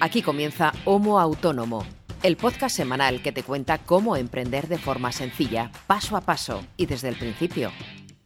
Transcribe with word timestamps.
Aquí 0.00 0.22
comienza 0.22 0.72
Homo 0.84 1.20
Autónomo, 1.20 1.86
el 2.22 2.36
podcast 2.36 2.76
semanal 2.76 3.22
que 3.22 3.32
te 3.32 3.42
cuenta 3.42 3.78
cómo 3.78 4.16
emprender 4.16 4.68
de 4.68 4.78
forma 4.78 5.12
sencilla, 5.12 5.70
paso 5.86 6.16
a 6.16 6.20
paso 6.20 6.64
y 6.76 6.86
desde 6.86 7.08
el 7.08 7.16
principio, 7.16 7.72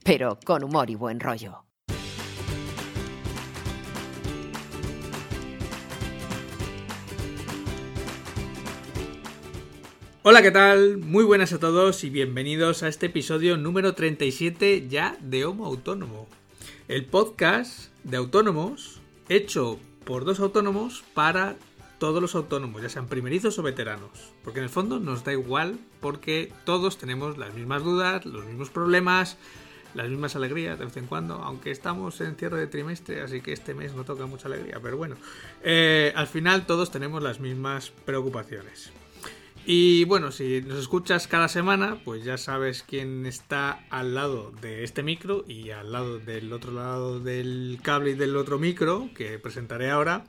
pero 0.04 0.38
con 0.44 0.64
humor 0.64 0.90
y 0.90 0.94
buen 0.94 1.20
rollo. 1.20 1.64
Hola, 10.22 10.42
¿qué 10.42 10.50
tal? 10.50 10.98
Muy 10.98 11.24
buenas 11.24 11.54
a 11.54 11.58
todos 11.58 12.04
y 12.04 12.10
bienvenidos 12.10 12.82
a 12.82 12.88
este 12.88 13.06
episodio 13.06 13.56
número 13.56 13.94
37 13.94 14.86
ya 14.88 15.16
de 15.20 15.46
Homo 15.46 15.64
Autónomo. 15.64 16.28
El 16.86 17.06
podcast 17.06 17.90
de 18.04 18.18
autónomos 18.18 19.00
hecho 19.28 19.78
por 20.08 20.24
dos 20.24 20.40
autónomos 20.40 21.04
para 21.12 21.56
todos 21.98 22.22
los 22.22 22.34
autónomos, 22.34 22.80
ya 22.80 22.88
sean 22.88 23.08
primerizos 23.08 23.58
o 23.58 23.62
veteranos. 23.62 24.32
Porque 24.42 24.60
en 24.60 24.64
el 24.64 24.70
fondo 24.70 25.00
nos 25.00 25.22
da 25.22 25.34
igual 25.34 25.78
porque 26.00 26.50
todos 26.64 26.96
tenemos 26.96 27.36
las 27.36 27.52
mismas 27.52 27.84
dudas, 27.84 28.24
los 28.24 28.46
mismos 28.46 28.70
problemas, 28.70 29.36
las 29.92 30.08
mismas 30.08 30.34
alegrías 30.34 30.78
de 30.78 30.86
vez 30.86 30.96
en 30.96 31.04
cuando, 31.04 31.34
aunque 31.34 31.70
estamos 31.70 32.22
en 32.22 32.36
cierre 32.36 32.58
de 32.58 32.68
trimestre, 32.68 33.20
así 33.20 33.42
que 33.42 33.52
este 33.52 33.74
mes 33.74 33.92
no 33.92 34.04
toca 34.04 34.24
mucha 34.24 34.48
alegría, 34.48 34.80
pero 34.82 34.96
bueno, 34.96 35.16
eh, 35.62 36.14
al 36.16 36.26
final 36.26 36.64
todos 36.64 36.90
tenemos 36.90 37.22
las 37.22 37.38
mismas 37.38 37.92
preocupaciones. 38.06 38.90
Y 39.70 40.04
bueno, 40.04 40.32
si 40.32 40.62
nos 40.62 40.78
escuchas 40.78 41.28
cada 41.28 41.46
semana, 41.46 42.00
pues 42.02 42.24
ya 42.24 42.38
sabes 42.38 42.82
quién 42.82 43.26
está 43.26 43.84
al 43.90 44.14
lado 44.14 44.50
de 44.62 44.82
este 44.82 45.02
micro 45.02 45.44
y 45.46 45.72
al 45.72 45.92
lado 45.92 46.18
del 46.18 46.54
otro 46.54 46.72
lado 46.72 47.20
del 47.20 47.78
cable 47.82 48.12
y 48.12 48.14
del 48.14 48.38
otro 48.38 48.58
micro 48.58 49.10
que 49.14 49.38
presentaré 49.38 49.90
ahora. 49.90 50.24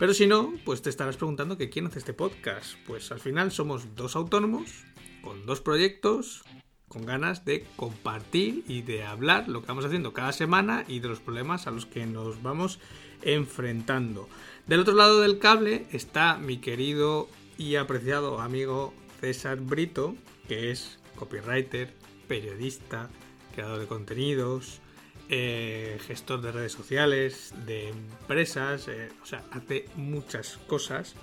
Pero 0.00 0.12
si 0.12 0.26
no, 0.26 0.54
pues 0.64 0.82
te 0.82 0.90
estarás 0.90 1.16
preguntando 1.16 1.56
que 1.56 1.70
quién 1.70 1.86
hace 1.86 2.00
este 2.00 2.14
podcast. 2.14 2.74
Pues 2.84 3.12
al 3.12 3.20
final 3.20 3.52
somos 3.52 3.94
dos 3.94 4.16
autónomos 4.16 4.84
con 5.22 5.46
dos 5.46 5.60
proyectos 5.60 6.42
con 6.88 7.06
ganas 7.06 7.44
de 7.44 7.64
compartir 7.76 8.64
y 8.66 8.82
de 8.82 9.04
hablar 9.04 9.48
lo 9.48 9.60
que 9.60 9.68
vamos 9.68 9.84
haciendo 9.84 10.12
cada 10.12 10.32
semana 10.32 10.84
y 10.88 10.98
de 10.98 11.06
los 11.06 11.20
problemas 11.20 11.68
a 11.68 11.70
los 11.70 11.86
que 11.86 12.06
nos 12.06 12.42
vamos 12.42 12.80
enfrentando. 13.22 14.28
Del 14.66 14.80
otro 14.80 14.94
lado 14.94 15.20
del 15.20 15.38
cable 15.38 15.86
está 15.92 16.38
mi 16.38 16.58
querido 16.58 17.28
y 17.60 17.76
apreciado 17.76 18.40
amigo 18.40 18.94
César 19.20 19.60
Brito, 19.60 20.14
que 20.48 20.70
es 20.70 20.98
copywriter, 21.14 21.92
periodista, 22.26 23.10
creador 23.54 23.80
de 23.80 23.86
contenidos, 23.86 24.80
eh, 25.28 26.00
gestor 26.06 26.40
de 26.40 26.52
redes 26.52 26.72
sociales, 26.72 27.52
de 27.66 27.90
empresas, 27.90 28.88
eh, 28.88 29.10
o 29.22 29.26
sea, 29.26 29.44
hace 29.50 29.84
muchas 29.94 30.56
cosas. 30.66 31.16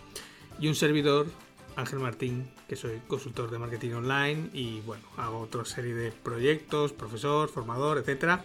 Y 0.60 0.68
un 0.68 0.76
servidor, 0.76 1.26
Ángel 1.76 1.98
Martín, 1.98 2.52
que 2.70 2.76
soy 2.76 3.02
consultor 3.08 3.50
de 3.50 3.58
marketing 3.58 3.94
online 3.94 4.52
y 4.54 4.82
bueno, 4.82 5.04
hago 5.18 5.40
otra 5.40 5.66
serie 5.66 5.96
de 5.96 6.12
proyectos, 6.12 6.94
profesor, 6.94 7.50
formador, 7.50 7.98
etc. 7.98 8.42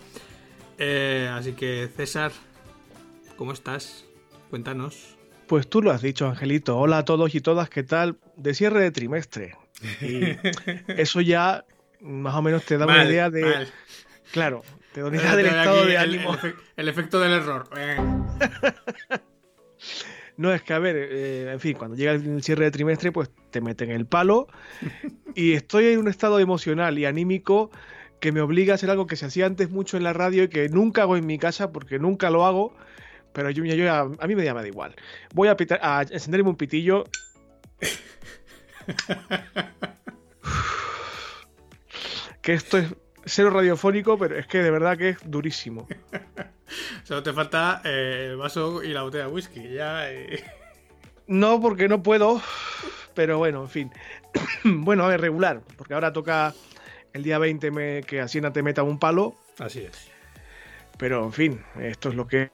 Eh, 0.78 1.28
así 1.30 1.52
que 1.52 1.90
César, 1.94 2.32
¿cómo 3.36 3.52
estás? 3.52 4.06
Cuéntanos. 4.48 5.21
Pues 5.52 5.68
tú 5.68 5.82
lo 5.82 5.90
has 5.90 6.00
dicho, 6.00 6.26
Angelito. 6.26 6.78
Hola 6.78 6.96
a 6.96 7.04
todos 7.04 7.34
y 7.34 7.42
todas, 7.42 7.68
¿qué 7.68 7.82
tal? 7.82 8.16
De 8.38 8.54
cierre 8.54 8.80
de 8.80 8.90
trimestre. 8.90 9.54
Y 10.00 10.22
eso 10.98 11.20
ya 11.20 11.66
más 12.00 12.34
o 12.36 12.40
menos 12.40 12.64
te 12.64 12.78
da 12.78 12.86
una 12.86 13.04
idea 13.04 13.28
de. 13.28 13.66
Claro, 14.30 14.62
te 14.94 15.02
da 15.02 15.08
una 15.08 15.18
idea 15.18 15.36
del 15.36 15.44
estado 15.44 15.84
de 15.84 15.98
ánimo. 15.98 16.38
El, 16.74 16.88
efecto 16.88 17.20
del 17.20 17.32
error. 17.32 17.68
Eh. 17.76 17.98
no, 20.38 20.54
es 20.54 20.62
que 20.62 20.72
a 20.72 20.78
ver, 20.78 20.96
eh, 20.96 21.52
en 21.52 21.60
fin, 21.60 21.76
cuando 21.76 21.98
llega 21.98 22.12
el 22.12 22.42
cierre 22.42 22.64
de 22.64 22.70
trimestre, 22.70 23.12
pues 23.12 23.30
te 23.50 23.60
meten 23.60 23.90
el 23.90 24.06
palo. 24.06 24.46
y 25.34 25.52
estoy 25.52 25.88
en 25.88 25.98
un 25.98 26.08
estado 26.08 26.38
emocional 26.38 26.98
y 26.98 27.04
anímico 27.04 27.70
que 28.20 28.32
me 28.32 28.40
obliga 28.40 28.72
a 28.72 28.76
hacer 28.76 28.88
algo 28.88 29.06
que 29.06 29.16
se 29.16 29.26
hacía 29.26 29.44
antes 29.44 29.68
mucho 29.68 29.98
en 29.98 30.04
la 30.04 30.14
radio 30.14 30.44
y 30.44 30.48
que 30.48 30.70
nunca 30.70 31.02
hago 31.02 31.18
en 31.18 31.26
mi 31.26 31.38
casa 31.38 31.72
porque 31.72 31.98
nunca 31.98 32.30
lo 32.30 32.46
hago 32.46 32.74
pero 33.32 33.50
yo, 33.50 33.64
yo 33.64 33.92
a, 33.92 34.08
mí 34.26 34.34
me 34.34 34.44
da 34.44 34.66
igual. 34.66 34.94
Voy 35.34 35.48
a, 35.48 35.56
a 35.80 36.02
encenderme 36.02 36.50
un 36.50 36.56
pitillo. 36.56 37.04
que 42.42 42.54
esto 42.54 42.78
es 42.78 42.94
cero 43.24 43.50
radiofónico, 43.50 44.18
pero 44.18 44.36
es 44.36 44.46
que 44.46 44.62
de 44.62 44.70
verdad 44.70 44.96
que 44.98 45.10
es 45.10 45.18
durísimo. 45.24 45.86
Solo 47.04 47.22
te 47.22 47.32
falta 47.32 47.80
eh, 47.84 48.28
el 48.30 48.36
vaso 48.36 48.82
y 48.82 48.88
la 48.88 49.02
botella 49.02 49.26
de 49.26 49.30
whisky. 49.30 49.68
Ya, 49.70 50.10
eh. 50.10 50.44
No, 51.26 51.60
porque 51.60 51.88
no 51.88 52.02
puedo. 52.02 52.40
Pero 53.14 53.38
bueno, 53.38 53.62
en 53.62 53.68
fin. 53.68 53.90
bueno, 54.64 55.04
a 55.04 55.08
ver, 55.08 55.20
regular. 55.20 55.62
Porque 55.76 55.94
ahora 55.94 56.12
toca 56.12 56.54
el 57.12 57.22
día 57.22 57.38
20 57.38 58.02
que 58.06 58.20
Hacienda 58.20 58.52
te 58.52 58.62
meta 58.62 58.82
un 58.82 58.98
palo. 58.98 59.36
Así 59.58 59.80
es. 59.80 60.08
Pero 60.98 61.24
en 61.24 61.32
fin, 61.32 61.64
esto 61.80 62.10
es 62.10 62.14
lo 62.14 62.26
que 62.26 62.50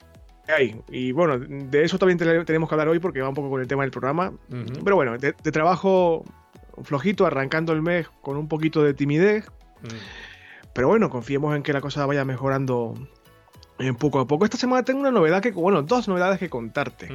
hay. 0.52 0.80
Y 0.88 1.12
bueno, 1.12 1.38
de 1.38 1.84
eso 1.84 1.98
también 1.98 2.18
tenemos 2.18 2.68
que 2.68 2.74
hablar 2.74 2.88
hoy 2.88 2.98
porque 2.98 3.20
va 3.20 3.28
un 3.28 3.34
poco 3.34 3.50
con 3.50 3.60
el 3.60 3.68
tema 3.68 3.82
del 3.82 3.90
programa. 3.90 4.32
Pero 4.84 4.96
bueno, 4.96 5.16
de, 5.18 5.32
trabajo 5.32 6.24
flojito, 6.82 7.26
arrancando 7.26 7.72
el 7.72 7.82
mes 7.82 8.08
con 8.22 8.36
un 8.36 8.48
poquito 8.48 8.82
de 8.82 8.94
timidez. 8.94 9.46
Pero 10.72 10.88
bueno, 10.88 11.10
confiemos 11.10 11.56
en 11.56 11.62
que 11.62 11.72
la 11.72 11.80
cosa 11.80 12.06
vaya 12.06 12.24
mejorando 12.24 12.94
en 13.78 13.94
poco 13.96 14.20
a 14.20 14.26
poco. 14.26 14.44
Esta 14.44 14.56
semana 14.56 14.84
tengo 14.84 15.00
una 15.00 15.10
novedad 15.10 15.42
que, 15.42 15.50
bueno, 15.50 15.82
dos 15.82 16.08
novedades 16.08 16.38
que 16.38 16.48
contarte. 16.48 17.08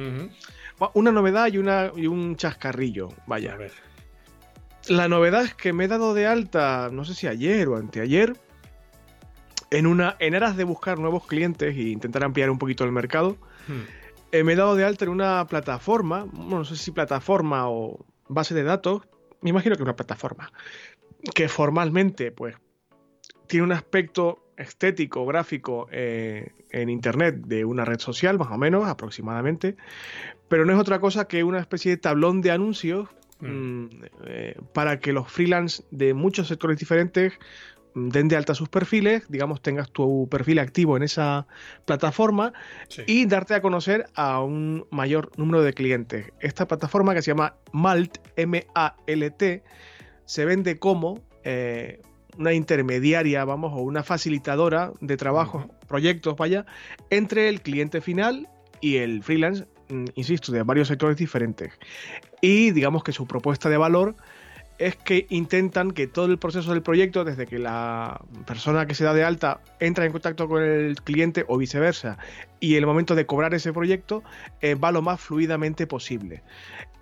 Una 0.92 1.12
novedad 1.12 1.46
y, 1.52 1.58
una, 1.58 1.92
y 1.94 2.06
un 2.06 2.36
chascarrillo, 2.36 3.08
vaya. 3.26 3.54
A 3.54 3.56
ver. 3.56 3.72
La 4.88 5.08
novedad 5.08 5.44
es 5.44 5.54
que 5.54 5.72
me 5.72 5.84
he 5.84 5.88
dado 5.88 6.12
de 6.12 6.26
alta, 6.26 6.90
no 6.92 7.04
sé 7.04 7.14
si 7.14 7.26
ayer 7.26 7.68
o 7.68 7.76
anteayer, 7.76 8.36
en, 9.74 9.86
una, 9.88 10.16
en 10.20 10.36
aras 10.36 10.56
de 10.56 10.62
buscar 10.62 10.98
nuevos 10.98 11.26
clientes 11.26 11.76
e 11.76 11.88
intentar 11.88 12.22
ampliar 12.22 12.48
un 12.48 12.58
poquito 12.58 12.84
el 12.84 12.92
mercado, 12.92 13.36
hmm. 13.66 13.80
eh, 14.30 14.44
me 14.44 14.52
he 14.52 14.56
dado 14.56 14.76
de 14.76 14.84
alta 14.84 15.04
en 15.04 15.10
una 15.10 15.44
plataforma, 15.46 16.26
no 16.32 16.64
sé 16.64 16.76
si 16.76 16.92
plataforma 16.92 17.68
o 17.68 18.04
base 18.28 18.54
de 18.54 18.62
datos, 18.62 19.02
me 19.40 19.50
imagino 19.50 19.76
que 19.76 19.82
una 19.82 19.96
plataforma, 19.96 20.52
que 21.34 21.48
formalmente 21.48 22.30
pues 22.30 22.56
tiene 23.48 23.64
un 23.64 23.72
aspecto 23.72 24.44
estético, 24.56 25.26
gráfico 25.26 25.88
eh, 25.90 26.52
en 26.70 26.88
Internet 26.88 27.36
de 27.44 27.64
una 27.64 27.84
red 27.84 27.98
social, 27.98 28.38
más 28.38 28.52
o 28.52 28.58
menos, 28.58 28.86
aproximadamente, 28.86 29.76
pero 30.48 30.64
no 30.64 30.72
es 30.72 30.78
otra 30.78 31.00
cosa 31.00 31.26
que 31.26 31.42
una 31.42 31.58
especie 31.58 31.90
de 31.90 31.96
tablón 31.96 32.42
de 32.42 32.52
anuncios 32.52 33.08
hmm. 33.40 33.46
mm, 33.48 33.90
eh, 34.26 34.56
para 34.72 35.00
que 35.00 35.12
los 35.12 35.30
freelance 35.30 35.82
de 35.90 36.14
muchos 36.14 36.46
sectores 36.46 36.78
diferentes 36.78 37.32
den 37.94 38.28
de 38.28 38.36
alta 38.36 38.54
sus 38.54 38.68
perfiles, 38.68 39.24
digamos, 39.28 39.62
tengas 39.62 39.90
tu 39.90 40.28
perfil 40.30 40.58
activo 40.58 40.96
en 40.96 41.04
esa 41.04 41.46
plataforma 41.84 42.52
y 43.06 43.26
darte 43.26 43.54
a 43.54 43.62
conocer 43.62 44.06
a 44.14 44.42
un 44.42 44.86
mayor 44.90 45.30
número 45.36 45.62
de 45.62 45.72
clientes. 45.72 46.32
Esta 46.40 46.66
plataforma 46.66 47.14
que 47.14 47.22
se 47.22 47.30
llama 47.30 47.54
Malt, 47.72 48.18
M-A-L-T, 48.36 49.62
se 50.24 50.44
vende 50.44 50.78
como 50.78 51.22
eh, 51.44 52.00
una 52.38 52.52
intermediaria, 52.52 53.44
vamos, 53.44 53.72
o 53.74 53.76
una 53.76 54.02
facilitadora 54.02 54.92
de 55.00 55.16
trabajos, 55.16 55.66
proyectos, 55.86 56.36
vaya, 56.36 56.66
entre 57.10 57.48
el 57.48 57.60
cliente 57.60 58.00
final 58.00 58.48
y 58.80 58.96
el 58.96 59.22
freelance, 59.22 59.66
mm, 59.88 60.06
insisto, 60.14 60.50
de 60.50 60.62
varios 60.62 60.88
sectores 60.88 61.16
diferentes. 61.16 61.72
Y 62.40 62.72
digamos 62.72 63.04
que 63.04 63.12
su 63.12 63.26
propuesta 63.26 63.68
de 63.68 63.76
valor 63.76 64.16
es 64.78 64.96
que 64.96 65.26
intentan 65.30 65.92
que 65.92 66.06
todo 66.06 66.26
el 66.26 66.38
proceso 66.38 66.72
del 66.72 66.82
proyecto, 66.82 67.24
desde 67.24 67.46
que 67.46 67.58
la 67.58 68.20
persona 68.46 68.86
que 68.86 68.94
se 68.94 69.04
da 69.04 69.14
de 69.14 69.24
alta 69.24 69.60
entra 69.80 70.04
en 70.04 70.12
contacto 70.12 70.48
con 70.48 70.62
el 70.62 70.96
cliente 71.02 71.44
o 71.48 71.58
viceversa, 71.58 72.18
y 72.60 72.74
el 72.74 72.86
momento 72.86 73.14
de 73.14 73.26
cobrar 73.26 73.54
ese 73.54 73.72
proyecto, 73.72 74.22
eh, 74.60 74.74
va 74.74 74.90
lo 74.92 75.02
más 75.02 75.20
fluidamente 75.20 75.86
posible. 75.86 76.42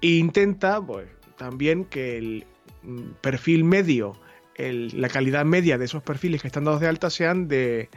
E 0.01 0.09
intenta 0.09 0.81
pues, 0.85 1.09
también 1.37 1.85
que 1.85 2.19
el 2.19 2.47
mm, 2.83 3.13
perfil 3.21 3.65
medio, 3.65 4.15
la 4.59 5.09
calidad 5.09 5.45
media 5.45 5.79
de 5.79 5.87
esos 5.87 6.03
perfiles 6.03 6.43
que 6.43 6.47
están 6.47 6.65
dados 6.65 6.81
de 6.81 6.87
alta 6.87 7.11
sean 7.11 7.49
de, 7.49 7.89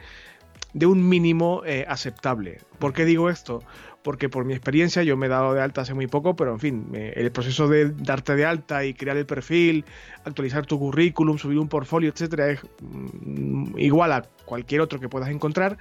un 0.84 1.08
mínimo 1.08 1.62
eh, 1.64 1.86
aceptable. 1.88 2.58
¿Por 2.78 2.92
qué 2.92 3.06
digo 3.06 3.30
esto? 3.30 3.62
porque 4.06 4.28
por 4.28 4.44
mi 4.44 4.52
experiencia 4.52 5.02
yo 5.02 5.16
me 5.16 5.26
he 5.26 5.28
dado 5.28 5.52
de 5.52 5.60
alta 5.60 5.80
hace 5.80 5.92
muy 5.92 6.06
poco, 6.06 6.36
pero 6.36 6.52
en 6.52 6.60
fin, 6.60 6.86
el 6.94 7.32
proceso 7.32 7.66
de 7.66 7.90
darte 7.90 8.36
de 8.36 8.44
alta 8.44 8.84
y 8.84 8.94
crear 8.94 9.16
el 9.16 9.26
perfil, 9.26 9.84
actualizar 10.24 10.64
tu 10.64 10.78
currículum, 10.78 11.38
subir 11.38 11.58
un 11.58 11.66
portfolio, 11.66 12.10
etcétera, 12.10 12.50
es 12.50 12.60
mm, 12.82 13.76
igual 13.78 14.12
a 14.12 14.22
cualquier 14.44 14.80
otro 14.80 15.00
que 15.00 15.08
puedas 15.08 15.28
encontrar, 15.28 15.78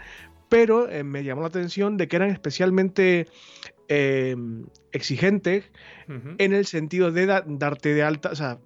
pero 0.49 0.89
eh, 0.89 1.03
me 1.03 1.23
llamó 1.23 1.41
la 1.41 1.49
atención 1.49 1.97
de 1.97 2.07
que 2.07 2.15
eran 2.15 2.31
especialmente 2.31 3.27
em, 3.89 4.65
exigentes 4.91 5.69
en 6.07 6.53
el 6.53 6.65
sentido 6.65 7.11
de 7.11 7.27
darte 7.27 7.93
de 7.93 8.01
alta, 8.01 8.31
o 8.31 8.35
sea, 8.35 8.57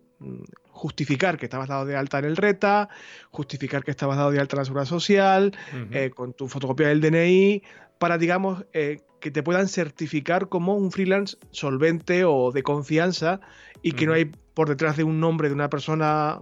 justificar 0.79 1.37
que 1.37 1.45
estabas 1.45 1.67
dado 1.67 1.85
de 1.85 1.97
alta 1.97 2.19
en 2.19 2.25
el 2.25 2.37
RETA, 2.37 2.87
justificar 3.31 3.83
que 3.83 3.91
estabas 3.91 4.17
dado 4.17 4.31
de 4.31 4.39
alta 4.39 4.55
en 4.55 4.59
la 4.59 4.65
seguridad 4.65 4.85
social, 4.85 5.51
eh, 5.91 6.09
con 6.09 6.33
tu 6.33 6.47
fotocopia 6.47 6.87
del 6.87 7.01
DNI, 7.01 7.61
para, 7.97 8.17
digamos, 8.17 8.65
eh, 8.71 9.01
que 9.19 9.29
te 9.29 9.43
puedan 9.43 9.67
certificar 9.67 10.47
como 10.47 10.75
un 10.75 10.91
freelance 10.91 11.37
solvente 11.51 12.23
o 12.23 12.51
de 12.53 12.63
confianza 12.63 13.41
y 13.81 13.91
que 13.91 14.05
no 14.05 14.13
hay 14.13 14.31
por 14.53 14.69
detrás 14.69 14.95
de 14.95 15.03
un 15.03 15.19
nombre 15.19 15.49
de 15.49 15.53
una 15.53 15.69
persona 15.69 16.39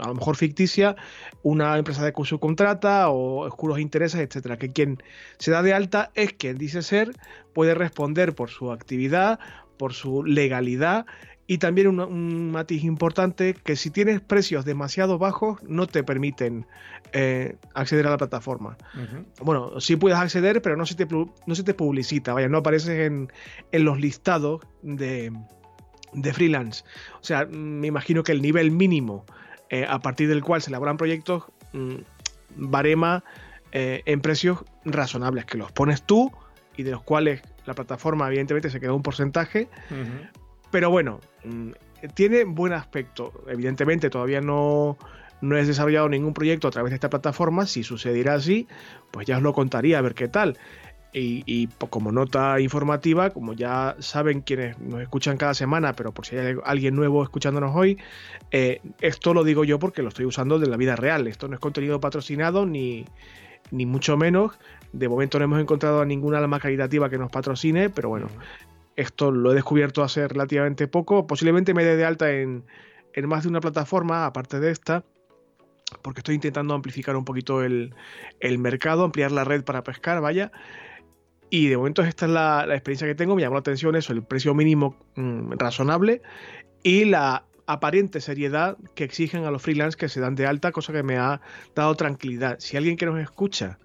a 0.00 0.08
lo 0.08 0.14
mejor 0.14 0.36
ficticia, 0.36 0.96
una 1.42 1.78
empresa 1.78 2.04
de 2.04 2.12
subcontrata 2.24 3.08
o 3.08 3.46
oscuros 3.46 3.78
intereses, 3.78 4.20
etcétera. 4.20 4.58
Que 4.58 4.72
quien 4.72 4.98
se 5.38 5.52
da 5.52 5.62
de 5.62 5.74
alta 5.74 6.10
es 6.14 6.32
quien 6.32 6.58
dice 6.58 6.82
ser, 6.82 7.12
puede 7.54 7.74
responder 7.74 8.34
por 8.34 8.50
su 8.50 8.72
actividad, 8.72 9.38
por 9.78 9.94
su 9.94 10.24
legalidad 10.24 11.06
y 11.50 11.58
también 11.58 11.88
un, 11.88 12.52
matiz 12.52 12.84
importante 12.84 13.54
que 13.54 13.74
si 13.74 13.90
tienes 13.90 14.20
precios 14.20 14.64
demasiado 14.64 15.18
bajos 15.18 15.60
no 15.64 15.88
te 15.88 16.04
permiten 16.04 16.64
eh, 17.12 17.56
acceder 17.74 18.06
a 18.06 18.10
la 18.10 18.18
plataforma. 18.18 18.78
Bueno, 19.42 19.80
sí 19.80 19.96
puedes 19.96 20.16
acceder, 20.16 20.62
pero 20.62 20.76
no 20.76 20.86
se 20.86 20.94
te, 20.94 21.08
no 21.10 21.54
se 21.56 21.64
te 21.64 21.74
publicita, 21.74 22.34
vaya, 22.34 22.48
no 22.48 22.58
apareces 22.58 23.00
en, 23.00 23.32
los 23.72 23.98
listados 23.98 24.60
de, 24.82 25.32
de, 26.12 26.32
freelance. 26.32 26.84
O 27.20 27.24
sea, 27.24 27.46
me 27.46 27.88
imagino 27.88 28.22
que 28.22 28.30
el 28.30 28.42
nivel 28.42 28.70
mínimo 28.70 29.24
eh, 29.70 29.84
a 29.88 29.98
partir 29.98 30.28
del 30.28 30.44
cual 30.44 30.62
se 30.62 30.70
elaboran 30.70 30.96
proyectos 30.96 31.46
mm, 31.72 31.96
barema 32.58 33.24
eh, 33.72 34.02
en 34.06 34.20
precios 34.20 34.60
razonables, 34.84 35.46
que 35.46 35.58
los 35.58 35.72
pones 35.72 36.04
tú 36.04 36.30
y 36.76 36.84
de 36.84 36.92
los 36.92 37.02
cuales 37.02 37.42
la 37.66 37.74
plataforma 37.74 38.28
evidentemente 38.28 38.70
se 38.70 38.78
queda 38.78 38.92
un 38.92 39.02
porcentaje, 39.02 39.68
pero 40.70 40.90
bueno, 40.90 41.20
mm, 41.44 41.70
tiene 42.14 42.44
buen 42.44 42.72
aspecto. 42.72 43.32
Evidentemente 43.48 44.10
todavía 44.10 44.40
no, 44.40 44.96
no 45.40 45.56
he 45.56 45.64
desarrollado 45.64 46.08
ningún 46.08 46.34
proyecto 46.34 46.68
a 46.68 46.70
través 46.70 46.90
de 46.90 46.96
esta 46.96 47.10
plataforma. 47.10 47.66
Si 47.66 47.82
sucediera 47.82 48.34
así, 48.34 48.68
pues 49.10 49.26
ya 49.26 49.36
os 49.36 49.42
lo 49.42 49.52
contaría 49.52 49.98
a 49.98 50.02
ver 50.02 50.14
qué 50.14 50.28
tal. 50.28 50.58
Y, 51.12 51.66
como 51.88 52.12
nota 52.12 52.60
informativa, 52.60 53.30
como 53.30 53.52
ya 53.52 53.96
saben 53.98 54.42
quienes 54.42 54.78
nos 54.78 55.02
escuchan 55.02 55.38
cada 55.38 55.54
semana, 55.54 55.94
pero 55.94 56.12
por 56.12 56.24
si 56.24 56.36
hay 56.36 56.56
alguien 56.64 56.94
nuevo 56.94 57.24
escuchándonos 57.24 57.74
hoy, 57.74 57.98
eh, 58.52 58.80
esto 59.00 59.34
lo 59.34 59.42
digo 59.42 59.64
yo 59.64 59.80
porque 59.80 60.02
lo 60.02 60.08
estoy 60.10 60.24
usando 60.24 60.60
de 60.60 60.68
la 60.68 60.76
vida 60.76 60.94
real. 60.94 61.26
Esto 61.26 61.48
no 61.48 61.54
es 61.54 61.60
contenido 61.60 61.98
patrocinado 61.98 62.64
ni, 62.64 63.06
ni 63.72 63.86
mucho 63.86 64.16
menos. 64.16 64.52
De 64.92 65.08
momento 65.08 65.38
no 65.38 65.46
hemos 65.46 65.60
encontrado 65.60 66.00
a 66.00 66.04
ninguna 66.04 66.38
alma 66.38 66.60
caritativa 66.60 67.10
que 67.10 67.18
nos 67.18 67.30
patrocine, 67.30 67.90
pero 67.90 68.08
bueno, 68.08 68.28
esto 69.00 69.30
lo 69.30 69.52
he 69.52 69.54
descubierto 69.54 70.02
hace 70.02 70.28
relativamente 70.28 70.86
poco. 70.86 71.26
Posiblemente 71.26 71.74
me 71.74 71.84
dé 71.84 71.96
de 71.96 72.04
alta 72.04 72.30
en, 72.30 72.64
más 73.24 73.44
de 73.44 73.48
una 73.48 73.60
plataforma, 73.60 74.26
aparte 74.26 74.60
de 74.60 74.70
esta, 74.70 75.04
porque 76.02 76.20
estoy 76.20 76.34
intentando 76.34 76.74
amplificar 76.74 77.16
un 77.16 77.24
poquito 77.24 77.62
el, 77.62 77.94
mercado, 78.58 79.04
ampliar 79.04 79.32
la 79.32 79.44
red 79.44 79.64
para 79.64 79.82
pescar, 79.82 80.20
vaya. 80.20 80.52
Y 81.48 81.68
de 81.68 81.76
momento 81.76 82.02
esta 82.02 82.26
es 82.26 82.32
la, 82.32 82.66
experiencia 82.70 83.06
que 83.06 83.14
tengo. 83.14 83.34
Me 83.34 83.42
llamó 83.42 83.56
la 83.56 83.60
atención 83.60 83.96
eso, 83.96 84.12
el 84.12 84.22
precio 84.22 84.54
mínimo 84.54 84.96
mm, 85.16 85.52
razonable 85.52 86.22
y 86.82 87.04
la 87.06 87.44
aparente 87.66 88.20
seriedad 88.20 88.76
que 88.94 89.04
exigen 89.04 89.44
a 89.44 89.50
los 89.50 89.62
freelance 89.62 89.96
que 89.96 90.08
se 90.08 90.20
dan 90.20 90.34
de 90.34 90.46
alta, 90.46 90.72
cosa 90.72 90.92
que 90.92 91.02
me 91.02 91.16
ha 91.16 91.40
dado 91.74 91.94
tranquilidad. 91.94 92.58
Si 92.58 92.76
alguien 92.76 92.96
que 92.96 93.06
nos 93.06 93.18
escucha 93.18 93.78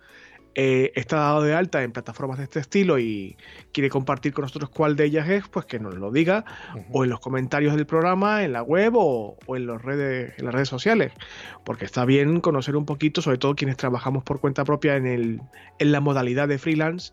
eh, 0.58 0.94
está 0.96 1.18
dado 1.18 1.44
de 1.44 1.54
alta 1.54 1.84
en 1.84 1.92
plataformas 1.92 2.38
de 2.38 2.46
este 2.46 2.62
estilo 2.62 2.98
y 2.98 3.36
quiere 3.74 3.90
compartir 3.90 4.32
con 4.34 4.44
nosotros 4.44 4.70
cuál 4.70 4.96
de 4.96 5.04
ellas 5.04 5.28
es, 5.28 5.48
pues 5.50 5.66
que 5.66 5.80
nos 5.80 5.96
lo 5.96 6.12
diga 6.12 6.46
o 6.92 7.04
en 7.04 7.10
los 7.10 7.20
comentarios 7.20 7.76
del 7.76 7.86
programa, 7.86 8.44
en 8.44 8.54
la 8.54 8.64
web 8.64 8.94
o, 8.96 9.38
en, 9.50 9.66
los 9.66 9.82
redes, 9.82 10.34
en 10.38 10.46
las 10.46 10.54
redes 10.54 10.70
sociales. 10.70 11.12
Porque 11.66 11.84
está 11.84 12.06
bien 12.06 12.40
conocer 12.40 12.78
un 12.78 12.86
poquito, 12.86 13.22
sobre 13.22 13.38
todo 13.38 13.56
quienes 13.56 13.76
trabajamos 13.76 14.24
por 14.24 14.40
cuenta 14.40 14.64
propia 14.64 14.96
en, 14.96 15.06
el, 15.06 15.42
en 15.78 15.92
la 15.92 16.00
modalidad 16.00 16.48
de 16.48 16.58
freelance, 16.58 17.12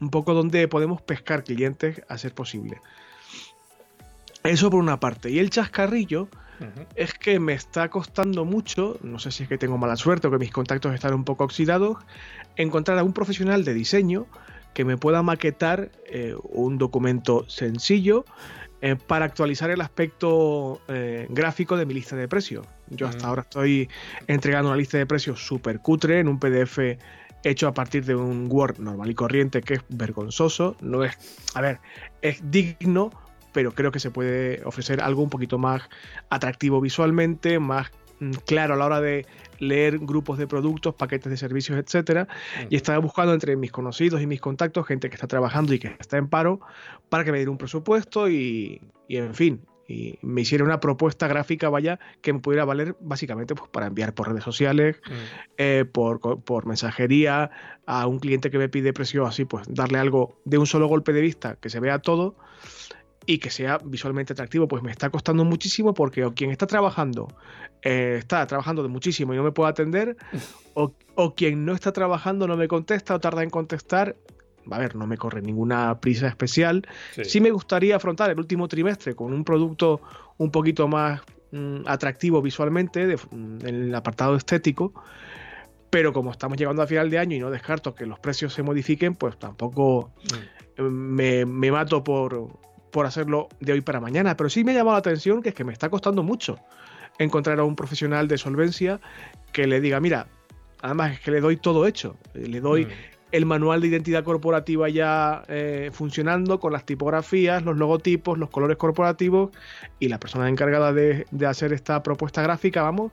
un 0.00 0.10
poco 0.10 0.34
donde 0.34 0.66
podemos 0.66 1.00
pescar 1.00 1.44
clientes 1.44 2.02
a 2.08 2.18
ser 2.18 2.34
posible. 2.34 2.80
Eso 4.42 4.68
por 4.68 4.80
una 4.80 4.98
parte. 4.98 5.30
Y 5.30 5.38
el 5.38 5.50
chascarrillo 5.50 6.28
es 6.94 7.14
que 7.14 7.40
me 7.40 7.52
está 7.52 7.88
costando 7.88 8.44
mucho, 8.44 8.98
no 9.02 9.18
sé 9.18 9.30
si 9.30 9.44
es 9.44 9.48
que 9.48 9.58
tengo 9.58 9.78
mala 9.78 9.96
suerte 9.96 10.28
o 10.28 10.30
que 10.30 10.38
mis 10.38 10.50
contactos 10.50 10.94
están 10.94 11.14
un 11.14 11.24
poco 11.24 11.44
oxidados, 11.44 11.98
encontrar 12.56 12.98
a 12.98 13.04
un 13.04 13.12
profesional 13.12 13.64
de 13.64 13.74
diseño 13.74 14.26
que 14.74 14.84
me 14.84 14.96
pueda 14.96 15.22
maquetar 15.22 15.90
eh, 16.06 16.34
un 16.44 16.78
documento 16.78 17.48
sencillo 17.48 18.24
eh, 18.82 18.96
para 18.96 19.24
actualizar 19.24 19.70
el 19.70 19.80
aspecto 19.80 20.80
eh, 20.88 21.26
gráfico 21.28 21.76
de 21.76 21.86
mi 21.86 21.94
lista 21.94 22.16
de 22.16 22.28
precios. 22.28 22.66
Yo 22.88 23.06
hasta 23.06 23.26
ahora 23.26 23.42
estoy 23.42 23.88
entregando 24.26 24.70
una 24.70 24.76
lista 24.78 24.98
de 24.98 25.06
precios 25.06 25.44
súper 25.44 25.80
cutre 25.80 26.20
en 26.20 26.28
un 26.28 26.38
PDF 26.38 26.78
hecho 27.42 27.68
a 27.68 27.74
partir 27.74 28.04
de 28.04 28.14
un 28.14 28.48
Word 28.50 28.78
normal 28.78 29.10
y 29.10 29.14
corriente 29.14 29.62
que 29.62 29.74
es 29.74 29.80
vergonzoso. 29.88 30.76
No 30.80 31.04
es, 31.04 31.16
a 31.54 31.60
ver, 31.60 31.78
es 32.22 32.40
digno, 32.50 33.10
pero 33.52 33.72
creo 33.72 33.92
que 33.92 34.00
se 34.00 34.10
puede 34.10 34.62
ofrecer 34.64 35.00
algo 35.00 35.22
un 35.22 35.30
poquito 35.30 35.58
más 35.58 35.82
atractivo 36.28 36.80
visualmente, 36.80 37.58
más 37.58 37.90
mm, 38.20 38.30
claro 38.46 38.74
a 38.74 38.76
la 38.76 38.86
hora 38.86 39.00
de 39.00 39.26
leer 39.60 39.98
grupos 39.98 40.38
de 40.38 40.46
productos, 40.46 40.94
paquetes 40.94 41.30
de 41.30 41.36
servicios, 41.36 41.78
etcétera, 41.78 42.26
y 42.68 42.76
estaba 42.76 42.98
buscando 42.98 43.32
entre 43.32 43.56
mis 43.56 43.70
conocidos 43.70 44.20
y 44.20 44.26
mis 44.26 44.40
contactos 44.40 44.86
gente 44.86 45.08
que 45.08 45.14
está 45.14 45.26
trabajando 45.26 45.74
y 45.74 45.78
que 45.78 45.96
está 45.98 46.16
en 46.16 46.28
paro 46.28 46.60
para 47.08 47.24
que 47.24 47.32
me 47.32 47.38
diera 47.38 47.50
un 47.50 47.58
presupuesto 47.58 48.28
y, 48.28 48.80
en 49.08 49.34
fin, 49.34 49.60
y 49.86 50.18
me 50.22 50.42
hiciera 50.42 50.64
una 50.64 50.80
propuesta 50.80 51.28
gráfica, 51.28 51.68
vaya, 51.68 51.98
que 52.22 52.32
me 52.32 52.38
pudiera 52.38 52.64
valer 52.64 52.96
básicamente 53.00 53.54
pues, 53.54 53.68
para 53.70 53.86
enviar 53.86 54.14
por 54.14 54.28
redes 54.28 54.44
sociales, 54.44 55.00
eh, 55.58 55.84
por, 55.84 56.20
por, 56.42 56.66
mensajería 56.66 57.50
a 57.86 58.06
un 58.06 58.20
cliente 58.20 58.50
que 58.50 58.58
me 58.58 58.68
pide 58.68 58.92
precio 58.92 59.26
así, 59.26 59.44
pues 59.44 59.66
darle 59.68 59.98
algo 59.98 60.40
de 60.44 60.58
un 60.58 60.66
solo 60.66 60.86
golpe 60.86 61.12
de 61.12 61.20
vista, 61.20 61.56
que 61.56 61.70
se 61.70 61.80
vea 61.80 61.98
todo 61.98 62.36
y 63.26 63.38
que 63.38 63.50
sea 63.50 63.78
visualmente 63.84 64.32
atractivo, 64.32 64.66
pues 64.66 64.82
me 64.82 64.90
está 64.90 65.10
costando 65.10 65.44
muchísimo 65.44 65.94
porque 65.94 66.24
o 66.24 66.34
quien 66.34 66.50
está 66.50 66.66
trabajando 66.66 67.28
eh, 67.82 68.16
está 68.18 68.46
trabajando 68.46 68.82
de 68.82 68.88
muchísimo 68.88 69.32
y 69.32 69.36
no 69.36 69.42
me 69.42 69.52
puede 69.52 69.70
atender, 69.70 70.16
o, 70.74 71.34
quien 71.34 71.64
no 71.64 71.72
está 71.74 71.92
trabajando 71.92 72.46
no 72.46 72.56
me 72.56 72.68
contesta 72.68 73.14
o 73.14 73.20
tarda 73.20 73.42
en 73.42 73.50
contestar. 73.50 74.16
A 74.70 74.78
ver, 74.78 74.94
no 74.94 75.06
me 75.06 75.16
corre 75.16 75.40
ninguna 75.40 76.00
prisa 76.00 76.28
especial. 76.28 76.86
Sí. 77.22 77.40
me 77.40 77.50
gustaría 77.50 77.96
afrontar 77.96 78.30
el 78.30 78.38
último 78.38 78.68
trimestre 78.68 79.14
con 79.14 79.32
un 79.32 79.42
producto 79.42 80.00
un 80.36 80.50
poquito 80.50 80.86
más 80.86 81.22
mm, 81.50 81.86
atractivo 81.86 82.42
visualmente 82.42 83.16
mm, 83.16 83.66
en 83.66 83.74
el 83.74 83.94
apartado 83.94 84.36
estético, 84.36 84.92
pero 85.88 86.12
como 86.12 86.30
estamos 86.30 86.58
llegando 86.58 86.82
a 86.82 86.86
final 86.86 87.10
de 87.10 87.18
año 87.18 87.36
y 87.36 87.40
no 87.40 87.50
descarto 87.50 87.94
que 87.94 88.06
los 88.06 88.18
precios 88.18 88.52
se 88.52 88.62
modifiquen, 88.62 89.14
pues 89.14 89.38
tampoco 89.38 90.12
mm. 90.78 90.82
me, 90.82 91.46
me 91.46 91.72
mato 91.72 92.04
por, 92.04 92.50
por 92.90 93.06
hacerlo 93.06 93.48
de 93.60 93.72
hoy 93.72 93.80
para 93.80 94.00
mañana, 94.00 94.36
pero 94.36 94.50
sí 94.50 94.64
me 94.64 94.72
ha 94.72 94.74
llamado 94.74 94.94
la 94.94 95.00
atención 95.00 95.42
que 95.42 95.50
es 95.50 95.54
que 95.54 95.64
me 95.64 95.72
está 95.72 95.88
costando 95.88 96.22
mucho 96.22 96.58
encontrar 97.18 97.58
a 97.60 97.64
un 97.64 97.76
profesional 97.76 98.28
de 98.28 98.38
solvencia 98.38 99.00
que 99.52 99.66
le 99.66 99.80
diga, 99.80 100.00
mira, 100.00 100.26
además 100.80 101.12
es 101.12 101.20
que 101.20 101.30
le 101.30 101.40
doy 101.40 101.56
todo 101.56 101.86
hecho, 101.86 102.16
le 102.34 102.60
doy 102.60 102.86
mm. 102.86 102.90
el 103.32 103.46
manual 103.46 103.82
de 103.82 103.88
identidad 103.88 104.24
corporativa 104.24 104.88
ya 104.88 105.42
eh, 105.48 105.90
funcionando 105.92 106.58
con 106.58 106.72
las 106.72 106.86
tipografías, 106.86 107.62
los 107.62 107.76
logotipos, 107.76 108.38
los 108.38 108.48
colores 108.48 108.78
corporativos 108.78 109.50
y 109.98 110.08
la 110.08 110.18
persona 110.18 110.48
encargada 110.48 110.92
de, 110.92 111.26
de 111.30 111.46
hacer 111.46 111.72
esta 111.74 112.02
propuesta 112.02 112.42
gráfica, 112.42 112.82
vamos, 112.82 113.12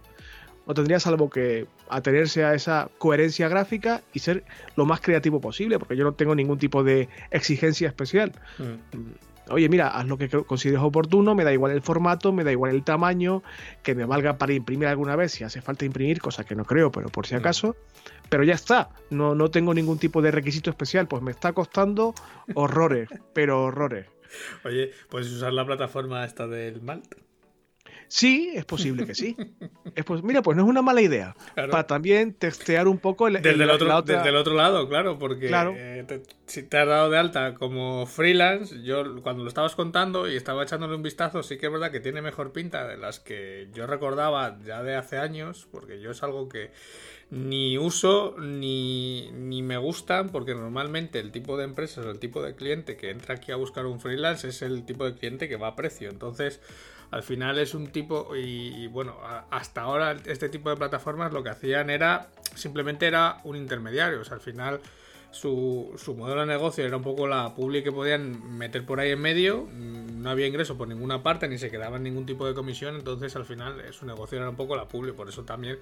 no 0.65 0.73
tendría 0.73 0.99
salvo 0.99 1.29
que 1.29 1.67
atenerse 1.89 2.45
a 2.45 2.53
esa 2.53 2.89
coherencia 2.97 3.49
gráfica 3.49 4.01
y 4.13 4.19
ser 4.19 4.43
lo 4.75 4.85
más 4.85 5.01
creativo 5.01 5.41
posible, 5.41 5.79
porque 5.79 5.95
yo 5.95 6.03
no 6.05 6.13
tengo 6.13 6.33
ningún 6.33 6.59
tipo 6.59 6.83
de 6.83 7.09
exigencia 7.31 7.87
especial. 7.87 8.31
Mm 8.57 9.26
oye, 9.49 9.69
mira, 9.69 9.87
haz 9.89 10.05
lo 10.07 10.17
que 10.17 10.29
consideres 10.29 10.81
oportuno, 10.81 11.35
me 11.35 11.43
da 11.43 11.53
igual 11.53 11.71
el 11.71 11.81
formato, 11.81 12.33
me 12.33 12.43
da 12.43 12.51
igual 12.51 12.73
el 12.73 12.83
tamaño, 12.83 13.43
que 13.83 13.95
me 13.95 14.05
valga 14.05 14.37
para 14.37 14.53
imprimir 14.53 14.87
alguna 14.87 15.15
vez 15.15 15.31
si 15.33 15.43
hace 15.43 15.61
falta 15.61 15.85
imprimir, 15.85 16.21
cosa 16.21 16.43
que 16.43 16.55
no 16.55 16.65
creo, 16.65 16.91
pero 16.91 17.09
por 17.09 17.27
si 17.27 17.35
mm. 17.35 17.37
acaso. 17.37 17.75
Pero 18.29 18.43
ya 18.43 18.53
está, 18.53 18.89
no, 19.09 19.35
no 19.35 19.49
tengo 19.49 19.73
ningún 19.73 19.99
tipo 19.99 20.21
de 20.21 20.31
requisito 20.31 20.69
especial, 20.69 21.07
pues 21.07 21.21
me 21.21 21.31
está 21.31 21.53
costando 21.53 22.13
horrores, 22.53 23.09
pero 23.33 23.63
horrores. 23.63 24.07
Oye, 24.65 24.91
puedes 25.09 25.31
usar 25.31 25.53
la 25.53 25.65
plataforma 25.65 26.25
esta 26.25 26.47
del 26.47 26.81
Malt. 26.81 27.26
Sí, 28.07 28.51
es 28.53 28.65
posible 28.65 29.05
que 29.05 29.15
sí. 29.15 29.35
Es 29.95 30.05
mira, 30.21 30.43
pues 30.43 30.55
no 30.55 30.63
es 30.63 30.69
una 30.69 30.83
mala 30.83 31.01
idea. 31.01 31.35
Para 31.55 31.87
también 31.87 32.33
testear 32.33 32.87
un 32.87 32.99
poco 32.99 33.27
el, 33.27 33.41
desde, 33.41 33.63
el, 33.63 33.69
otro, 33.69 34.01
desde 34.03 34.29
el 34.29 34.35
otro 34.35 34.53
lado, 34.53 34.87
claro, 34.87 35.17
porque 35.17 35.49
eh, 35.51 36.05
si 36.45 36.61
te 36.61 36.77
has 36.77 36.87
dado 36.87 37.09
de 37.09 37.17
alta 37.17 37.55
como 37.55 38.05
freelance, 38.05 38.83
yo 38.83 39.23
cuando 39.23 39.41
lo 39.41 39.49
estabas 39.49 39.73
contando 39.73 40.29
y 40.29 40.35
estaba 40.35 40.61
echándole 40.61 40.95
un 40.95 41.01
vistazo, 41.01 41.41
sí 41.41 41.57
que 41.57 41.65
es 41.65 41.71
verdad 41.71 41.91
que 41.91 41.99
tiene 41.99 42.21
mejor 42.21 42.51
pinta 42.51 42.87
de 42.87 42.97
las 42.97 43.19
que 43.19 43.69
yo 43.73 43.87
recordaba 43.87 44.59
ya 44.63 44.83
de 44.83 44.95
hace 44.95 45.17
años, 45.17 45.67
porque 45.71 45.99
yo 45.99 46.11
es 46.11 46.21
algo 46.21 46.47
que 46.47 46.69
ni 47.29 47.77
uso 47.77 48.35
ni, 48.39 49.31
ni 49.31 49.61
me 49.61 49.77
gustan, 49.77 50.29
porque 50.29 50.53
normalmente 50.53 51.19
el 51.19 51.31
tipo 51.31 51.57
de 51.57 51.63
empresas 51.63 52.05
o 52.05 52.11
el 52.11 52.19
tipo 52.19 52.41
de 52.41 52.55
cliente 52.55 52.97
que 52.97 53.09
entra 53.09 53.35
aquí 53.35 53.51
a 53.51 53.55
buscar 53.55 53.85
un 53.85 53.99
freelance 53.99 54.47
es 54.47 54.61
el 54.61 54.85
tipo 54.85 55.05
de 55.05 55.15
cliente 55.15 55.49
que 55.49 55.57
va 55.57 55.69
a 55.69 55.75
precio. 55.75 56.09
Entonces, 56.09 56.61
al 57.11 57.23
final 57.23 57.57
es 57.57 57.73
un 57.73 57.87
tipo, 57.87 58.35
y, 58.35 58.87
bueno, 58.87 59.15
hasta 59.49 59.81
ahora 59.81 60.15
este 60.25 60.49
tipo 60.49 60.69
de 60.69 60.75
plataformas 60.75 61.31
lo 61.31 61.43
que 61.43 61.49
hacían 61.49 61.89
era, 61.89 62.27
simplemente 62.55 63.07
era 63.07 63.39
un 63.43 63.55
intermediario, 63.55 64.21
o 64.21 64.23
sea, 64.23 64.35
al 64.35 64.41
final 64.41 64.81
su, 65.31 65.93
su 65.97 66.15
modelo 66.15 66.41
de 66.41 66.47
negocio 66.47 66.85
era 66.85 66.97
un 66.97 67.03
poco 67.03 67.27
la 67.27 67.53
publi 67.55 67.83
que 67.83 67.91
podían 67.91 68.57
meter 68.57 68.85
por 68.85 68.99
ahí 68.99 69.11
en 69.11 69.21
medio, 69.21 69.63
mm, 69.63 70.21
no 70.21 70.29
había 70.29 70.47
ingreso 70.47 70.77
por 70.77 70.87
ninguna 70.87 71.23
parte, 71.23 71.47
ni 71.47 71.57
se 71.57 71.69
quedaban 71.69 72.03
ningún 72.03 72.25
tipo 72.25 72.45
de 72.45 72.53
comisión, 72.53 72.95
entonces 72.95 73.35
al 73.35 73.45
final 73.45 73.79
eh, 73.79 73.93
su 73.93 74.05
negocio 74.05 74.37
era 74.37 74.49
un 74.49 74.55
poco 74.55 74.75
la 74.75 74.87
publi, 74.87 75.13
por 75.13 75.29
eso 75.29 75.43
también 75.43 75.79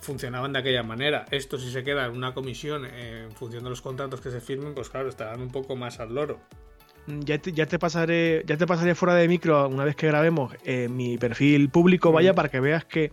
funcionaban 0.00 0.52
de 0.52 0.60
aquella 0.60 0.82
manera. 0.82 1.26
Esto 1.30 1.58
si 1.58 1.70
se 1.70 1.84
queda 1.84 2.06
en 2.06 2.12
una 2.12 2.34
comisión 2.34 2.84
en 2.84 3.32
función 3.32 3.64
de 3.64 3.70
los 3.70 3.82
contratos 3.82 4.20
que 4.20 4.30
se 4.30 4.40
firmen, 4.40 4.74
pues 4.74 4.90
claro, 4.90 5.08
estarán 5.08 5.40
un 5.40 5.50
poco 5.50 5.76
más 5.76 6.00
al 6.00 6.14
loro. 6.14 6.40
Mm, 7.08 7.20
ya 7.24 7.38
te, 7.38 7.52
ya 7.52 7.66
te 7.66 7.78
pasaré 7.78 8.42
ya 8.46 8.56
te 8.56 8.66
pasaré 8.66 8.94
fuera 8.94 9.14
de 9.14 9.26
micro 9.28 9.66
una 9.68 9.84
vez 9.84 9.96
que 9.96 10.06
grabemos 10.06 10.54
eh, 10.64 10.88
mi 10.88 11.16
perfil 11.16 11.70
público, 11.70 12.12
vaya, 12.12 12.34
para 12.34 12.50
que 12.50 12.60
veas 12.60 12.84
que 12.84 13.12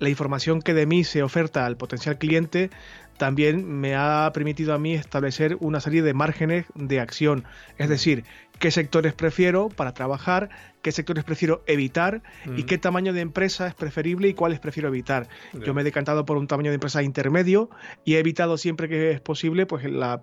la 0.00 0.08
información 0.08 0.60
que 0.60 0.74
de 0.74 0.86
mí 0.86 1.04
se 1.04 1.22
oferta 1.22 1.64
al 1.64 1.76
potencial 1.76 2.18
cliente 2.18 2.70
también 3.18 3.68
me 3.68 3.94
ha 3.96 4.30
permitido 4.32 4.72
a 4.72 4.78
mí 4.78 4.94
establecer 4.94 5.56
una 5.60 5.80
serie 5.80 6.02
de 6.02 6.14
márgenes 6.14 6.66
de 6.74 7.00
acción. 7.00 7.44
Es 7.76 7.88
decir, 7.88 8.24
qué 8.58 8.70
sectores 8.70 9.12
prefiero 9.12 9.68
para 9.68 9.92
trabajar, 9.92 10.48
qué 10.82 10.92
sectores 10.92 11.24
prefiero 11.24 11.62
evitar 11.66 12.22
y 12.56 12.64
qué 12.64 12.78
tamaño 12.78 13.12
de 13.12 13.20
empresa 13.20 13.66
es 13.66 13.74
preferible 13.74 14.28
y 14.28 14.34
cuáles 14.34 14.60
prefiero 14.60 14.88
evitar. 14.88 15.28
Yo 15.64 15.74
me 15.74 15.82
he 15.82 15.84
decantado 15.84 16.24
por 16.24 16.36
un 16.36 16.46
tamaño 16.46 16.70
de 16.70 16.74
empresa 16.74 17.02
intermedio 17.02 17.70
y 18.04 18.14
he 18.14 18.18
evitado 18.18 18.56
siempre 18.56 18.88
que 18.88 19.10
es 19.10 19.20
posible 19.20 19.66
pues 19.66 19.84
la, 19.84 20.22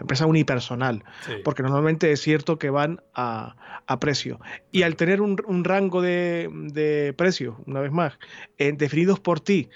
empresa 0.00 0.26
unipersonal, 0.26 1.04
porque 1.44 1.62
normalmente 1.62 2.10
es 2.12 2.20
cierto 2.20 2.58
que 2.58 2.70
van 2.70 3.00
a, 3.14 3.56
precio. 4.00 4.40
Y 4.72 4.82
al 4.82 4.96
tener 4.96 5.20
un, 5.20 5.64
rango 5.64 6.02
de, 6.02 6.50
de 6.52 7.14
precios, 7.16 7.56
una 7.66 7.80
vez 7.80 7.92
más, 7.92 8.18
eh, 8.58 8.72
definidos 8.72 9.20
por 9.20 9.40
ti, 9.40 9.70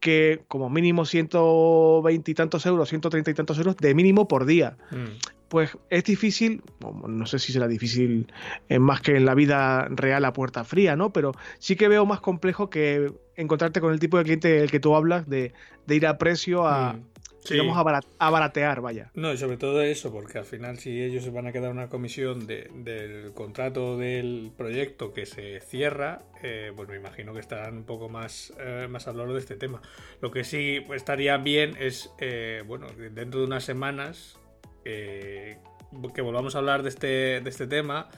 que 0.00 0.42
como 0.48 0.70
mínimo 0.70 1.04
120 1.04 2.30
y 2.30 2.34
tantos 2.34 2.66
euros, 2.66 2.88
130 2.88 3.30
y 3.30 3.34
tantos 3.34 3.58
euros 3.58 3.76
de 3.76 3.94
mínimo 3.94 4.26
por 4.26 4.46
día. 4.46 4.76
Mm. 4.90 5.18
Pues 5.48 5.76
es 5.90 6.04
difícil, 6.04 6.62
no 7.08 7.26
sé 7.26 7.40
si 7.40 7.52
será 7.52 7.66
difícil 7.66 8.32
más 8.78 9.00
que 9.00 9.16
en 9.16 9.24
la 9.24 9.34
vida 9.34 9.88
real 9.90 10.24
a 10.24 10.32
puerta 10.32 10.62
fría, 10.62 10.94
¿no? 10.94 11.12
Pero 11.12 11.32
sí 11.58 11.74
que 11.74 11.88
veo 11.88 12.06
más 12.06 12.20
complejo 12.20 12.70
que 12.70 13.12
encontrarte 13.34 13.80
con 13.80 13.92
el 13.92 13.98
tipo 13.98 14.16
de 14.16 14.24
cliente 14.24 14.48
del 14.48 14.70
que 14.70 14.78
tú 14.78 14.94
hablas, 14.94 15.28
de, 15.28 15.52
ir 15.88 16.06
a 16.06 16.18
precio 16.18 16.68
a, 16.68 16.92
mm 16.92 17.19
digamos, 17.48 17.76
a, 17.76 18.30
baratear, 18.30 18.80
vaya. 18.80 19.10
No, 19.14 19.32
y 19.32 19.38
sobre 19.38 19.56
todo 19.56 19.82
eso, 19.82 20.12
porque 20.12 20.38
al 20.38 20.44
final 20.44 20.78
si 20.78 21.02
ellos 21.02 21.24
se 21.24 21.30
van 21.30 21.46
a 21.46 21.52
quedar 21.52 21.70
una 21.70 21.88
comisión 21.88 22.46
del 22.46 23.32
contrato 23.34 23.96
del 23.96 24.52
proyecto 24.56 25.12
que 25.12 25.26
se 25.26 25.60
cierra, 25.60 26.22
eh, 26.42 26.72
pues 26.74 26.88
me 26.88 26.96
imagino 26.96 27.32
que 27.32 27.40
estarán 27.40 27.78
un 27.78 27.84
poco 27.84 28.08
más, 28.08 28.52
eh, 28.58 28.86
más 28.90 29.08
al 29.08 29.16
loro 29.16 29.34
de 29.34 29.40
este 29.40 29.56
tema. 29.56 29.80
Lo 30.20 30.30
que 30.30 30.44
sí 30.44 30.84
estaría 30.94 31.36
bien 31.38 31.76
es, 31.78 32.10
eh, 32.18 32.62
bueno, 32.66 32.88
dentro 33.12 33.40
de 33.40 33.46
unas 33.46 33.64
semanas 33.64 34.36
que 34.84 36.22
volvamos 36.22 36.54
a 36.54 36.58
hablar 36.58 36.82
de 36.82 36.88
este, 36.88 37.40
de 37.40 37.50
este 37.50 37.66
tema 37.66 38.08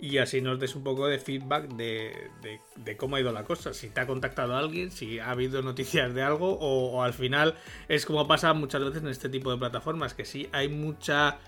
y 0.00 0.18
así 0.18 0.40
nos 0.40 0.58
des 0.60 0.74
un 0.76 0.84
poco 0.84 1.08
de 1.08 1.18
feedback 1.18 1.68
de, 1.74 2.96
cómo 2.96 3.16
ha 3.16 3.20
ido 3.20 3.32
la 3.32 3.44
cosa. 3.44 3.74
Si 3.74 3.88
te 3.88 4.00
ha 4.00 4.06
contactado 4.06 4.56
alguien, 4.56 4.90
si 4.90 5.18
ha 5.18 5.30
habido 5.30 5.62
noticias 5.62 6.14
de 6.14 6.22
algo 6.22 6.58
o, 6.60 7.02
al 7.02 7.14
final 7.14 7.54
es 7.88 8.06
como 8.06 8.26
pasa 8.26 8.52
muchas 8.52 8.82
veces 8.84 9.02
en 9.02 9.08
este 9.08 9.28
tipo 9.28 9.50
de 9.50 9.58
plataformas, 9.58 10.14
que 10.14 10.24
sí 10.24 10.48
hay 10.52 10.68
mucha 10.68 11.38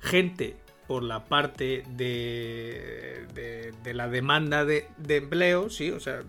gente 0.00 0.56
por 0.86 1.02
la 1.02 1.24
parte 1.24 1.82
de, 1.96 3.26
de, 3.82 3.94
la 3.94 4.08
demanda 4.08 4.64
de, 4.66 4.86
empleo, 5.08 5.70
sí, 5.70 5.90
o 5.90 5.98
sea, 5.98 6.22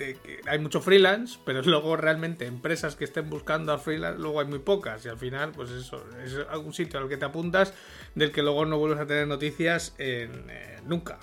que 0.00 0.40
hay 0.46 0.58
mucho 0.58 0.80
freelance, 0.80 1.38
pero 1.44 1.62
luego 1.64 1.96
realmente 1.96 2.46
empresas 2.46 2.96
que 2.96 3.04
estén 3.04 3.30
buscando 3.30 3.72
a 3.72 3.78
freelance, 3.78 4.20
luego 4.20 4.40
hay 4.40 4.46
muy 4.46 4.58
pocas. 4.58 5.04
Y 5.04 5.08
al 5.08 5.18
final, 5.18 5.52
pues 5.52 5.70
eso, 5.70 6.04
es 6.24 6.36
algún 6.50 6.72
sitio 6.72 6.98
al 6.98 7.08
que 7.08 7.16
te 7.16 7.24
apuntas 7.24 7.74
del 8.14 8.32
que 8.32 8.42
luego 8.42 8.64
no 8.66 8.78
vuelves 8.78 9.00
a 9.00 9.06
tener 9.06 9.26
noticias 9.26 9.94
en, 9.98 10.30
eh, 10.50 10.78
nunca. 10.86 11.18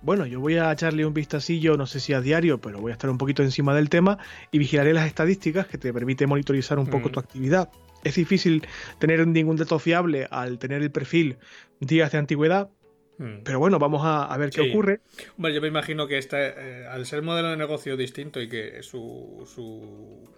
Bueno, 0.00 0.26
yo 0.26 0.38
voy 0.38 0.56
a 0.56 0.70
echarle 0.70 1.04
un 1.04 1.12
vistacillo, 1.12 1.76
no 1.76 1.86
sé 1.86 1.98
si 1.98 2.12
a 2.12 2.20
diario, 2.20 2.60
pero 2.60 2.80
voy 2.80 2.92
a 2.92 2.94
estar 2.94 3.10
un 3.10 3.18
poquito 3.18 3.42
encima 3.42 3.74
del 3.74 3.88
tema 3.88 4.18
y 4.52 4.58
vigilaré 4.58 4.92
las 4.92 5.06
estadísticas 5.06 5.66
que 5.66 5.76
te 5.76 5.92
permite 5.92 6.26
monitorizar 6.26 6.78
un 6.78 6.86
poco 6.86 7.08
mm. 7.08 7.12
tu 7.12 7.20
actividad. 7.20 7.70
Es 8.04 8.14
difícil 8.14 8.66
tener 9.00 9.26
ningún 9.26 9.56
dato 9.56 9.78
fiable 9.80 10.28
al 10.30 10.60
tener 10.60 10.82
el 10.82 10.92
perfil 10.92 11.38
días 11.80 12.12
de 12.12 12.18
antigüedad. 12.18 12.70
Pero 13.18 13.58
bueno, 13.58 13.78
vamos 13.78 14.02
a, 14.04 14.36
ver 14.36 14.50
qué 14.50 14.70
ocurre. 14.70 15.00
Bueno, 15.36 15.54
yo 15.54 15.60
me 15.60 15.68
imagino 15.68 16.06
que 16.06 16.18
este, 16.18 16.86
al 16.86 17.04
ser 17.04 17.22
modelo 17.22 17.50
de 17.50 17.56
negocio 17.56 17.96
distinto 17.96 18.40
y 18.40 18.48
que 18.48 18.82
su, 18.84 19.44
su, 19.52 20.28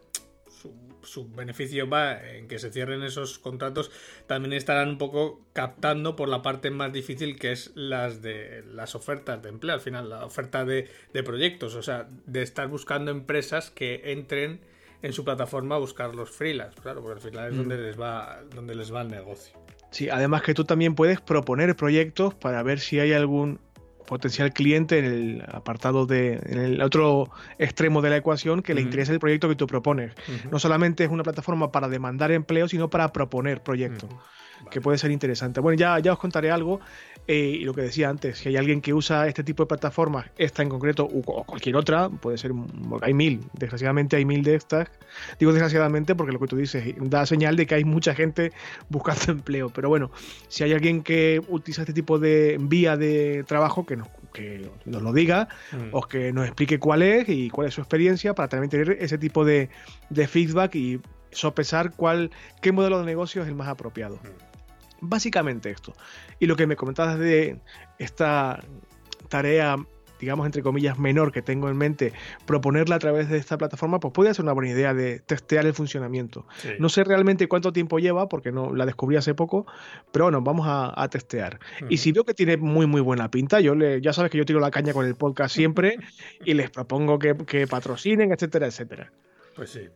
su, 1.02 1.30
beneficio 1.30 1.88
va 1.88 2.26
en 2.26 2.48
que 2.48 2.58
se 2.58 2.70
cierren 2.72 3.02
esos 3.02 3.38
contratos, 3.38 3.90
también 4.26 4.54
estarán 4.54 4.88
un 4.88 4.98
poco 4.98 5.44
captando 5.52 6.16
por 6.16 6.30
la 6.30 6.40
parte 6.40 6.70
más 6.70 6.90
difícil 6.90 7.38
que 7.38 7.52
es 7.52 7.72
las 7.74 8.22
de 8.22 8.64
las 8.72 8.94
ofertas 8.94 9.42
de 9.42 9.50
empleo, 9.50 9.74
al 9.74 9.82
final, 9.82 10.08
la 10.08 10.24
oferta 10.24 10.64
de, 10.64 10.88
de 11.12 11.22
proyectos, 11.22 11.74
o 11.74 11.82
sea, 11.82 12.08
de 12.26 12.40
estar 12.40 12.66
buscando 12.68 13.10
empresas 13.10 13.70
que 13.70 14.12
entren 14.12 14.60
en 15.02 15.12
su 15.12 15.24
plataforma 15.24 15.76
a 15.76 15.78
buscar 15.78 16.14
los 16.14 16.30
freelance, 16.30 16.80
claro, 16.80 17.02
porque 17.02 17.14
al 17.14 17.30
final 17.30 17.50
es 17.50 17.56
donde 17.56 17.76
hmm. 17.76 17.82
les 17.82 18.00
va 18.00 18.40
donde 18.54 18.74
les 18.74 18.92
va 18.92 19.02
el 19.02 19.08
negocio. 19.08 19.58
Sí, 19.90 20.08
además 20.08 20.42
que 20.42 20.54
tú 20.54 20.64
también 20.64 20.94
puedes 20.94 21.20
proponer 21.20 21.74
proyectos 21.76 22.34
para 22.34 22.62
ver 22.62 22.80
si 22.80 23.00
hay 23.00 23.12
algún 23.12 23.58
potencial 24.06 24.52
cliente 24.52 24.98
en 24.98 25.04
el 25.04 25.44
apartado 25.52 26.04
de 26.04 26.40
en 26.44 26.58
el 26.58 26.82
otro 26.82 27.30
extremo 27.58 28.02
de 28.02 28.10
la 28.10 28.16
ecuación 28.16 28.60
que 28.60 28.74
le 28.74 28.80
interese 28.80 29.12
el 29.12 29.20
proyecto 29.20 29.48
que 29.48 29.54
tú 29.54 29.68
propones. 29.68 30.12
No 30.50 30.58
solamente 30.58 31.04
es 31.04 31.10
una 31.10 31.22
plataforma 31.22 31.70
para 31.70 31.88
demandar 31.88 32.32
empleo, 32.32 32.66
sino 32.66 32.90
para 32.90 33.12
proponer 33.12 33.62
proyectos 33.62 34.10
que 34.70 34.80
puede 34.80 34.98
ser 34.98 35.10
interesante. 35.10 35.60
Bueno, 35.60 35.78
ya, 35.78 35.98
ya 36.00 36.12
os 36.12 36.18
contaré 36.18 36.50
algo. 36.50 36.80
Eh, 37.26 37.58
y 37.60 37.64
lo 37.64 37.74
que 37.74 37.82
decía 37.82 38.08
antes, 38.08 38.38
si 38.38 38.48
hay 38.48 38.56
alguien 38.56 38.80
que 38.80 38.92
usa 38.92 39.28
este 39.28 39.44
tipo 39.44 39.62
de 39.62 39.68
plataformas, 39.68 40.26
esta 40.36 40.62
en 40.62 40.68
concreto, 40.68 41.04
o 41.04 41.44
cualquier 41.44 41.76
otra, 41.76 42.08
puede 42.08 42.38
ser, 42.38 42.52
hay 43.02 43.14
mil, 43.14 43.44
desgraciadamente 43.52 44.16
hay 44.16 44.24
mil 44.24 44.42
de 44.42 44.56
estas. 44.56 44.88
Digo 45.38 45.52
desgraciadamente 45.52 46.14
porque 46.14 46.32
lo 46.32 46.40
que 46.40 46.48
tú 46.48 46.56
dices 46.56 46.94
da 46.98 47.26
señal 47.26 47.56
de 47.56 47.66
que 47.66 47.76
hay 47.76 47.84
mucha 47.84 48.14
gente 48.14 48.52
buscando 48.88 49.20
empleo. 49.32 49.70
Pero 49.70 49.88
bueno, 49.88 50.10
si 50.48 50.64
hay 50.64 50.72
alguien 50.72 51.02
que 51.02 51.40
utiliza 51.48 51.82
este 51.82 51.92
tipo 51.92 52.18
de 52.18 52.58
vía 52.60 52.96
de 52.96 53.44
trabajo, 53.46 53.86
que 53.86 53.96
nos, 53.96 54.08
que 54.32 54.68
nos 54.84 55.02
lo 55.02 55.12
diga, 55.12 55.48
mm. 55.72 55.88
o 55.92 56.02
que 56.02 56.32
nos 56.32 56.46
explique 56.46 56.78
cuál 56.78 57.02
es 57.02 57.28
y 57.28 57.50
cuál 57.50 57.68
es 57.68 57.74
su 57.74 57.80
experiencia, 57.80 58.34
para 58.34 58.48
también 58.48 58.70
tener 58.70 58.96
ese 59.00 59.18
tipo 59.18 59.44
de, 59.44 59.68
de 60.08 60.26
feedback 60.26 60.74
y 60.74 61.00
sopesar 61.30 61.92
cuál, 61.92 62.30
qué 62.60 62.72
modelo 62.72 62.98
de 62.98 63.06
negocio 63.06 63.42
es 63.42 63.48
el 63.48 63.54
más 63.54 63.68
apropiado. 63.68 64.16
Mm. 64.16 64.49
Básicamente 65.00 65.70
esto. 65.70 65.94
Y 66.38 66.46
lo 66.46 66.56
que 66.56 66.66
me 66.66 66.76
comentabas 66.76 67.18
de 67.18 67.60
esta 67.98 68.62
tarea, 69.28 69.76
digamos, 70.18 70.44
entre 70.44 70.62
comillas, 70.62 70.98
menor 70.98 71.32
que 71.32 71.40
tengo 71.40 71.70
en 71.70 71.76
mente, 71.76 72.12
proponerla 72.46 72.96
a 72.96 72.98
través 72.98 73.30
de 73.30 73.38
esta 73.38 73.56
plataforma, 73.56 74.00
pues 74.00 74.12
puede 74.12 74.34
ser 74.34 74.44
una 74.44 74.52
buena 74.52 74.70
idea 74.70 74.92
de 74.92 75.20
testear 75.20 75.64
el 75.64 75.72
funcionamiento. 75.72 76.46
No 76.78 76.88
sé 76.88 77.04
realmente 77.04 77.48
cuánto 77.48 77.72
tiempo 77.72 77.98
lleva, 77.98 78.28
porque 78.28 78.52
no 78.52 78.74
la 78.74 78.84
descubrí 78.84 79.16
hace 79.16 79.34
poco, 79.34 79.66
pero 80.12 80.26
bueno, 80.26 80.42
vamos 80.42 80.66
a, 80.68 81.08
testear. 81.08 81.58
Y 81.88 81.96
si 81.96 82.12
veo 82.12 82.24
que 82.24 82.34
tiene 82.34 82.56
muy, 82.56 82.86
muy 82.86 83.00
buena 83.00 83.30
pinta, 83.30 83.60
yo 83.60 83.74
le, 83.74 84.00
ya 84.00 84.12
sabes 84.12 84.30
que 84.30 84.38
yo 84.38 84.44
tiro 84.44 84.60
la 84.60 84.70
caña 84.70 84.92
con 84.92 85.06
el 85.06 85.14
podcast 85.14 85.54
siempre 85.54 85.96
y 86.44 86.54
les 86.54 86.70
propongo 86.70 87.18
que, 87.18 87.36
que 87.36 87.66
patrocinen, 87.66 88.32
etcétera, 88.32 88.66
etcétera. 88.66 89.10
Pues 89.56 89.70
sí. 89.70 89.88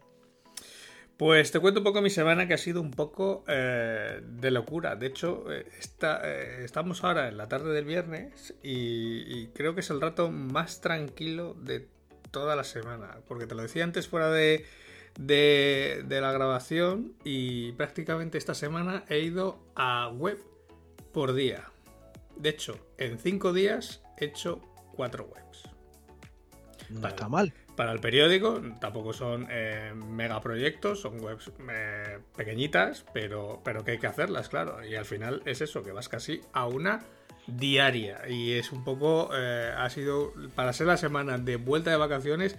Pues 1.17 1.53
te 1.53 1.61
cuento 1.61 1.81
un 1.81 1.85
poco 1.85 2.03
mi 2.03 2.11
semana 2.11 2.49
que 2.49 2.55
ha 2.55 2.59
sido 2.59 2.81
un 2.81 2.91
poco 2.91 3.45
eh, 3.47 4.21
de 4.21 4.51
locura. 4.51 4.97
De 4.97 5.07
hecho, 5.07 5.45
eh, 5.53 5.65
eh, 6.03 6.61
estamos 6.65 7.05
ahora 7.05 7.29
en 7.29 7.37
la 7.37 7.49
tarde 7.49 7.73
del 7.73 7.85
viernes 7.85 8.55
y, 8.65 9.47
creo 9.49 9.75
que 9.75 9.81
es 9.81 9.91
el 9.91 10.01
rato 10.01 10.31
más 10.31 10.81
tranquilo 10.81 11.55
de 11.55 11.89
toda 12.33 12.57
la 12.57 12.65
semana. 12.65 13.19
Porque 13.29 13.47
te 13.47 13.55
lo 13.55 13.63
decía 13.63 13.85
antes 13.85 14.09
fuera 14.09 14.29
de, 14.29 14.67
de, 15.17 16.05
la 16.09 16.33
grabación 16.33 17.15
y 17.23 17.73
prácticamente 17.73 18.37
esta 18.37 18.55
semana 18.55 19.05
he 19.09 19.21
ido 19.21 19.61
a 19.77 20.09
web 20.09 20.39
por 21.13 21.33
día. 21.33 21.71
De 22.35 22.49
hecho, 22.49 22.77
en 22.99 23.21
cinco 23.21 23.53
días 23.53 24.03
he 24.19 24.25
hecho 24.25 24.61
cuatro 24.97 25.31
webs. 25.33 25.63
No 26.91 27.07
está 27.07 27.29
mal 27.29 27.55
para 27.77 27.93
el 27.93 28.01
periódico. 28.01 28.61
Tampoco 28.81 29.13
son 29.13 29.47
eh, 29.51 29.93
megaproyectos, 29.95 31.01
son 31.01 31.21
webs 31.21 31.51
eh, 31.71 32.19
pequeñitas, 32.37 33.05
pero, 33.13 33.61
pero 33.65 33.85
que 33.85 33.93
hay 33.93 33.99
que 33.99 34.07
hacerlas, 34.07 34.49
claro. 34.49 34.85
Y 34.85 34.95
al 34.95 35.05
final 35.05 35.43
es 35.45 35.61
eso, 35.61 35.83
que 35.83 35.93
vas 35.93 36.09
casi 36.09 36.41
a 36.53 36.67
una 36.67 37.05
diaria. 37.47 38.29
Y 38.29 38.53
es 38.53 38.73
un 38.73 38.85
poco, 38.85 39.31
eh, 39.35 39.73
ha 39.77 39.89
sido, 39.91 40.33
para 40.55 40.73
ser 40.73 40.87
la 40.87 40.97
semana 40.97 41.39
de 41.39 41.57
vuelta 41.57 41.91
de 41.91 41.97
vacaciones, 41.97 42.57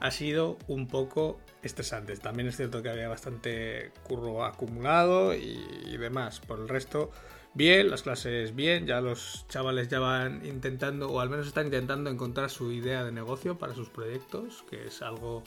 ha 0.00 0.10
sido 0.10 0.58
un 0.66 0.88
poco 0.88 1.40
estresante. 1.62 2.16
También 2.16 2.48
es 2.48 2.56
cierto 2.56 2.82
que 2.82 2.90
había 2.90 3.08
bastante 3.08 3.92
curro 4.02 4.44
acumulado 4.44 5.34
y 5.34 5.96
demás. 5.96 6.40
Por 6.40 6.58
el 6.58 6.68
resto 6.68 7.10
bien, 7.54 7.90
las 7.90 8.02
clases 8.02 8.54
bien, 8.54 8.86
ya 8.86 9.00
los 9.00 9.46
chavales 9.48 9.88
ya 9.88 10.00
van 10.00 10.44
intentando, 10.44 11.10
o 11.10 11.20
al 11.20 11.30
menos 11.30 11.46
están 11.46 11.66
intentando 11.66 12.10
encontrar 12.10 12.50
su 12.50 12.72
idea 12.72 13.04
de 13.04 13.12
negocio 13.12 13.58
para 13.58 13.74
sus 13.74 13.88
proyectos, 13.88 14.64
que 14.68 14.86
es 14.86 15.02
algo 15.02 15.42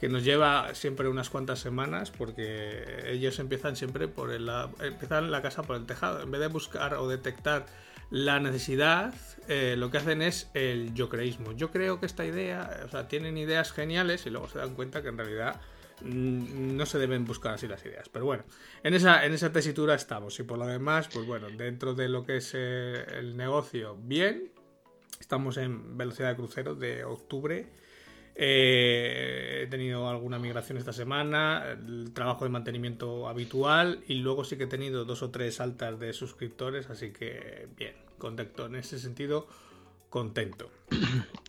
que 0.00 0.08
nos 0.08 0.24
lleva 0.24 0.74
siempre 0.74 1.08
unas 1.08 1.28
cuantas 1.28 1.58
semanas 1.58 2.10
porque 2.10 3.04
ellos 3.06 3.38
empiezan 3.38 3.76
siempre 3.76 4.08
por 4.08 4.32
el, 4.32 4.50
empiezan 4.80 5.30
la 5.30 5.42
casa 5.42 5.62
por 5.62 5.76
el 5.76 5.84
tejado. 5.84 6.22
En 6.22 6.30
vez 6.30 6.40
de 6.40 6.46
buscar 6.46 6.94
o 6.94 7.06
detectar 7.06 7.66
la 8.08 8.40
necesidad, 8.40 9.14
eh, 9.46 9.74
lo 9.76 9.90
que 9.90 9.98
hacen 9.98 10.22
es 10.22 10.48
el 10.54 10.94
yo 10.94 11.10
creísmo. 11.10 11.52
Yo 11.52 11.70
creo 11.70 12.00
que 12.00 12.06
esta 12.06 12.24
idea, 12.24 12.80
o 12.86 12.88
sea, 12.88 13.08
tienen 13.08 13.36
ideas 13.36 13.72
geniales 13.72 14.24
y 14.24 14.30
luego 14.30 14.48
se 14.48 14.58
dan 14.58 14.74
cuenta 14.74 15.02
que 15.02 15.08
en 15.08 15.18
realidad 15.18 15.60
no 16.02 16.86
se 16.86 16.98
deben 16.98 17.24
buscar 17.24 17.54
así 17.54 17.66
las 17.66 17.84
ideas. 17.84 18.08
Pero 18.08 18.24
bueno, 18.24 18.44
en 18.82 18.94
esa, 18.94 19.24
en 19.24 19.32
esa 19.32 19.52
tesitura 19.52 19.94
estamos. 19.94 20.38
Y 20.40 20.42
por 20.42 20.58
lo 20.58 20.66
demás, 20.66 21.08
pues 21.12 21.26
bueno, 21.26 21.48
dentro 21.50 21.94
de 21.94 22.08
lo 22.08 22.24
que 22.24 22.38
es 22.38 22.52
eh, 22.54 23.04
el 23.18 23.36
negocio, 23.36 23.96
bien. 24.02 24.52
Estamos 25.20 25.58
en 25.58 25.96
velocidad 25.98 26.30
de 26.30 26.36
crucero 26.36 26.74
de 26.74 27.04
octubre 27.04 27.66
eh, 28.42 29.64
he 29.64 29.66
tenido 29.66 30.08
alguna 30.08 30.38
migración 30.38 30.78
esta 30.78 30.94
semana, 30.94 31.72
el 31.72 32.12
trabajo 32.14 32.44
de 32.44 32.50
mantenimiento 32.50 33.28
habitual 33.28 34.02
y 34.08 34.14
luego 34.14 34.44
sí 34.44 34.56
que 34.56 34.64
he 34.64 34.66
tenido 34.66 35.04
dos 35.04 35.22
o 35.22 35.30
tres 35.30 35.60
altas 35.60 36.00
de 36.00 36.14
suscriptores, 36.14 36.88
así 36.88 37.12
que 37.12 37.68
bien, 37.76 37.94
contento. 38.16 38.64
En 38.64 38.76
ese 38.76 38.98
sentido, 38.98 39.46
contento. 40.10 40.70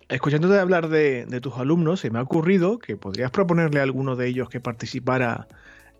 Escuchándote 0.07 0.59
hablar 0.59 0.87
de, 0.89 1.25
tus 1.41 1.55
alumnos, 1.55 1.99
se 1.99 2.09
me 2.09 2.19
ha 2.19 2.21
ocurrido 2.21 2.79
que 2.79 2.95
podrías 2.95 3.31
proponerle 3.31 3.79
a 3.79 3.83
alguno 3.83 4.15
de 4.15 4.27
ellos 4.27 4.49
que 4.49 4.59
participara 4.59 5.47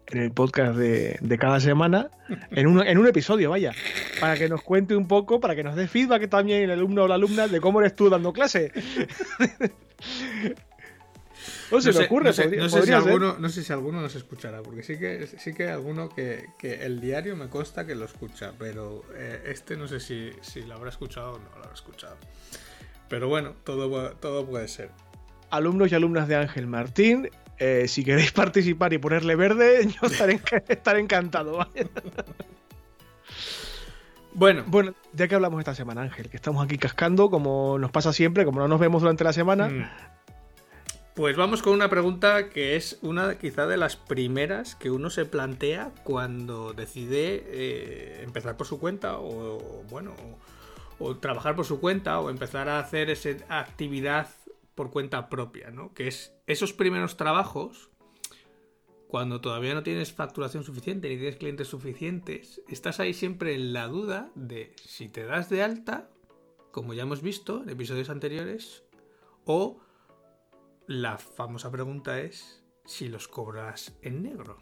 en 0.08 0.20
el 0.20 0.32
podcast 0.32 0.76
de, 0.76 1.38
cada 1.40 1.60
semana, 1.60 2.10
en 2.52 2.68
un, 2.68 2.86
en 2.86 2.98
un, 2.98 3.08
episodio, 3.08 3.50
vaya, 3.50 3.72
para 4.20 4.38
que 4.38 4.50
nos 4.50 4.62
cuente 4.62 4.96
un 4.96 5.08
poco, 5.08 5.40
para 5.40 5.56
que 5.56 5.64
nos 5.64 5.76
dé 5.76 5.88
feedback 5.88 6.30
también 6.30 6.64
el 6.64 6.72
alumno 6.72 7.04
o 7.04 7.08
la 7.08 7.16
alumna 7.16 7.48
de 7.48 7.62
cómo 7.62 7.80
eres 7.80 7.96
tú 7.96 8.10
dando 8.10 8.34
clase. 8.34 8.72
No 11.72 11.82
se 11.82 12.04
ocurre, 12.04 12.26
no 12.26 12.70
sé, 12.70 12.82
si 12.86 12.92
alguno, 12.92 13.38
no 13.40 13.50
sé 13.50 13.64
si 13.64 13.74
alguno 13.74 14.02
nos 14.02 14.16
escuchará, 14.16 14.62
porque 14.62 14.84
sí 14.84 14.98
que 14.98 15.28
sí 15.28 15.54
que 15.54 15.64
hay 15.64 15.70
alguno 15.70 16.10
que, 16.10 16.50
el 16.62 17.00
diario 17.00 17.36
me 17.36 17.48
consta 17.48 17.86
que 17.86 17.96
lo 17.96 18.06
escucha, 18.06 18.54
pero 18.58 19.04
eh, 19.16 19.44
este 19.48 19.78
no 19.78 19.88
sé 19.88 20.00
si, 20.00 20.32
lo 20.68 20.76
habrá 20.76 20.90
escuchado 20.90 21.34
o 21.34 21.40
no 21.40 21.50
lo 21.50 21.58
habrá 21.58 21.74
escuchado. 21.74 22.18
Pero 23.08 23.28
bueno, 23.28 23.56
todo, 23.64 24.12
todo 24.12 24.46
puede 24.46 24.68
ser. 24.68 24.92
Alumnos 25.50 25.92
y 25.92 25.96
alumnas 25.96 26.28
de 26.28 26.36
Ángel 26.36 26.68
Martín, 26.68 27.30
eh, 27.58 27.88
si 27.88 28.04
queréis 28.04 28.32
participar 28.32 28.94
y 28.94 28.98
ponerle 28.98 29.36
verde, 29.36 29.88
yo 30.02 30.08
estaré, 30.08 31.00
encantado. 31.00 31.68
Bueno. 34.34 34.64
bueno, 34.66 34.94
ya 35.14 35.28
que 35.28 35.36
hablamos 35.36 35.60
esta 35.60 35.76
semana, 35.76 36.02
Ángel, 36.02 36.30
que 36.30 36.38
estamos 36.38 36.64
aquí 36.64 36.78
cascando, 36.78 37.30
como 37.30 37.78
nos 37.78 37.92
pasa 37.92 38.14
siempre, 38.14 38.46
como 38.46 38.62
no 38.62 38.68
nos 38.68 38.80
vemos 38.80 39.02
durante 39.02 39.24
la 39.24 39.34
semana, 39.34 39.68
mm. 39.68 39.90
Pues 41.22 41.38
vamos 41.38 41.62
con 41.62 41.74
una 41.74 41.88
pregunta 41.88 42.50
que 42.50 42.76
es 42.76 42.98
una 43.04 43.38
quizá 43.38 43.68
de 43.68 43.78
las 43.78 43.96
primeras 43.96 44.74
que 44.74 44.90
uno 44.90 45.12
se 45.12 45.24
plantea 45.26 45.94
cuando 46.04 46.74
decide 46.74 47.44
eh, 47.46 48.24
empezar 48.24 48.58
por 48.58 48.66
su 48.66 48.80
cuenta 48.80 49.20
o, 49.20 49.84
bueno, 49.92 50.16
o, 50.98 51.18
trabajar 51.18 51.56
por 51.56 51.66
su 51.66 51.80
cuenta 51.80 52.20
o 52.20 52.32
empezar 52.32 52.70
a 52.70 52.80
hacer 52.80 53.12
esa 53.12 53.36
actividad 53.50 54.30
por 54.74 54.90
cuenta 54.90 55.30
propia, 55.30 55.70
¿no? 55.70 55.94
Que 55.94 56.08
es 56.08 56.34
esos 56.48 56.74
primeros 56.74 57.18
trabajos, 57.18 57.92
cuando 59.08 59.42
todavía 59.42 59.76
no 59.76 59.84
tienes 59.84 60.12
facturación 60.12 60.64
suficiente 60.64 61.08
ni 61.08 61.18
tienes 61.18 61.36
clientes 61.36 61.68
suficientes, 61.68 62.64
estás 62.68 63.00
ahí 63.00 63.14
siempre 63.14 63.54
en 63.54 63.74
la 63.74 63.86
duda 63.86 64.32
de 64.34 64.74
si 64.84 65.08
te 65.08 65.24
das 65.26 65.52
de 65.52 65.62
alta, 65.62 66.10
como 66.72 66.96
ya 66.96 67.04
hemos 67.04 67.22
visto 67.22 67.62
en 67.62 67.70
episodios 67.70 68.10
anteriores, 68.10 68.82
o 69.46 69.82
la 70.88 71.18
famosa 71.18 71.72
pregunta 71.72 72.20
es 72.20 72.64
si 72.86 73.08
los 73.08 73.28
cobras 73.28 73.98
en 74.02 74.24
negro. 74.24 74.58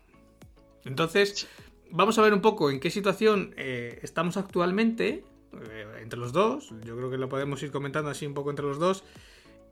Entonces, 0.86 1.48
vamos 1.92 2.18
a 2.18 2.22
ver 2.22 2.34
un 2.34 2.42
poco 2.42 2.70
en 2.70 2.80
qué 2.80 2.90
situación 2.90 3.54
eh, 3.58 4.00
estamos 4.04 4.38
actualmente 4.38 5.24
eh, 5.54 5.86
entre 6.02 6.20
los 6.20 6.32
dos. 6.32 6.74
Yo 6.84 6.96
creo 6.96 7.10
que 7.10 7.18
lo 7.18 7.30
podemos 7.30 7.62
ir 7.64 7.72
comentando 7.72 8.10
así 8.10 8.26
un 8.26 8.34
poco 8.34 8.50
entre 8.50 8.66
los 8.66 8.80
dos. 8.80 9.04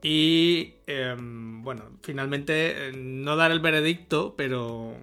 Y 0.02 0.74
em, 0.86 1.62
bueno, 1.62 1.98
finalmente 2.02 2.88
eh, 2.88 2.92
no 2.92 3.36
dar 3.36 3.50
el 3.50 3.60
veredicto, 3.60 4.34
pero 4.36 4.94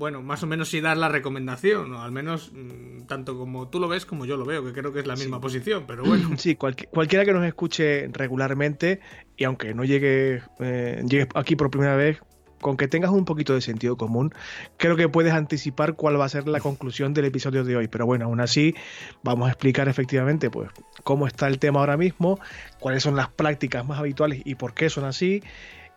bueno, 0.00 0.22
más 0.22 0.42
o 0.42 0.46
menos 0.46 0.70
sí 0.70 0.80
dar 0.80 0.96
la 0.96 1.10
recomendación, 1.10 1.92
o 1.92 2.02
al 2.02 2.10
menos 2.10 2.52
mm, 2.52 3.02
tanto 3.02 3.36
como 3.36 3.68
tú 3.68 3.78
lo 3.78 3.86
ves 3.86 4.06
como 4.06 4.24
yo 4.24 4.38
lo 4.38 4.46
veo, 4.46 4.64
que 4.64 4.72
creo 4.72 4.92
que 4.94 5.00
es 5.00 5.06
la 5.06 5.14
misma 5.14 5.40
posición, 5.40 5.84
pero 5.86 6.02
bueno. 6.02 6.30
Sí, 6.38 6.56
cualquiera 6.56 7.26
que 7.26 7.32
nos 7.34 7.44
escuche 7.44 8.08
regularmente 8.08 9.00
y 9.36 9.44
aunque 9.44 9.74
no 9.74 9.84
llegue, 9.84 10.42
eh, 10.58 11.02
llegue 11.06 11.28
aquí 11.34 11.54
por 11.54 11.70
primera 11.70 11.96
vez, 11.96 12.18
con 12.62 12.78
que 12.78 12.88
tengas 12.88 13.10
un 13.10 13.26
poquito 13.26 13.54
de 13.54 13.60
sentido 13.60 13.98
común, 13.98 14.32
creo 14.78 14.96
que 14.96 15.08
puedes 15.08 15.34
anticipar 15.34 15.96
cuál 15.96 16.18
va 16.18 16.24
a 16.24 16.28
ser 16.30 16.48
la 16.48 16.60
conclusión 16.60 17.12
del 17.12 17.26
episodio 17.26 17.62
de 17.62 17.76
hoy. 17.76 17.88
Pero 17.88 18.06
bueno, 18.06 18.24
aún 18.24 18.40
así, 18.40 18.74
vamos 19.22 19.48
a 19.48 19.52
explicar 19.52 19.86
efectivamente 19.88 20.48
pues, 20.48 20.70
cómo 21.04 21.26
está 21.26 21.46
el 21.46 21.58
tema 21.58 21.80
ahora 21.80 21.98
mismo, 21.98 22.40
cuáles 22.78 23.02
son 23.02 23.16
las 23.16 23.28
prácticas 23.28 23.86
más 23.86 23.98
habituales 23.98 24.40
y 24.46 24.54
por 24.54 24.72
qué 24.72 24.88
son 24.88 25.04
así, 25.04 25.42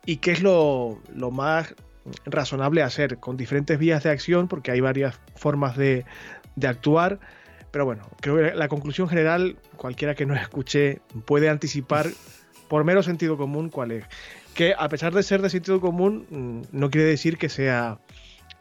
y 0.06 0.18
qué 0.18 0.32
es 0.32 0.42
lo, 0.42 1.00
más 1.32 1.74
razonable 2.26 2.84
hacer 2.84 3.20
con 3.20 3.38
diferentes 3.38 3.78
vías 3.80 4.04
de 4.04 4.10
acción, 4.10 4.48
porque 4.48 4.72
hay 4.72 4.82
varias 4.82 5.20
formas 5.36 5.78
de, 5.78 6.06
de 6.56 6.68
actuar. 6.68 7.20
Pero 7.72 7.86
bueno, 7.86 8.04
creo 8.22 8.38
que 8.38 8.56
la 8.56 8.68
conclusión 8.68 9.08
general, 9.10 9.58
cualquiera 9.78 10.16
que 10.16 10.26
nos 10.26 10.39
escuche 10.39 11.02
puede 11.26 11.50
anticipar 11.50 12.08
por 12.68 12.84
mero 12.84 13.04
sentido 13.04 13.38
común 13.38 13.70
cuál 13.70 13.92
es 13.92 14.06
que 14.54 14.74
a 14.78 14.89
pesar 14.89 15.13
de 15.13 15.24
ser 15.24 15.42
de 15.42 15.50
sentido 15.50 15.82
común, 15.82 16.26
mm, 16.30 16.78
no 16.78 16.89
quiere 16.89 17.08
decir 17.08 17.38
que 17.38 17.50
sea 17.50 18.00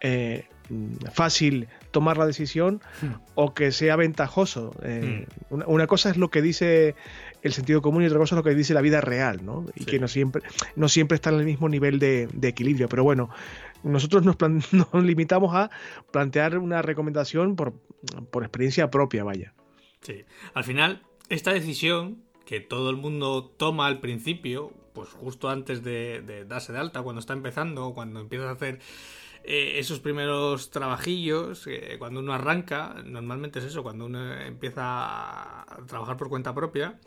eh, 0.01 0.47
mm, 0.69 0.97
fácil 1.13 1.69
tomar 1.91 2.17
la 2.17 2.27
decisión 2.27 2.81
hmm. 3.03 3.15
o 3.35 3.55
que 3.55 3.73
sea 3.73 3.97
ventajoso. 3.97 4.75
Eh, 4.83 5.27
hmm. 5.51 5.63
una, 5.67 5.87
cosa 5.87 6.11
es 6.11 6.17
lo 6.17 6.31
que 6.31 6.43
dice 6.43 6.95
el 7.43 7.53
sentido 7.53 7.83
común 7.83 8.03
y 8.03 8.07
otra 8.07 8.19
cosa 8.19 8.35
es 8.35 8.37
lo 8.37 8.45
que 8.45 8.55
dice 8.55 8.73
la 8.73 8.81
vida 8.81 9.01
real, 9.01 9.45
¿no? 9.45 9.67
Y 9.75 9.85
que 9.85 9.99
no 9.99 10.09
siempre, 10.09 10.43
no 10.77 10.89
siempre 10.89 11.17
está 11.17 11.31
en 11.31 11.41
el 11.41 11.45
mismo 11.45 11.69
nivel 11.69 11.99
de, 11.99 12.29
equilibrio. 12.43 12.89
Pero 12.89 13.03
bueno, 13.03 13.31
nosotros 13.83 14.25
nos, 14.25 14.37
nos, 14.73 15.05
limitamos 15.05 15.55
a 15.55 15.71
plantear 16.13 16.59
una 16.59 16.83
recomendación 16.83 17.57
por, 17.57 17.75
por 18.31 18.45
experiencia 18.45 18.91
propia, 18.91 19.25
vaya. 19.25 19.55
Sí, 20.03 20.25
al 20.55 20.65
final, 20.65 21.03
esta 21.29 21.53
decisión 21.53 22.23
que 22.47 22.61
todo 22.61 22.91
el 22.91 22.97
mundo 22.97 23.45
toma 23.57 23.87
al 23.87 24.01
principio, 24.01 24.73
pues 24.93 25.09
justo 25.11 25.49
antes 25.49 25.83
de, 25.83 26.45
darse 26.47 26.73
de 26.73 26.79
alta, 26.79 27.03
cuando 27.03 27.21
está 27.21 27.33
empezando, 27.33 27.93
cuando 27.95 28.21
empieza 28.21 28.49
a 28.49 28.53
hacer 28.53 28.81
eh, 29.45 29.79
esos 29.79 30.01
primeros 30.01 30.71
trabajillos, 30.71 31.67
eh, 31.67 31.97
cuando 31.99 32.21
uno 32.21 32.33
arranca, 32.33 33.03
normalmente 33.05 33.59
es 33.59 33.65
eso, 33.65 33.83
cuando 33.83 34.07
uno 34.07 34.35
empieza 34.41 34.83
a 35.63 35.87
trabajar 35.87 36.17
por 36.17 36.29
cuenta 36.29 36.55
propia, 36.55 37.01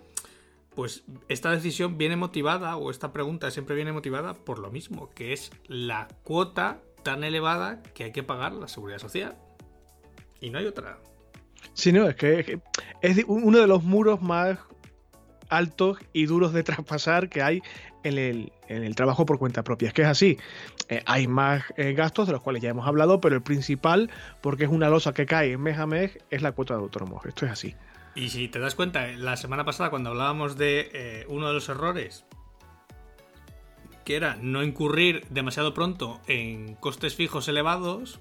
pues 0.76 1.04
esta 1.30 1.52
decisión 1.52 1.98
viene 1.98 2.16
motivada, 2.16 2.76
o 2.78 2.92
esta 2.92 3.14
pregunta 3.14 3.50
siempre 3.52 3.76
viene 3.76 3.94
motivada 3.94 4.34
por 4.34 4.60
lo 4.60 4.72
mismo, 4.72 5.10
que 5.12 5.34
es 5.34 5.52
la 5.68 6.08
cuota 6.24 6.82
tan 7.04 7.24
elevada 7.24 7.82
que 7.94 8.06
hay 8.06 8.12
que 8.12 8.24
pagar 8.24 8.54
la 8.54 8.68
seguridad 8.68 9.00
social. 9.00 9.38
Y 10.42 10.50
no 10.50 10.60
hay 10.60 10.66
otra. 10.66 11.00
Sí, 11.74 11.92
no, 11.92 12.08
es 12.08 12.16
que 12.16 12.60
es 13.02 13.24
uno 13.28 13.60
de 13.60 13.68
los 13.68 13.84
muros 13.84 14.22
más 14.22 14.60
altos 15.50 15.98
y 16.14 16.26
duros 16.26 16.54
de 16.54 16.64
traspasar 16.64 17.30
que 17.30 17.42
hay 17.42 17.62
en 18.04 18.18
el, 18.68 18.96
trabajo 18.96 19.26
por 19.26 19.40
cuenta 19.40 19.64
propia. 19.64 19.88
Es 19.88 19.94
que 19.94 20.04
es 20.04 20.08
así. 20.08 20.38
Eh, 20.90 21.02
hay 21.06 21.28
más 21.28 21.64
eh, 21.78 21.94
gastos 21.94 22.28
de 22.28 22.34
los 22.34 22.42
cuales 22.42 22.62
ya 22.62 22.70
hemos 22.70 22.88
hablado, 22.88 23.20
pero 23.20 23.36
el 23.36 23.42
principal, 23.42 24.12
porque 24.42 24.66
es 24.66 24.70
una 24.70 24.90
losa 24.90 25.14
que 25.14 25.26
cae 25.26 25.58
mes 25.58 25.78
a 25.78 25.88
mes, 25.88 26.18
es 26.30 26.42
la 26.42 26.52
cuota 26.52 26.76
de 26.76 26.82
autónomos. 26.82 27.26
Esto 27.26 27.46
es 27.46 27.52
así. 27.52 27.76
Y 28.16 28.30
si 28.30 28.48
te 28.48 28.60
das 28.60 28.76
cuenta, 28.76 29.08
la 29.08 29.36
semana 29.38 29.66
pasada 29.66 29.90
cuando 29.90 30.12
hablábamos 30.12 30.58
de 30.58 30.90
eh, 30.94 31.26
uno 31.28 31.48
de 31.48 31.54
los 31.54 31.68
errores, 31.70 32.26
que 34.06 34.16
era 34.16 34.38
no 34.42 34.64
incurrir 34.64 35.26
demasiado 35.30 35.74
pronto 35.74 36.22
en 36.28 36.76
costes 36.76 37.16
fijos 37.16 37.48
elevados, 37.48 38.20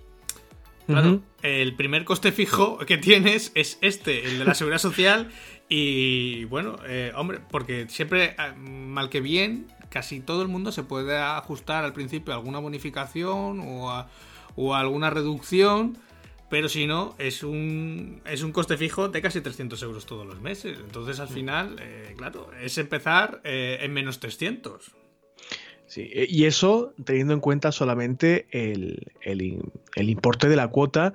Claro, 0.86 1.22
el 1.42 1.74
primer 1.76 2.04
coste 2.04 2.30
fijo 2.30 2.78
que 2.78 2.98
tienes 2.98 3.52
es 3.54 3.78
este, 3.80 4.26
el 4.26 4.38
de 4.38 4.44
la 4.44 4.54
seguridad 4.54 4.78
social. 4.78 5.30
Y 5.68 6.44
bueno, 6.44 6.76
eh, 6.86 7.12
hombre, 7.16 7.40
porque 7.50 7.86
siempre, 7.88 8.36
eh, 8.38 8.54
mal 8.58 9.08
que 9.08 9.20
bien, 9.20 9.66
casi 9.88 10.20
todo 10.20 10.42
el 10.42 10.48
mundo 10.48 10.72
se 10.72 10.82
puede 10.82 11.16
ajustar 11.16 11.84
al 11.84 11.94
principio 11.94 12.34
a 12.34 12.36
alguna 12.36 12.58
bonificación 12.58 13.60
o 13.60 13.90
a, 13.90 14.08
alguna 14.78 15.10
reducción. 15.10 15.96
Pero 16.50 16.68
si 16.68 16.86
no, 16.86 17.14
es 17.18 17.42
un, 17.42 18.20
es 18.26 18.42
un 18.42 18.52
coste 18.52 18.76
fijo 18.76 19.08
de 19.08 19.22
casi 19.22 19.40
300 19.40 19.82
euros 19.82 20.06
todos 20.06 20.26
los 20.26 20.40
meses. 20.40 20.78
Entonces, 20.78 21.18
al 21.18 21.28
final, 21.28 21.76
eh, 21.80 22.14
claro, 22.16 22.50
es 22.60 22.78
empezar 22.78 23.40
en 23.44 23.92
menos 23.92 24.20
300. 24.20 24.92
Sí, 25.86 26.10
e, 26.12 26.26
y 26.28 26.44
eso 26.46 26.92
teniendo 27.04 27.34
en 27.34 27.40
cuenta 27.40 27.72
solamente 27.72 28.46
el, 28.50 28.98
importe 29.94 30.48
de 30.48 30.56
la 30.56 30.68
cuota 30.68 31.14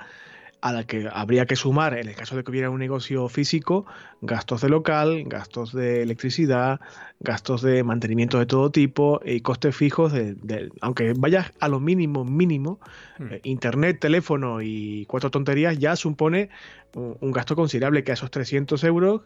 a 0.62 0.74
la 0.74 0.84
que 0.84 1.08
habría 1.12 1.46
que 1.46 1.56
sumar, 1.56 1.98
en 1.98 2.08
el 2.10 2.16
caso 2.16 2.36
de 2.36 2.44
que 2.44 2.52
hubiera 2.52 2.70
un 2.70 2.80
negocio 2.80 3.30
físico, 3.30 3.86
gastos 4.22 4.62
de 4.62 4.70
local, 4.70 5.24
gastos 5.26 5.74
de 5.74 6.02
electricidad, 6.02 6.80
gastos 7.20 7.62
de 7.62 7.84
mantenimiento 7.84 8.40
de 8.40 8.46
todo 8.46 8.70
tipo 8.70 9.22
y 9.24 9.42
costes 9.42 9.76
fijos, 9.76 10.12
de, 10.12 10.70
aunque 10.82 11.14
vayas 11.18 11.52
a 11.60 11.70
lo 11.70 11.80
mínimo, 11.80 12.26
mínimo, 12.26 12.80
hmm. 13.20 13.28
eh, 13.32 13.42
internet, 13.44 14.00
teléfono 14.00 14.62
y 14.62 15.06
cuatro 15.06 15.32
tonterías 15.32 15.78
ya 15.78 15.96
supone 15.96 16.50
un, 16.94 17.32
gasto 17.32 17.56
considerable 17.56 18.04
que 18.04 18.12
a 18.12 18.16
esos 18.16 18.32
300 18.32 18.84
euros 18.84 19.22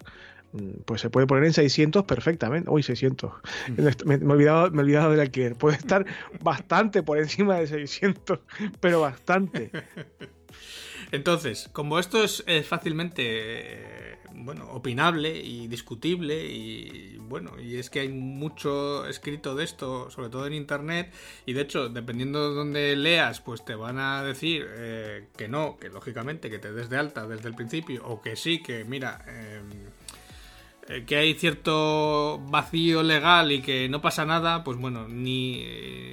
mm, 0.51 0.81
pues 0.85 1.01
se 1.01 1.09
puede 1.09 1.25
poner 1.25 1.45
en 1.45 1.53
600 1.53 2.03
perfectamente. 2.03 2.69
Uy, 2.69 2.83
600. 2.83 3.31
Hmm. 3.31 3.83
Me, 4.05 4.17
me, 4.17 4.25
he 4.25 4.33
olvidado, 4.33 4.69
me 4.71 4.77
he 4.77 4.83
olvidado 4.83 5.11
del 5.11 5.21
alquiler. 5.21 5.55
Puede 5.55 5.77
estar 5.77 6.05
bastante 6.41 7.01
por 7.01 7.17
encima 7.17 7.55
de 7.55 7.67
600, 7.67 8.39
pero 8.79 9.01
bastante. 9.01 9.71
Entonces, 11.13 11.69
como 11.73 11.99
esto 11.99 12.23
es, 12.23 12.43
fácilmente 12.67 13.23
eh, 13.23 14.17
bueno, 14.33 14.67
opinable 14.71 15.29
y 15.39 15.67
discutible 15.67 16.43
y 16.43 17.17
bueno, 17.19 17.51
y 17.61 17.75
es 17.75 17.91
que 17.91 17.99
hay 17.99 18.09
mucho 18.09 19.05
escrito 19.05 19.53
de 19.53 19.63
esto, 19.63 20.09
sobre 20.09 20.29
todo 20.29 20.47
en 20.47 20.53
internet, 20.53 21.13
y 21.45 21.53
de 21.53 21.61
hecho, 21.61 21.87
dependiendo 21.89 22.49
de 22.49 22.55
donde 22.55 22.95
leas, 22.95 23.41
pues 23.41 23.63
te 23.63 23.75
van 23.75 23.99
a 23.99 24.23
decir 24.23 24.65
eh, 24.67 25.27
que 25.37 25.47
no, 25.47 25.77
que 25.77 25.89
lógicamente 25.89 26.49
que 26.49 26.57
te 26.57 26.73
des 26.73 26.89
de 26.89 26.97
alta 26.97 27.27
desde 27.27 27.47
el 27.47 27.53
principio, 27.53 28.03
o 28.07 28.19
que 28.19 28.35
sí, 28.35 28.63
que 28.63 28.83
mira, 28.83 29.23
em, 29.27 29.69
eh, 30.87 31.05
que 31.05 31.17
hay 31.17 31.35
cierto 31.35 32.39
vacío 32.49 33.03
legal 33.03 33.51
y 33.51 33.61
que 33.61 33.87
no 33.87 34.01
pasa 34.01 34.25
nada, 34.25 34.63
pues 34.63 34.79
bueno, 34.79 35.07
ni, 35.07 35.63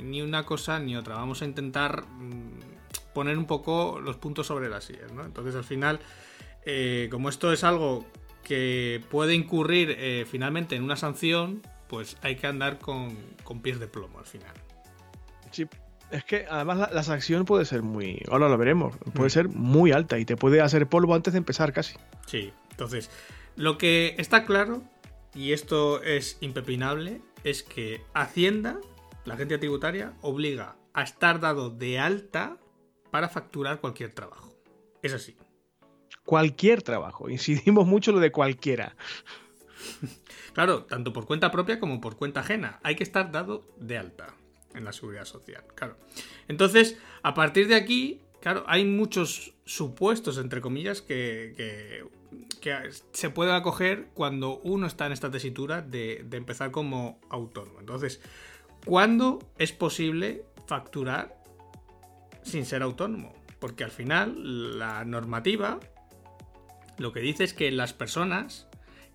ni 0.03 0.21
una 0.21 0.45
cosa 0.45 0.79
ni 0.79 0.95
otra. 0.95 1.15
Vamos 1.15 1.41
a 1.41 1.47
intentar 1.47 2.05
mm, 2.07 2.70
poner 3.13 3.39
un 3.39 3.47
poco 3.47 4.01
los 4.01 4.17
puntos 4.17 4.47
sobre 4.47 4.69
las 4.69 4.85
sillas, 4.85 5.13
¿no? 5.13 5.25
Entonces 5.25 5.55
al 5.55 5.65
final, 5.65 6.01
eh, 6.65 7.09
como 7.11 7.29
esto 7.29 7.53
es 7.53 7.65
algo 7.65 8.05
que 8.43 9.03
puede 9.11 9.35
incurrir 9.35 9.95
eh, 9.99 10.27
finalmente 10.29 10.77
en 10.77 10.83
una 10.83 10.97
sanción, 10.97 11.63
pues 11.89 12.17
hay 12.23 12.37
que 12.37 12.47
andar 12.47 12.79
con, 12.79 13.17
pies 13.63 13.81
de 13.81 13.89
plomo 13.89 14.19
al 14.19 14.27
final. 14.27 14.55
Sí, 15.51 15.67
es 16.11 16.25
que 16.25 16.47
además 16.49 16.93
la, 16.93 17.03
sanción 17.03 17.45
puede 17.45 17.65
ser 17.65 17.83
muy, 17.83 18.23
ahora 18.31 18.49
lo 18.49 18.57
veremos, 18.57 18.97
puede 19.15 19.29
mm. 19.29 19.31
ser 19.31 19.49
muy 19.49 19.93
alta 19.93 20.19
y 20.19 20.25
te 20.25 20.37
puede 20.37 20.61
hacer 20.61 20.87
polvo 20.87 21.15
antes 21.15 21.33
de 21.33 21.39
empezar 21.39 21.73
casi. 21.73 21.97
Sí, 22.27 22.53
entonces, 22.71 23.11
lo 23.57 23.77
que 23.77 24.15
está 24.19 24.45
claro, 24.45 24.83
y 25.35 25.53
esto 25.53 26.03
es 26.03 26.39
impepinable, 26.41 27.21
es 27.45 27.63
que 27.63 28.03
Hacienda, 28.15 28.79
la 29.25 29.35
agencia 29.35 29.59
tributaria, 29.59 30.13
obliga 30.23 30.77
a 30.95 31.03
estar 31.03 31.41
dado 31.41 31.71
de 31.71 31.99
alta 31.99 32.57
para 33.11 33.29
facturar 33.29 33.81
cualquier 33.81 34.13
trabajo. 34.13 34.55
Es 35.03 35.13
así. 35.13 35.37
Cualquier 36.25 36.83
trabajo. 36.83 37.29
Incidimos 37.31 37.87
mucho 37.87 38.13
lo 38.13 38.21
de 38.21 38.33
cualquiera. 38.33 38.97
Claro, 40.53 40.85
tanto 40.85 41.13
por 41.13 41.27
cuenta 41.27 41.51
propia 41.51 41.81
como 41.81 42.01
por 42.01 42.17
cuenta 42.17 42.41
ajena. 42.41 42.81
Hay 42.83 42.97
que 42.97 43.03
estar 43.03 43.31
dado 43.31 43.65
de 43.79 43.99
alta 43.99 44.35
en 44.75 44.85
la 44.85 44.93
seguridad 44.93 45.25
social. 45.25 45.65
Claro. 45.75 45.97
Entonces, 46.49 46.99
a 47.23 47.35
partir 47.35 47.69
de 47.69 47.77
aquí, 47.77 48.21
claro, 48.41 48.65
hay 48.67 48.85
muchos 48.85 49.55
supuestos, 49.65 50.39
entre 50.39 50.61
comillas, 50.61 51.03
que, 51.03 51.55
que, 52.61 52.91
se 53.13 53.31
puede 53.31 53.53
acoger 53.53 54.09
cuando 54.13 54.59
uno 54.59 54.87
está 54.87 55.07
en 55.07 55.13
esta 55.13 55.31
tesitura 55.31 55.83
de, 55.83 56.25
de 56.29 56.37
empezar 56.37 56.71
como 56.71 57.21
autónomo. 57.31 57.81
Entonces, 57.81 58.21
¿cuándo 58.85 59.39
es 59.59 59.73
posible 59.73 60.45
facturar 60.67 61.40
sin 62.43 62.65
ser 62.65 62.83
autónomo. 62.83 63.33
Porque 63.59 63.85
al 63.85 63.91
final 63.91 64.79
la 64.79 65.05
normativa 65.05 65.79
lo 67.01 67.13
que 67.13 67.21
dice 67.21 67.45
es 67.45 67.55
que 67.55 67.71
las 67.71 67.95
personas 67.95 68.69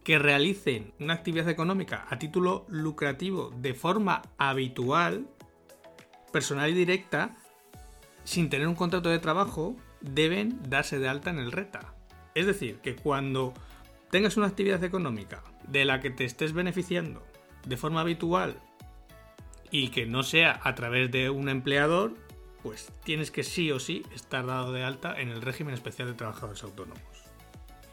que 0.03 0.17
realicen 0.17 0.93
una 0.99 1.13
actividad 1.13 1.49
económica 1.49 2.05
a 2.09 2.17
título 2.17 2.65
lucrativo 2.67 3.51
de 3.57 3.75
forma 3.75 4.23
habitual, 4.37 5.27
personal 6.31 6.69
y 6.71 6.73
directa, 6.73 7.35
sin 8.23 8.49
tener 8.49 8.67
un 8.67 8.75
contrato 8.75 9.09
de 9.09 9.19
trabajo, 9.19 9.75
deben 10.01 10.59
darse 10.67 10.97
de 10.97 11.07
alta 11.07 11.29
en 11.29 11.37
el 11.37 11.51
RETA. 11.51 11.93
Es 12.33 12.47
decir, 12.47 12.77
que 12.77 12.95
cuando 12.95 13.53
tengas 14.09 14.35
una 14.35 14.47
actividad 14.47 14.83
económica 14.83 15.43
de 15.67 15.85
la 15.85 15.99
que 15.99 16.09
te 16.09 16.25
estés 16.25 16.53
beneficiando 16.53 17.23
de 17.67 17.77
forma 17.77 18.01
habitual 18.01 18.59
y 19.69 19.89
que 19.89 20.07
no 20.07 20.23
sea 20.23 20.59
a 20.63 20.73
través 20.73 21.11
de 21.11 21.29
un 21.29 21.49
empleador, 21.49 22.15
pues 22.65 22.91
tienes 23.03 23.29
que 23.29 23.43
sí 23.43 23.71
o 23.71 23.79
sí 23.79 24.01
estar 24.15 24.43
dado 24.43 24.73
de 24.73 24.83
alta 24.83 25.21
en 25.21 25.29
el 25.29 25.43
régimen 25.43 25.75
especial 25.75 26.07
de 26.07 26.15
trabajadores 26.15 26.63
autónomos. 26.63 26.99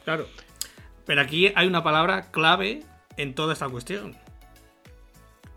Claro. 0.02 0.26
Pero 1.04 1.20
aquí 1.20 1.52
hay 1.54 1.66
una 1.66 1.84
palabra 1.84 2.30
clave 2.30 2.82
en 3.18 3.34
toda 3.34 3.52
esta 3.52 3.68
cuestión. 3.68 4.16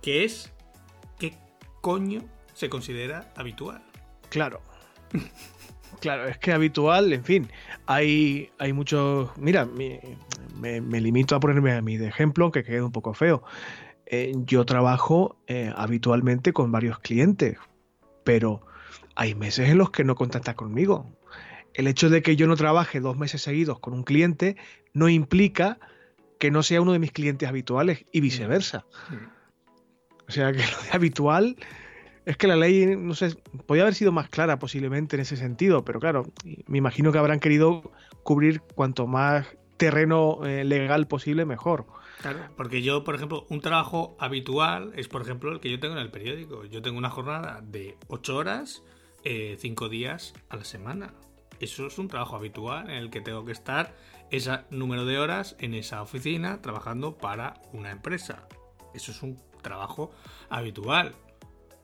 Que 0.01 0.25
es 0.25 0.51
¿qué 1.17 1.33
coño 1.79 2.23
se 2.55 2.69
considera 2.69 3.31
habitual? 3.37 3.81
Claro. 4.29 4.61
Claro, 6.01 6.27
es 6.27 6.37
que 6.37 6.51
habitual, 6.51 7.13
en 7.13 7.23
fin, 7.23 7.49
hay, 7.85 8.49
hay 8.59 8.73
muchos... 8.73 9.29
Mira, 9.37 9.65
me, 9.65 10.01
limito 10.99 11.37
a 11.37 11.39
ponerme 11.39 11.71
a 11.71 11.81
mí 11.81 11.95
de 11.95 12.09
ejemplo, 12.09 12.51
que 12.51 12.65
quede 12.65 12.81
un 12.81 12.91
poco 12.91 13.13
feo. 13.13 13.43
Eh, 14.05 14.33
yo 14.39 14.65
trabajo 14.65 15.37
eh, 15.47 15.71
habitualmente 15.73 16.51
con 16.51 16.69
varios 16.69 16.99
clientes, 16.99 17.57
pero 18.25 18.61
hay 19.15 19.35
meses 19.35 19.69
en 19.69 19.77
los 19.77 19.91
que 19.91 20.03
no 20.03 20.15
contacta 20.15 20.55
conmigo. 20.55 21.09
El 21.73 21.87
hecho 21.87 22.09
de 22.09 22.21
que 22.21 22.35
yo 22.35 22.47
no 22.47 22.55
trabaje 22.55 22.99
dos 22.99 23.17
meses 23.17 23.41
seguidos 23.41 23.79
con 23.79 23.93
un 23.93 24.03
cliente 24.03 24.55
no 24.93 25.09
implica 25.09 25.79
que 26.39 26.51
no 26.51 26.63
sea 26.63 26.81
uno 26.81 26.93
de 26.93 26.99
mis 26.99 27.11
clientes 27.11 27.47
habituales 27.47 28.05
y 28.11 28.21
viceversa. 28.21 28.85
O 30.27 30.31
sea 30.31 30.51
que 30.51 30.59
lo 30.59 30.81
de 30.83 30.89
habitual 30.91 31.55
es 32.25 32.37
que 32.37 32.47
la 32.47 32.55
ley, 32.55 32.95
no 32.97 33.13
sé, 33.13 33.35
podría 33.65 33.83
haber 33.83 33.95
sido 33.95 34.11
más 34.11 34.29
clara 34.29 34.57
posiblemente 34.57 35.15
en 35.15 35.21
ese 35.21 35.37
sentido, 35.37 35.85
pero 35.85 35.99
claro, 35.99 36.23
me 36.65 36.77
imagino 36.77 37.11
que 37.11 37.19
habrán 37.19 37.39
querido 37.39 37.91
cubrir 38.23 38.61
cuanto 38.61 39.05
más 39.05 39.47
terreno 39.77 40.39
eh, 40.45 40.63
legal 40.63 41.07
posible, 41.07 41.45
mejor. 41.45 41.85
Claro, 42.21 42.39
porque 42.55 42.81
yo, 42.81 43.03
por 43.03 43.15
ejemplo, 43.15 43.45
un 43.49 43.61
trabajo 43.61 44.15
habitual 44.19 44.93
es, 44.95 45.07
por 45.07 45.21
ejemplo, 45.21 45.51
el 45.51 45.59
que 45.59 45.69
yo 45.69 45.79
tengo 45.79 45.95
en 45.95 46.01
el 46.01 46.09
periódico. 46.09 46.65
Yo 46.65 46.81
tengo 46.81 46.97
una 46.97 47.09
jornada 47.09 47.61
de 47.61 47.97
ocho 48.07 48.37
horas 48.37 48.81
eh, 49.25 49.57
cinco 49.59 49.89
días 49.89 50.33
a 50.49 50.55
la 50.55 50.63
semana. 50.63 51.13
Eso 51.59 51.87
es 51.87 51.97
un 51.97 52.07
trabajo 52.07 52.35
habitual 52.35 52.89
en 52.89 52.97
el 52.97 53.09
que 53.09 53.21
tengo 53.21 53.43
que 53.43 53.51
estar 53.51 53.95
ese 54.31 54.59
número 54.69 55.05
de 55.05 55.19
horas 55.19 55.55
en 55.59 55.73
esa 55.73 56.01
oficina 56.01 56.61
trabajando 56.61 57.17
para 57.17 57.55
una 57.73 57.91
empresa. 57.91 58.47
Eso 58.93 59.11
es 59.11 59.21
un 59.23 59.41
trabajo 59.61 60.11
habitual. 60.49 61.15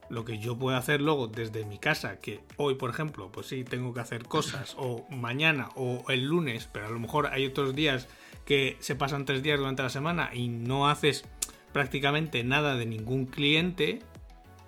Lo 0.08 0.24
que 0.24 0.38
yo 0.38 0.58
puedo 0.58 0.76
hacer 0.76 1.00
luego 1.00 1.26
desde 1.26 1.64
mi 1.64 1.78
casa, 1.78 2.20
que 2.20 2.40
hoy, 2.58 2.74
por 2.74 2.90
ejemplo, 2.90 3.32
pues 3.32 3.46
sí, 3.46 3.64
tengo 3.64 3.92
que 3.94 4.00
hacer 4.00 4.24
cosas, 4.24 4.76
o 4.78 5.06
mañana, 5.10 5.70
o 5.74 6.04
el 6.08 6.24
lunes, 6.26 6.68
pero 6.70 6.86
a 6.86 6.90
lo 6.90 7.00
mejor 7.00 7.28
hay 7.28 7.46
otros 7.46 7.74
días 7.74 8.08
que 8.44 8.76
se 8.80 8.94
pasan 8.94 9.24
tres 9.24 9.42
días 9.42 9.58
durante 9.58 9.82
la 9.82 9.88
semana 9.88 10.30
y 10.32 10.48
no 10.48 10.88
haces 10.88 11.24
prácticamente 11.72 12.44
nada 12.44 12.76
de 12.76 12.86
ningún 12.86 13.26
cliente, 13.26 14.00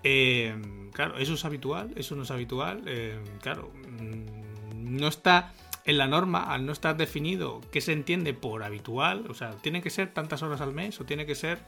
eh, 0.04 0.54
claro, 0.92 1.16
eso 1.18 1.34
es 1.34 1.44
habitual, 1.44 1.90
eso 1.96 2.14
no 2.14 2.22
es 2.22 2.30
habitual. 2.30 2.82
Eh, 2.86 3.18
claro, 3.40 3.72
mm, 3.98 4.96
no 4.96 5.08
está 5.08 5.52
en 5.86 5.98
la 5.98 6.06
norma, 6.06 6.44
al 6.52 6.64
no 6.64 6.72
estar 6.72 6.96
definido 6.96 7.60
qué 7.72 7.80
se 7.80 7.92
entiende 7.92 8.32
por 8.32 8.62
habitual, 8.62 9.26
o 9.28 9.34
sea, 9.34 9.50
tiene 9.56 9.82
que 9.82 9.90
ser 9.90 10.12
tantas 10.12 10.42
horas 10.42 10.60
al 10.60 10.72
mes 10.72 11.00
o 11.00 11.04
tiene 11.04 11.26
que 11.26 11.34
ser, 11.34 11.58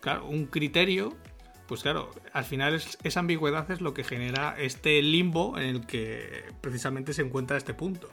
claro, 0.00 0.26
un 0.26 0.46
criterio. 0.46 1.14
Pues 1.66 1.82
claro, 1.82 2.10
al 2.34 2.44
final 2.44 2.78
esa 3.04 3.20
ambigüedad 3.20 3.70
es 3.70 3.80
lo 3.80 3.94
que 3.94 4.04
genera 4.04 4.54
este 4.58 5.00
limbo 5.00 5.58
en 5.58 5.64
el 5.64 5.86
que 5.86 6.44
precisamente 6.60 7.14
se 7.14 7.22
encuentra 7.22 7.56
este 7.56 7.72
punto. 7.72 8.10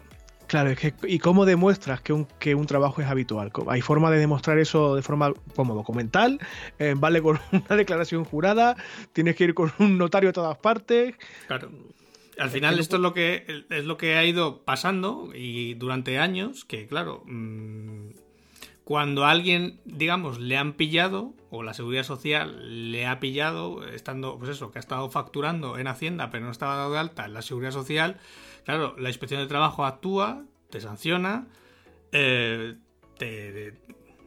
Claro, 0.51 0.69
es 0.69 0.77
que, 0.77 0.93
¿y 1.07 1.19
cómo 1.19 1.45
demuestras 1.45 2.01
que 2.01 2.11
un, 2.11 2.25
que 2.37 2.55
un 2.55 2.65
trabajo 2.65 3.01
es 3.01 3.07
habitual? 3.07 3.53
¿Hay 3.69 3.79
forma 3.79 4.11
de 4.11 4.17
demostrar 4.17 4.59
eso 4.59 4.97
de 4.97 5.01
forma 5.01 5.31
como 5.55 5.73
documental? 5.75 6.39
Eh, 6.77 6.93
¿Vale 6.97 7.21
con 7.21 7.39
una 7.53 7.77
declaración 7.77 8.25
jurada? 8.25 8.75
¿Tienes 9.13 9.37
que 9.37 9.45
ir 9.45 9.53
con 9.53 9.71
un 9.79 9.97
notario 9.97 10.31
a 10.31 10.33
todas 10.33 10.57
partes? 10.57 11.15
Claro. 11.47 11.71
Al 12.37 12.49
final 12.49 12.79
esto 12.79 12.97
es 12.97 13.01
lo 13.01 13.13
que 13.13 13.63
es 13.69 13.85
lo 13.85 13.95
que 13.95 14.15
ha 14.15 14.25
ido 14.25 14.65
pasando 14.65 15.29
y 15.33 15.75
durante 15.75 16.19
años 16.19 16.65
que 16.65 16.85
claro 16.85 17.23
mm, 17.27 18.09
cuando 18.83 19.23
a 19.23 19.31
alguien 19.31 19.79
digamos 19.85 20.39
le 20.39 20.57
han 20.57 20.73
pillado 20.73 21.33
o 21.49 21.63
la 21.63 21.73
seguridad 21.73 22.03
social 22.03 22.91
le 22.91 23.05
ha 23.05 23.19
pillado 23.19 23.87
estando 23.87 24.37
pues 24.37 24.49
eso 24.51 24.71
que 24.71 24.79
ha 24.79 24.81
estado 24.81 25.09
facturando 25.11 25.77
en 25.77 25.87
hacienda 25.87 26.29
pero 26.29 26.45
no 26.45 26.51
estaba 26.51 26.75
dado 26.75 26.93
de 26.93 26.99
alta 26.99 27.25
en 27.25 27.33
la 27.33 27.41
seguridad 27.41 27.71
social 27.71 28.17
Claro, 28.65 28.95
la 28.97 29.09
inspección 29.09 29.41
de 29.41 29.47
trabajo 29.47 29.85
actúa, 29.85 30.43
te 30.69 30.79
sanciona, 30.81 31.47
eh, 32.11 32.75
te, 33.17 33.73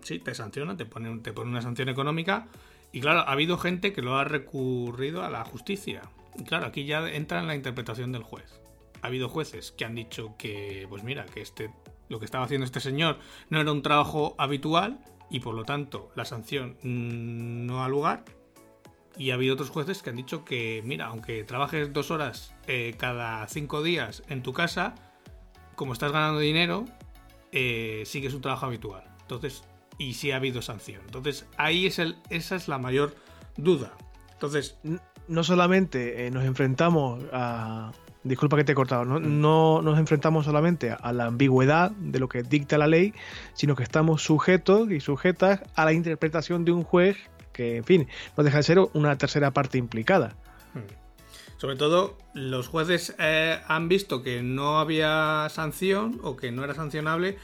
sí, 0.03 0.19
te 0.19 0.35
sanciona, 0.35 0.77
te 0.77 0.87
pone, 0.87 1.19
te 1.21 1.33
pone 1.33 1.51
una 1.51 1.63
sanción 1.63 1.89
económica. 1.89 2.49
Y 2.93 3.01
claro, 3.01 3.21
ha 3.21 3.33
habido 3.33 3.59
gente 3.59 3.93
que 3.93 4.03
lo 4.03 4.17
ha 4.17 4.25
recurrido 4.25 5.25
a 5.25 5.31
la 5.31 5.45
justicia. 5.45 6.03
Y 6.37 6.45
claro, 6.45 6.67
aquí 6.67 6.85
ya 6.85 7.09
entra 7.11 7.41
en 7.41 7.47
la 7.47 7.55
interpretación 7.55 8.13
del 8.13 8.23
juez. 8.23 8.61
ha 9.03 9.09
habido 9.09 9.29
jueces 9.29 9.73
que 9.73 9.85
han 9.85 9.95
dicho 9.95 10.35
que, 10.39 10.87
pues 10.89 11.03
mira, 11.05 11.27
que 11.27 11.41
este, 11.41 11.71
lo 12.09 12.19
que 12.19 12.25
estaba 12.25 12.45
haciendo 12.45 12.65
este 12.65 12.81
señor 12.81 13.19
no 13.51 13.61
era 13.61 13.73
un 13.73 13.83
trabajo 13.83 14.35
habitual 14.39 14.99
y 15.31 15.41
por 15.41 15.55
lo 15.55 15.65
tanto 15.65 16.11
la 16.15 16.25
sanción 16.25 16.77
no 16.83 17.85
ha 17.85 17.89
lugar. 17.89 18.25
Y 19.17 19.31
ha 19.31 19.35
habido 19.35 19.55
otros 19.55 19.71
jueces 19.71 20.03
que 20.03 20.11
han 20.11 20.17
dicho 20.17 20.45
que, 20.45 20.83
mira, 20.85 21.07
aunque 21.07 21.45
trabajes 21.45 21.93
dos 21.93 22.11
horas 22.11 22.55
eh, 22.67 22.95
cada 22.99 23.47
cinco 23.47 23.83
días 23.83 24.23
en 24.29 24.43
tu 24.43 24.53
casa, 24.53 24.95
como 25.77 25.93
estás 25.93 26.13
ganando 26.13 26.41
dinero, 26.41 26.85
eh, 27.53 28.03
es 28.05 28.35
un 28.35 28.41
trabajo 28.41 28.67
habitual. 28.67 29.05
Entonces, 29.23 29.63
y 29.99 30.15
sí 30.15 30.33
ha 30.33 30.37
habido 30.37 30.63
sanción. 30.63 31.03
Entonces, 31.05 31.47
ahí 31.57 31.87
es 31.87 31.99
el, 31.99 32.17
esa 32.31 32.57
es 32.57 32.69
la 32.69 32.79
mayor 32.79 33.15
duda. 33.57 33.93
Entonces. 34.33 34.79
No 35.27 35.43
solamente 35.43 36.27
eh, 36.27 36.31
nos 36.31 36.45
enfrentamos 36.45 37.23
a. 37.33 37.93
Disculpa 38.25 38.57
que 38.57 38.65
te 38.65 38.73
he 38.73 38.75
cortado, 38.75 39.05
no 39.05 39.83
nos 39.83 39.99
enfrentamos 39.99 40.47
solamente 40.47 40.91
a 40.91 41.13
la 41.13 41.27
ambigüedad 41.27 41.91
de 41.91 42.19
lo 42.19 42.27
que 42.27 42.43
dicta 42.43 42.79
la 42.79 42.87
ley, 42.87 43.13
sino 43.53 43.77
que 43.77 43.83
estamos 43.83 44.23
sujetos 44.23 44.91
y 44.91 45.01
sujetas 45.01 45.61
a 45.75 45.85
la 45.85 45.93
interpretación 45.93 46.65
de 46.65 46.73
un 46.73 46.85
juez 46.85 47.19
que, 47.55 47.79
en 47.79 47.85
fin, 47.85 48.09
no 48.37 48.45
deja 48.45 48.59
de 48.59 48.63
ser 48.65 48.79
una 48.93 49.17
tercera 49.17 49.53
parte 49.53 49.79
implicada. 49.79 50.37
Mm. 50.75 51.05
Sobre 51.57 51.77
todo, 51.77 52.19
los 52.35 52.69
jueces 52.69 53.15
eh, 53.19 53.59
han 53.67 53.89
visto 53.89 54.23
que 54.23 54.43
no 54.43 54.79
había 54.79 55.47
sanción 55.49 56.21
o 56.23 56.37
que 56.37 56.53
no 56.53 56.63
era 56.65 56.75
sancionable 56.75 57.39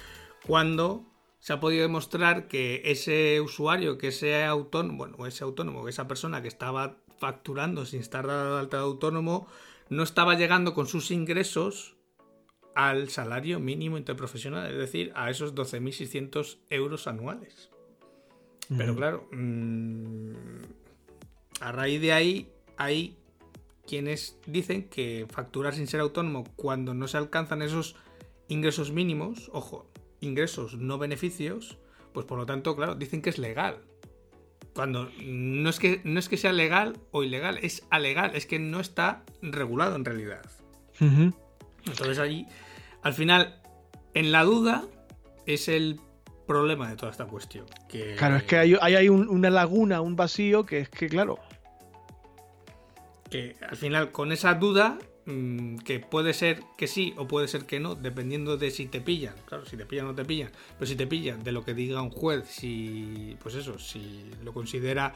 cuando 0.46 1.06
se 1.38 1.54
ha 1.54 1.60
podido 1.60 1.82
demostrar 1.82 2.46
que 2.46 2.82
ese 2.84 3.40
usuario, 3.40 3.96
que 3.96 4.08
ese 4.08 4.44
autónomo, 4.44 4.98
bueno, 4.98 5.26
ese 5.26 5.42
autónomo, 5.44 5.88
esa 5.88 6.06
persona 6.06 6.42
que 6.42 6.48
estaba 6.48 6.98
facturando 7.18 7.86
sin 7.86 8.00
estar 8.00 8.26
dado 8.26 8.58
alta 8.58 8.76
de 8.76 8.82
autónomo, 8.82 9.46
no 9.88 10.02
estaba 10.02 10.34
llegando 10.34 10.74
con 10.74 10.86
sus 10.86 11.10
ingresos 11.10 11.96
al 12.74 13.08
salario 13.08 13.58
mínimo 13.58 13.96
interprofesional, 13.96 14.70
es 14.70 14.78
decir, 14.78 15.12
a 15.14 15.30
esos 15.30 15.54
12.600 15.54 16.58
euros 16.68 17.06
anuales. 17.06 17.69
Pero 18.76 18.94
claro, 18.94 19.28
mm, 19.32 20.32
a 21.60 21.72
raíz 21.72 22.00
de 22.00 22.12
ahí 22.12 22.52
hay 22.76 23.16
quienes 23.86 24.38
dicen 24.46 24.88
que 24.88 25.26
facturar 25.28 25.74
sin 25.74 25.88
ser 25.88 26.00
autónomo 26.00 26.44
cuando 26.54 26.94
no 26.94 27.08
se 27.08 27.16
alcanzan 27.16 27.62
esos 27.62 27.96
ingresos 28.46 28.92
mínimos, 28.92 29.50
ojo, 29.52 29.90
ingresos, 30.20 30.76
no 30.76 30.98
beneficios, 30.98 31.78
pues 32.12 32.26
por 32.26 32.38
lo 32.38 32.46
tanto, 32.46 32.76
claro, 32.76 32.94
dicen 32.94 33.22
que 33.22 33.30
es 33.30 33.38
legal. 33.38 33.78
Cuando 34.74 35.10
no 35.20 35.68
es 35.68 35.80
que, 35.80 36.00
no 36.04 36.20
es 36.20 36.28
que 36.28 36.36
sea 36.36 36.52
legal 36.52 36.96
o 37.10 37.24
ilegal, 37.24 37.58
es 37.58 37.84
alegal, 37.90 38.36
es 38.36 38.46
que 38.46 38.60
no 38.60 38.78
está 38.78 39.24
regulado 39.42 39.96
en 39.96 40.04
realidad. 40.04 40.48
Entonces 41.00 42.18
ahí, 42.18 42.46
al 43.02 43.14
final, 43.14 43.60
en 44.14 44.30
la 44.30 44.44
duda 44.44 44.86
es 45.46 45.68
el 45.68 46.00
problema 46.50 46.88
de 46.88 46.96
toda 46.96 47.12
esta 47.12 47.26
cuestión. 47.26 47.66
Claro, 48.16 48.36
es 48.36 48.42
que 48.44 48.56
hay, 48.56 48.74
hay, 48.80 49.08
una 49.08 49.50
laguna, 49.50 50.00
un 50.00 50.16
vacío 50.16 50.66
que 50.66 50.80
es 50.80 50.88
que, 50.88 51.08
claro. 51.08 51.38
Que 53.30 53.56
al 53.68 53.76
final, 53.76 54.10
con 54.10 54.32
esa 54.32 54.54
duda, 54.54 54.98
Mm, 55.26 55.76
que 55.78 56.00
puede 56.00 56.32
ser 56.32 56.62
que 56.76 56.86
sí 56.86 57.14
o 57.16 57.28
puede 57.28 57.46
ser 57.46 57.64
que 57.64 57.78
no, 57.78 57.94
dependiendo 57.94 58.56
de 58.56 58.70
si 58.70 58.86
te 58.86 59.00
pillan. 59.00 59.34
Claro, 59.46 59.64
si 59.66 59.76
te 59.76 59.86
pillan 59.86 60.06
o 60.06 60.08
no 60.08 60.14
te 60.14 60.24
pillan. 60.24 60.50
Pero 60.78 60.86
si 60.86 60.96
te 60.96 61.06
pillan, 61.06 61.44
de 61.44 61.52
lo 61.52 61.64
que 61.64 61.74
diga 61.74 62.02
un 62.02 62.10
juez, 62.10 62.48
si, 62.48 63.36
pues 63.42 63.54
eso, 63.54 63.78
si 63.78 64.30
lo 64.42 64.52
considera 64.52 65.14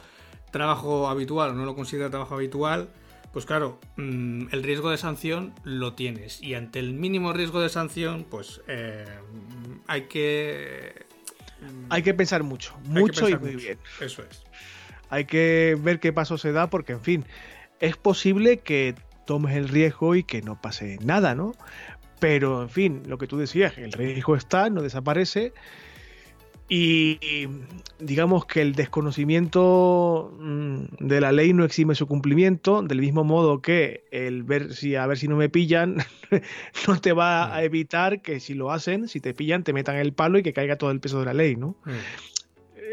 trabajo 0.50 1.08
habitual 1.08 1.50
o 1.50 1.54
no 1.54 1.64
lo 1.64 1.74
considera 1.74 2.10
trabajo 2.10 2.34
habitual, 2.34 2.90
pues 3.32 3.46
claro, 3.46 3.80
mm, 3.96 4.48
el 4.52 4.62
riesgo 4.62 4.90
de 4.90 4.98
sanción 4.98 5.52
lo 5.64 5.94
tienes. 5.94 6.42
Y 6.42 6.54
ante 6.54 6.78
el 6.78 6.92
mínimo 6.94 7.32
riesgo 7.32 7.60
de 7.60 7.68
sanción, 7.68 8.24
pues 8.28 8.60
eh, 8.68 9.04
hay 9.86 10.02
que... 10.02 11.03
Hay 11.90 12.03
que 12.03 12.14
pensar 12.14 12.42
mucho, 12.42 12.77
mucho 12.85 13.29
y 13.29 13.37
muy 13.37 13.57
bien. 13.57 13.79
Eso 14.00 14.22
es. 14.22 14.42
Hay 15.11 15.27
que 15.27 15.77
ver 15.81 16.00
qué 16.00 16.12
paso 16.12 16.38
se 16.38 16.53
da 16.53 16.70
porque, 16.70 16.92
en 16.92 17.00
fin, 17.00 17.24
es 17.81 17.96
posible 17.96 18.59
que 18.59 18.94
tomes 19.27 19.57
el 19.57 19.68
riesgo 19.68 20.14
y 20.14 20.24
que 20.24 20.42
no 20.42 20.61
pase 20.61 20.98
nada, 21.03 21.35
¿no? 21.35 21.55
Pero, 22.18 22.62
en 22.62 22.70
fin, 22.70 23.03
lo 23.07 23.18
que 23.18 23.27
tú 23.27 23.37
decías, 23.38 23.77
el 23.77 23.92
riesgo 23.92 24.37
está, 24.37 24.70
no 24.70 24.83
desaparece. 24.83 25.53
Y, 26.66 27.46
digamos 27.98 28.46
que 28.46 28.62
el 28.62 28.74
desconocimiento 28.74 30.33
mm, 30.38 30.85
de 30.98 31.20
la 31.20 31.31
ley 31.31 31.53
no 31.53 31.64
exime 31.64 31.94
su 31.94 32.07
cumplimiento, 32.07 32.83
del 32.83 33.00
mismo 33.00 33.22
modo 33.22 33.61
que 33.61 34.05
el 34.11 34.44
ver 34.44 34.72
si 34.72 34.96
a 34.96 35.07
ver 35.07 35.18
si 35.18 35.29
no 35.29 35.37
me 35.37 35.50
pillan 35.50 35.98
no 36.88 37.00
te 37.00 37.12
va 37.12 37.55
a 37.55 37.62
evitar 37.64 38.22
que 38.22 38.40
si 38.40 38.55
lo 38.55 38.72
hacen, 38.72 39.09
si 39.09 39.20
te 39.20 39.35
pillan, 39.35 39.62
te 39.62 39.74
metan 39.74 39.96
el 39.96 40.14
palo 40.14 40.38
y 40.38 40.42
que 40.42 40.55
caiga 40.55 40.77
todo 40.77 40.90
el 40.90 41.00
peso 41.00 41.20
de 41.20 41.27
la 41.27 41.35
ley, 41.35 41.55
¿no? 41.57 41.77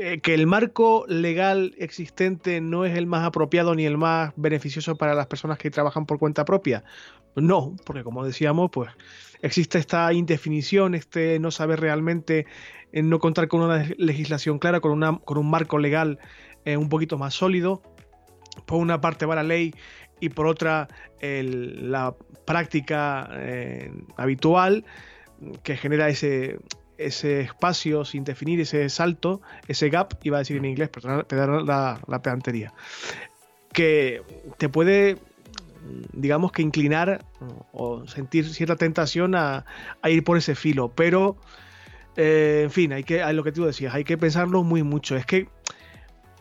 Eh, 0.04 0.20
que 0.20 0.34
el 0.34 0.48
marco 0.48 1.06
legal 1.08 1.74
existente 1.78 2.60
no 2.60 2.86
es 2.86 2.98
el 2.98 3.06
más 3.06 3.26
apropiado 3.26 3.76
ni 3.76 3.86
el 3.86 3.98
más 3.98 4.34
beneficioso 4.36 4.96
para 4.96 5.16
las 5.16 5.28
personas 5.28 5.58
que 5.58 5.72
trabajan 5.72 6.06
por 6.06 6.20
cuenta 6.20 6.44
propia. 6.44 6.84
No, 7.36 7.76
porque 7.86 8.04
como 8.04 8.26
decíamos, 8.26 8.70
pues 8.72 8.90
existe 9.41 9.77
esta 9.77 10.12
indefinición, 10.13 10.95
este 10.95 11.39
no 11.39 11.51
saber 11.51 11.80
realmente, 11.80 12.45
en 12.91 13.10
no 13.10 13.19
contar 13.19 13.47
con 13.47 13.62
una 13.62 13.86
legislación 13.97 14.60
clara, 14.60 14.80
con, 14.80 14.91
una, 14.91 15.17
con 15.19 15.38
un 15.38 15.49
marco 15.49 15.77
legal 15.77 16.19
eh, 16.65 16.77
un 16.77 16.89
poquito 16.89 17.17
más 17.17 17.34
sólido. 17.34 17.82
Por 18.65 18.80
una 18.80 18.99
parte 18.99 19.25
va 19.25 19.36
la 19.36 19.43
ley 19.43 19.73
y 20.19 20.30
por 20.30 20.47
otra 20.47 20.88
la 21.21 22.15
práctica 22.45 23.30
eh, 23.34 23.91
habitual 24.17 24.86
que 25.63 25.77
genera 25.77 26.10
ese, 26.10 26.60
ese 26.97 27.41
espacio 27.41 28.06
sin 28.06 28.23
definir, 28.23 28.60
ese 28.60 28.89
salto, 28.89 29.41
ese 29.67 29.89
gap, 29.89 30.13
iba 30.23 30.38
a 30.38 30.39
decir 30.39 30.58
en 30.58 30.65
inglés, 30.65 30.89
pero 30.89 31.23
te 31.25 31.36
da 31.36 31.47
la, 31.47 31.99
la 32.08 32.21
pedantería, 32.21 32.73
que 33.73 34.21
te 34.58 34.69
puede, 34.69 35.17
digamos 36.13 36.52
que 36.52 36.62
inclinar 36.62 37.26
o 37.72 38.08
sentir 38.08 38.48
cierta 38.54 38.76
tentación 38.76 39.36
a, 39.36 39.65
ir 40.06 40.24
por 40.24 40.38
ese 40.38 40.56
filo, 40.56 40.91
pero, 40.96 41.38
eh, 42.15 42.62
en 42.63 42.72
fin, 42.72 42.94
hay 42.94 43.04
que, 43.04 43.22
lo 43.34 43.44
que 43.44 43.52
tú 43.52 43.65
decías, 43.65 43.94
hay 43.94 44.04
que 44.04 44.17
pensarlo 44.17 44.63
muy 44.63 44.84
mucho. 44.84 45.15
Es 45.15 45.26
que, 45.26 45.48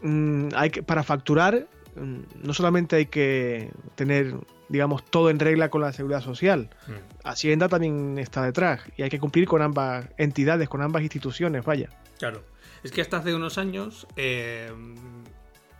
mm, 0.02 0.48
hay 0.54 0.70
que 0.70 0.82
para 0.82 1.02
facturar, 1.02 1.66
mm, 1.96 2.44
no 2.44 2.54
solamente 2.54 2.96
hay 2.96 3.06
que 3.06 3.70
tener 3.94 4.34
digamos, 4.70 5.04
todo 5.04 5.30
en 5.30 5.40
regla 5.40 5.68
con 5.68 5.80
la 5.80 5.92
seguridad 5.92 6.20
social. 6.20 6.70
Mm. 6.86 6.92
Hacienda 7.24 7.68
también 7.68 8.18
está 8.18 8.44
detrás 8.44 8.80
y 8.96 9.02
hay 9.02 9.10
que 9.10 9.18
cumplir 9.18 9.48
con 9.48 9.62
ambas 9.62 10.06
entidades, 10.16 10.68
con 10.68 10.80
ambas 10.80 11.02
instituciones, 11.02 11.64
vaya. 11.64 11.90
Claro. 12.18 12.44
Es 12.84 12.92
que 12.92 13.00
hasta 13.00 13.16
hace 13.16 13.34
unos 13.34 13.58
años 13.58 14.06
eh, 14.16 14.70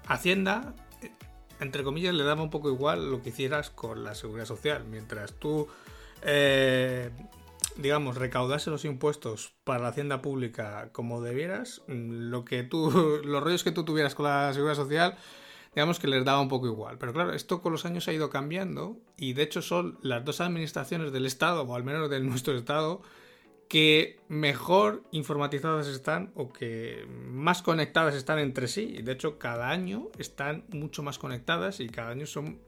Hacienda, 0.06 0.74
entre 1.60 1.84
comillas, 1.84 2.14
le 2.14 2.24
daba 2.24 2.42
un 2.42 2.50
poco 2.50 2.68
igual 2.70 3.10
lo 3.10 3.22
que 3.22 3.30
hicieras 3.30 3.70
con 3.70 4.04
la 4.04 4.14
seguridad 4.14 4.46
social. 4.46 4.84
Mientras 4.84 5.34
tú, 5.34 5.68
eh, 6.22 7.10
digamos, 7.76 8.16
recaudase 8.16 8.70
los 8.70 8.84
impuestos 8.84 9.54
para 9.64 9.82
la 9.82 9.88
hacienda 9.88 10.22
pública 10.22 10.90
como 10.92 11.22
debieras, 11.22 11.82
lo 11.86 12.44
que 12.44 12.62
tú, 12.62 13.20
los 13.24 13.42
rollos 13.42 13.64
que 13.64 13.72
tú 13.72 13.84
tuvieras 13.84 14.14
con 14.14 14.26
la 14.26 14.52
seguridad 14.52 14.76
social 14.76 15.16
digamos 15.74 16.00
que 16.00 16.08
les 16.08 16.24
daba 16.24 16.40
un 16.40 16.48
poco 16.48 16.66
igual. 16.66 16.98
Pero 16.98 17.12
claro, 17.12 17.32
esto 17.32 17.62
con 17.62 17.72
los 17.72 17.84
años 17.84 18.08
ha 18.08 18.12
ido 18.12 18.30
cambiando 18.30 18.98
y 19.16 19.34
de 19.34 19.42
hecho 19.42 19.62
son 19.62 19.98
las 20.02 20.24
dos 20.24 20.40
administraciones 20.40 21.12
del 21.12 21.26
Estado, 21.26 21.62
o 21.62 21.74
al 21.74 21.84
menos 21.84 22.10
de 22.10 22.20
nuestro 22.20 22.56
Estado, 22.56 23.02
que 23.70 24.18
mejor 24.26 25.04
informatizadas 25.12 25.86
están 25.86 26.32
o 26.34 26.52
que 26.52 27.06
más 27.28 27.62
conectadas 27.62 28.16
están 28.16 28.40
entre 28.40 28.66
sí. 28.66 29.00
De 29.00 29.12
hecho, 29.12 29.38
cada 29.38 29.70
año 29.70 30.08
están 30.18 30.64
mucho 30.70 31.04
más 31.04 31.20
conectadas 31.20 31.78
y 31.78 31.88
cada 31.88 32.10
año 32.10 32.26
son 32.26 32.58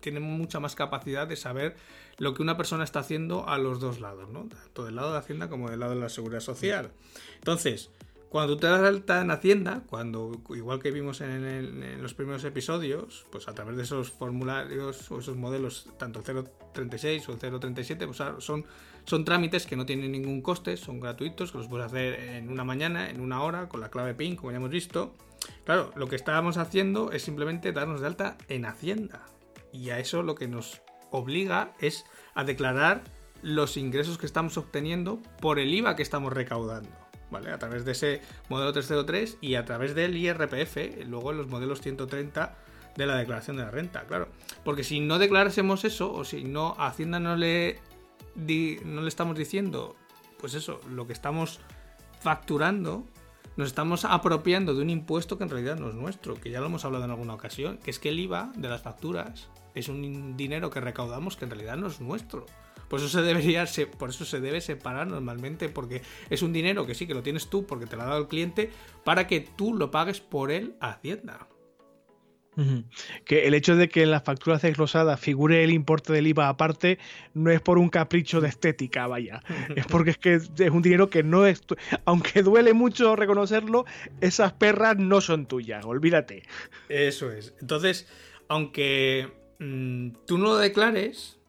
tienen 0.00 0.24
mucha 0.24 0.58
más 0.58 0.74
capacidad 0.74 1.28
de 1.28 1.36
saber 1.36 1.76
lo 2.18 2.34
que 2.34 2.42
una 2.42 2.56
persona 2.56 2.82
está 2.82 2.98
haciendo 2.98 3.48
a 3.48 3.58
los 3.58 3.78
dos 3.78 4.00
lados, 4.00 4.28
¿no? 4.28 4.48
Tanto 4.48 4.84
del 4.84 4.96
lado 4.96 5.12
de 5.12 5.18
Hacienda 5.18 5.48
como 5.48 5.70
del 5.70 5.78
lado 5.78 5.94
de 5.94 6.00
la 6.00 6.08
Seguridad 6.08 6.40
Social. 6.40 6.90
Entonces, 7.36 7.90
cuando 8.30 8.54
tú 8.54 8.60
te 8.60 8.66
das 8.68 8.80
alta 8.80 9.20
en 9.20 9.32
Hacienda, 9.32 9.82
cuando 9.88 10.40
igual 10.50 10.80
que 10.80 10.92
vimos 10.92 11.20
en, 11.20 12.00
los 12.00 12.14
primeros 12.14 12.44
episodios, 12.44 13.26
pues 13.32 13.48
a 13.48 13.54
través 13.54 13.76
de 13.76 13.82
esos 13.82 14.12
formularios 14.12 15.10
o 15.10 15.18
esos 15.18 15.36
modelos, 15.36 15.88
tanto 15.98 16.20
el 16.20 16.44
036 16.72 17.28
o 17.28 17.32
el 17.32 17.38
037, 17.38 18.06
pues 18.06 18.22
son, 18.38 18.64
son 19.10 19.24
trámites 19.24 19.66
que 19.66 19.74
no 19.74 19.86
tienen 19.86 20.12
ningún 20.12 20.40
coste, 20.40 20.76
son 20.76 21.00
gratuitos, 21.00 21.50
que 21.50 21.58
los 21.58 21.66
puedes 21.66 21.86
hacer 21.86 22.14
en 22.14 22.48
una 22.48 22.62
mañana, 22.62 23.10
en 23.10 23.20
una 23.20 23.42
hora, 23.42 23.68
con 23.68 23.80
la 23.80 23.90
clave 23.90 24.14
PIN, 24.14 24.36
como 24.36 24.52
ya 24.52 24.58
hemos 24.58 24.70
visto. 24.70 25.16
Claro, 25.64 25.90
lo 25.96 26.06
que 26.06 26.14
estábamos 26.14 26.58
haciendo 26.58 27.10
es 27.10 27.24
simplemente 27.24 27.72
darnos 27.72 28.00
de 28.00 28.06
alta 28.06 28.38
en 28.46 28.66
Hacienda. 28.66 29.26
Y 29.72 29.90
a 29.90 29.98
eso 29.98 30.22
lo 30.22 30.36
que 30.36 30.46
nos 30.46 30.80
obliga 31.10 31.72
es 31.80 32.04
a 32.34 32.44
declarar 32.44 33.02
los 33.42 33.76
ingresos 33.76 34.16
que 34.16 34.26
estamos 34.26 34.56
obteniendo 34.56 35.20
por 35.40 35.58
el 35.58 35.74
IVA 35.74 35.96
que 35.96 36.04
estamos 36.04 36.32
recaudando. 36.32 36.90
¿vale? 37.32 37.50
A 37.50 37.58
través 37.58 37.84
de 37.84 37.92
ese 37.92 38.22
modelo 38.48 38.72
303 38.72 39.38
y 39.40 39.56
a 39.56 39.64
través 39.64 39.96
del 39.96 40.16
IRPF, 40.16 41.04
luego 41.08 41.32
en 41.32 41.38
los 41.38 41.48
modelos 41.48 41.80
130 41.80 42.56
de 42.96 43.06
la 43.06 43.16
declaración 43.16 43.56
de 43.56 43.64
la 43.64 43.72
renta, 43.72 44.04
claro. 44.06 44.28
Porque 44.64 44.84
si 44.84 45.00
no 45.00 45.18
declarásemos 45.18 45.84
eso, 45.84 46.12
o 46.12 46.24
si 46.24 46.44
no 46.44 46.76
Hacienda 46.78 47.18
no 47.18 47.34
le 47.34 47.80
no 48.36 49.02
le 49.02 49.08
estamos 49.08 49.36
diciendo, 49.36 49.96
pues 50.38 50.54
eso, 50.54 50.80
lo 50.90 51.06
que 51.06 51.12
estamos 51.12 51.60
facturando, 52.20 53.06
nos 53.56 53.68
estamos 53.68 54.04
apropiando 54.04 54.74
de 54.74 54.82
un 54.82 54.90
impuesto 54.90 55.36
que 55.36 55.44
en 55.44 55.50
realidad 55.50 55.76
no 55.76 55.88
es 55.88 55.94
nuestro, 55.94 56.34
que 56.34 56.50
ya 56.50 56.60
lo 56.60 56.66
hemos 56.66 56.84
hablado 56.84 57.04
en 57.04 57.10
alguna 57.10 57.34
ocasión, 57.34 57.78
que 57.78 57.90
es 57.90 57.98
que 57.98 58.10
el 58.10 58.18
IVA 58.18 58.52
de 58.56 58.68
las 58.68 58.82
facturas 58.82 59.48
es 59.74 59.88
un 59.88 60.36
dinero 60.36 60.70
que 60.70 60.80
recaudamos 60.80 61.36
que 61.36 61.44
en 61.44 61.50
realidad 61.50 61.76
no 61.76 61.88
es 61.88 62.00
nuestro. 62.00 62.46
Por 62.88 62.98
eso 62.98 63.08
se 63.08 63.22
debería, 63.22 63.66
por 63.98 64.10
eso 64.10 64.24
se 64.24 64.40
debe 64.40 64.60
separar 64.60 65.06
normalmente, 65.06 65.68
porque 65.68 66.02
es 66.28 66.42
un 66.42 66.52
dinero 66.52 66.86
que 66.86 66.96
sí 66.96 67.06
que 67.06 67.14
lo 67.14 67.22
tienes 67.22 67.48
tú 67.48 67.64
porque 67.64 67.86
te 67.86 67.94
lo 67.94 68.02
ha 68.02 68.06
dado 68.06 68.18
el 68.18 68.26
cliente, 68.26 68.70
para 69.04 69.28
que 69.28 69.40
tú 69.40 69.74
lo 69.74 69.92
pagues 69.92 70.20
por 70.20 70.50
él 70.50 70.74
a 70.80 70.90
Hacienda. 70.90 71.46
Que 73.24 73.46
el 73.46 73.54
hecho 73.54 73.76
de 73.76 73.88
que 73.88 74.02
en 74.02 74.10
las 74.10 74.22
facturas 74.22 74.62
desglosadas 74.62 75.18
figure 75.18 75.64
el 75.64 75.70
importe 75.70 76.12
del 76.12 76.26
IVA 76.26 76.48
aparte 76.48 76.98
no 77.34 77.50
es 77.50 77.60
por 77.60 77.78
un 77.78 77.88
capricho 77.88 78.40
de 78.40 78.48
estética, 78.48 79.06
vaya. 79.06 79.42
es 79.76 79.86
porque 79.86 80.10
es 80.10 80.18
que 80.18 80.34
es 80.34 80.70
un 80.70 80.82
dinero 80.82 81.10
que 81.10 81.22
no 81.22 81.46
es. 81.46 81.62
Aunque 82.04 82.42
duele 82.42 82.74
mucho 82.74 83.16
reconocerlo, 83.16 83.84
esas 84.20 84.52
perras 84.52 84.96
no 84.96 85.20
son 85.20 85.46
tuyas, 85.46 85.84
olvídate. 85.84 86.42
Eso 86.88 87.30
es. 87.32 87.54
Entonces, 87.60 88.06
aunque 88.48 89.28
mm, 89.58 90.10
tú 90.26 90.38
no 90.38 90.44
lo 90.44 90.56
declares, 90.58 91.39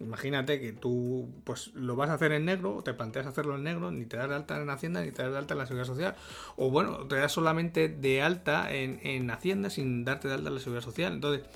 Imagínate 0.00 0.58
que 0.60 0.72
tú 0.72 1.28
pues 1.44 1.74
lo 1.74 1.94
vas 1.94 2.08
a 2.08 2.14
hacer 2.14 2.32
en 2.32 2.46
negro, 2.46 2.82
te 2.82 2.94
planteas 2.94 3.26
hacerlo 3.26 3.56
en 3.56 3.64
negro, 3.64 3.90
ni 3.90 4.06
te 4.06 4.16
das 4.16 4.30
de 4.30 4.34
alta 4.34 4.60
en 4.60 4.70
Hacienda, 4.70 5.02
ni 5.02 5.12
te 5.12 5.22
das 5.22 5.32
de 5.32 5.38
alta 5.38 5.52
en 5.52 5.58
la 5.58 5.66
Seguridad 5.66 5.86
Social. 5.86 6.14
O 6.56 6.70
bueno, 6.70 7.06
te 7.06 7.16
das 7.16 7.32
solamente 7.32 7.88
de 7.88 8.22
alta 8.22 8.72
en, 8.72 9.30
Hacienda 9.30 9.68
sin 9.68 10.06
darte 10.06 10.28
de 10.28 10.34
alta 10.34 10.48
en 10.48 10.54
la 10.54 10.60
Seguridad 10.60 10.84
Social. 10.84 11.12
Entonces, 11.12 11.46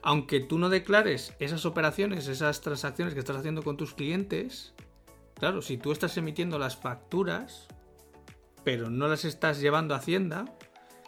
aunque 0.00 0.40
tú 0.40 0.58
no 0.58 0.70
declares 0.70 1.34
esas 1.40 1.66
operaciones, 1.66 2.26
esas 2.26 2.62
transacciones 2.62 3.12
que 3.12 3.20
estás 3.20 3.36
haciendo 3.36 3.62
con 3.62 3.76
tus 3.76 3.92
clientes, 3.92 4.72
claro, 5.34 5.60
si 5.60 5.76
tú 5.76 5.92
estás 5.92 6.16
emitiendo 6.16 6.58
las 6.58 6.76
facturas, 6.76 7.68
pero 8.64 8.88
no 8.88 9.08
las 9.08 9.26
estás 9.26 9.60
llevando 9.60 9.94
a 9.94 9.98
Hacienda, 9.98 10.46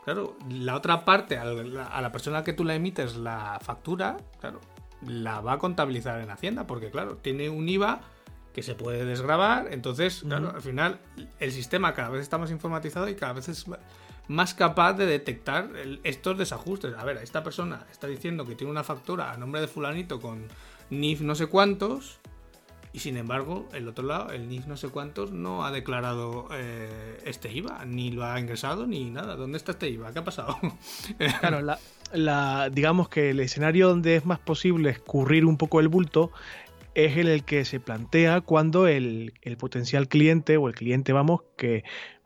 claro, 0.04 0.36
la 0.50 0.76
otra 0.76 1.06
parte, 1.06 1.38
a 1.38 1.46
la, 1.46 1.86
a 1.86 2.02
la 2.02 2.12
persona 2.12 2.44
que 2.44 2.52
tú 2.52 2.64
le 2.64 2.74
emites 2.74 3.16
la 3.16 3.58
factura, 3.62 4.18
claro, 4.40 4.60
la 5.06 5.40
va 5.40 5.54
a 5.54 5.58
contabilizar 5.58 6.20
en 6.20 6.30
Hacienda, 6.30 6.66
porque 6.66 6.90
claro, 6.90 7.16
tiene 7.16 7.50
un 7.50 7.68
IVA 7.68 8.00
que 8.54 8.62
se 8.62 8.74
puede 8.74 9.04
desgrabar, 9.04 9.68
entonces, 9.72 10.22
claro, 10.26 10.52
al 10.54 10.62
final 10.62 11.00
el 11.40 11.52
sistema 11.52 11.94
cada 11.94 12.10
vez 12.10 12.22
está 12.22 12.38
más 12.38 12.50
informatizado 12.50 13.08
y 13.08 13.14
cada 13.14 13.32
vez 13.32 13.48
es 13.48 13.66
más 14.28 14.54
capaz 14.54 14.92
de 14.94 15.06
detectar 15.06 15.70
estos 16.04 16.38
desajustes. 16.38 16.94
A 16.96 17.04
ver, 17.04 17.16
esta 17.18 17.42
persona 17.42 17.86
está 17.90 18.06
diciendo 18.06 18.44
que 18.44 18.54
tiene 18.54 18.70
una 18.70 18.84
factura 18.84 19.32
a 19.32 19.36
nombre 19.36 19.60
de 19.60 19.68
fulanito 19.68 20.20
con 20.20 20.46
NIF 20.90 21.22
no 21.22 21.34
sé 21.34 21.46
cuántos, 21.46 22.20
y 22.92 22.98
sin 22.98 23.16
embargo, 23.16 23.68
el 23.72 23.88
otro 23.88 24.06
lado, 24.06 24.32
el 24.32 24.48
NIF 24.48 24.66
no 24.66 24.76
sé 24.76 24.88
cuántos, 24.88 25.32
no 25.32 25.64
ha 25.64 25.70
declarado 25.70 26.48
eh, 26.52 27.22
este 27.24 27.50
IVA, 27.50 27.86
ni 27.86 28.10
lo 28.10 28.24
ha 28.24 28.38
ingresado, 28.38 28.86
ni 28.86 29.08
nada. 29.08 29.34
¿Dónde 29.34 29.56
está 29.56 29.72
este 29.72 29.88
IVA? 29.88 30.12
¿Qué 30.12 30.18
ha 30.18 30.24
pasado? 30.24 30.58
Claro, 31.40 31.62
la, 31.62 31.78
la, 32.12 32.70
digamos 32.70 33.08
que 33.08 33.30
el 33.30 33.40
escenario 33.40 33.88
donde 33.88 34.16
es 34.16 34.24
más 34.24 34.38
posible 34.38 34.90
escurrir 34.90 35.44
un 35.44 35.56
poco 35.56 35.80
el 35.80 35.88
bulto 35.88 36.30
es 36.94 37.16
el, 37.16 37.28
el 37.28 37.44
que 37.44 37.64
se 37.64 37.80
plantea 37.80 38.40
cuando 38.40 38.86
el, 38.86 39.34
el, 39.42 39.56
potencial 39.56 40.08
cliente 40.08 40.56
o 40.56 40.68
el 40.68 40.74
cliente, 40.74 41.12
vamos, 41.12 41.42
que 41.56 41.84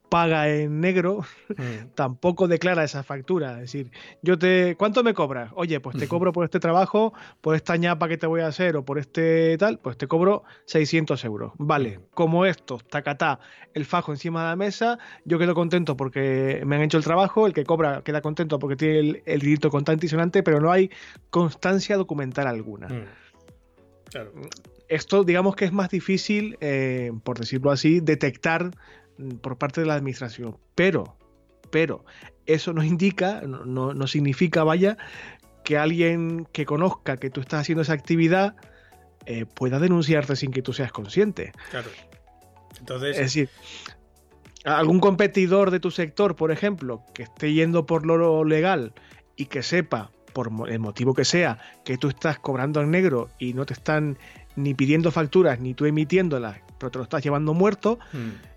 paga 0.08 0.48
en 0.48 0.80
negro, 0.80 1.24
mm. 1.48 1.88
tampoco 1.94 2.48
declara 2.48 2.84
esa 2.84 3.02
factura. 3.02 3.54
Es 3.54 3.72
decir, 3.72 3.90
yo 4.22 4.38
te, 4.38 4.76
¿cuánto 4.76 5.02
me 5.02 5.14
cobras? 5.14 5.52
Oye, 5.54 5.80
pues 5.80 5.96
te 5.96 6.08
cobro 6.08 6.32
por 6.32 6.44
este 6.44 6.60
trabajo, 6.60 7.12
por 7.40 7.54
esta 7.54 7.76
ñapa 7.76 8.08
que 8.08 8.16
te 8.16 8.26
voy 8.26 8.40
a 8.40 8.46
hacer 8.46 8.76
o 8.76 8.84
por 8.84 8.98
este 8.98 9.56
tal, 9.58 9.78
pues 9.78 9.96
te 9.96 10.06
cobro 10.06 10.44
600 10.66 11.24
euros. 11.24 11.52
Vale, 11.58 11.98
mm. 11.98 12.02
como 12.14 12.46
esto, 12.46 12.78
tacatá, 12.78 13.40
el 13.74 13.84
fajo 13.84 14.12
encima 14.12 14.42
de 14.42 14.48
la 14.50 14.56
mesa, 14.56 14.98
yo 15.24 15.38
quedo 15.38 15.54
contento 15.54 15.96
porque 15.96 16.62
me 16.66 16.76
han 16.76 16.82
hecho 16.82 16.98
el 16.98 17.04
trabajo, 17.04 17.46
el 17.46 17.52
que 17.52 17.64
cobra 17.64 18.02
queda 18.02 18.20
contento 18.20 18.58
porque 18.58 18.76
tiene 18.76 18.98
el, 18.98 19.22
el 19.26 19.40
dinero 19.40 19.70
contante 19.70 20.06
y 20.06 20.08
sonante, 20.08 20.42
pero 20.42 20.60
no 20.60 20.70
hay 20.70 20.90
constancia 21.30 21.96
documental 21.96 22.46
alguna. 22.46 22.88
Mm. 22.88 23.04
Claro. 24.10 24.32
Esto, 24.88 25.24
digamos 25.24 25.56
que 25.56 25.64
es 25.64 25.72
más 25.72 25.90
difícil, 25.90 26.56
eh, 26.60 27.10
por 27.24 27.38
decirlo 27.38 27.70
así, 27.72 28.00
detectar 28.00 28.70
por 29.40 29.58
parte 29.58 29.80
de 29.80 29.86
la 29.86 29.94
administración. 29.94 30.56
Pero, 30.74 31.16
pero, 31.70 32.04
eso 32.46 32.72
nos 32.72 32.84
indica, 32.84 33.42
no, 33.42 33.94
no, 33.94 34.06
significa, 34.06 34.64
vaya, 34.64 34.96
que 35.64 35.78
alguien 35.78 36.46
que 36.52 36.64
conozca 36.64 37.16
que 37.16 37.30
tú 37.30 37.40
estás 37.40 37.62
haciendo 37.62 37.82
esa 37.82 37.92
actividad 37.92 38.54
eh, 39.26 39.46
pueda 39.46 39.80
denunciarte 39.80 40.36
sin 40.36 40.52
que 40.52 40.62
tú 40.62 40.72
seas 40.72 40.92
consciente. 40.92 41.52
Claro. 41.70 41.88
Entonces. 42.78 43.16
Es 43.16 43.22
decir, 43.22 43.50
algún 44.64 45.00
competidor 45.00 45.70
de 45.70 45.80
tu 45.80 45.90
sector, 45.90 46.36
por 46.36 46.52
ejemplo, 46.52 47.02
que 47.14 47.24
esté 47.24 47.52
yendo 47.52 47.86
por 47.86 48.06
lo 48.06 48.44
legal 48.44 48.92
y 49.34 49.46
que 49.46 49.62
sepa, 49.62 50.10
por 50.32 50.52
el 50.68 50.78
motivo 50.78 51.14
que 51.14 51.24
sea, 51.24 51.58
que 51.84 51.96
tú 51.96 52.08
estás 52.08 52.38
cobrando 52.38 52.80
en 52.82 52.90
negro 52.90 53.30
y 53.38 53.54
no 53.54 53.64
te 53.64 53.72
están 53.72 54.18
ni 54.54 54.74
pidiendo 54.74 55.10
facturas 55.10 55.60
ni 55.60 55.74
tú 55.74 55.86
emitiéndolas, 55.86 56.60
pero 56.78 56.90
te 56.90 56.98
lo 56.98 57.04
estás 57.04 57.24
llevando 57.24 57.54
muerto, 57.54 57.98
hmm 58.12 58.55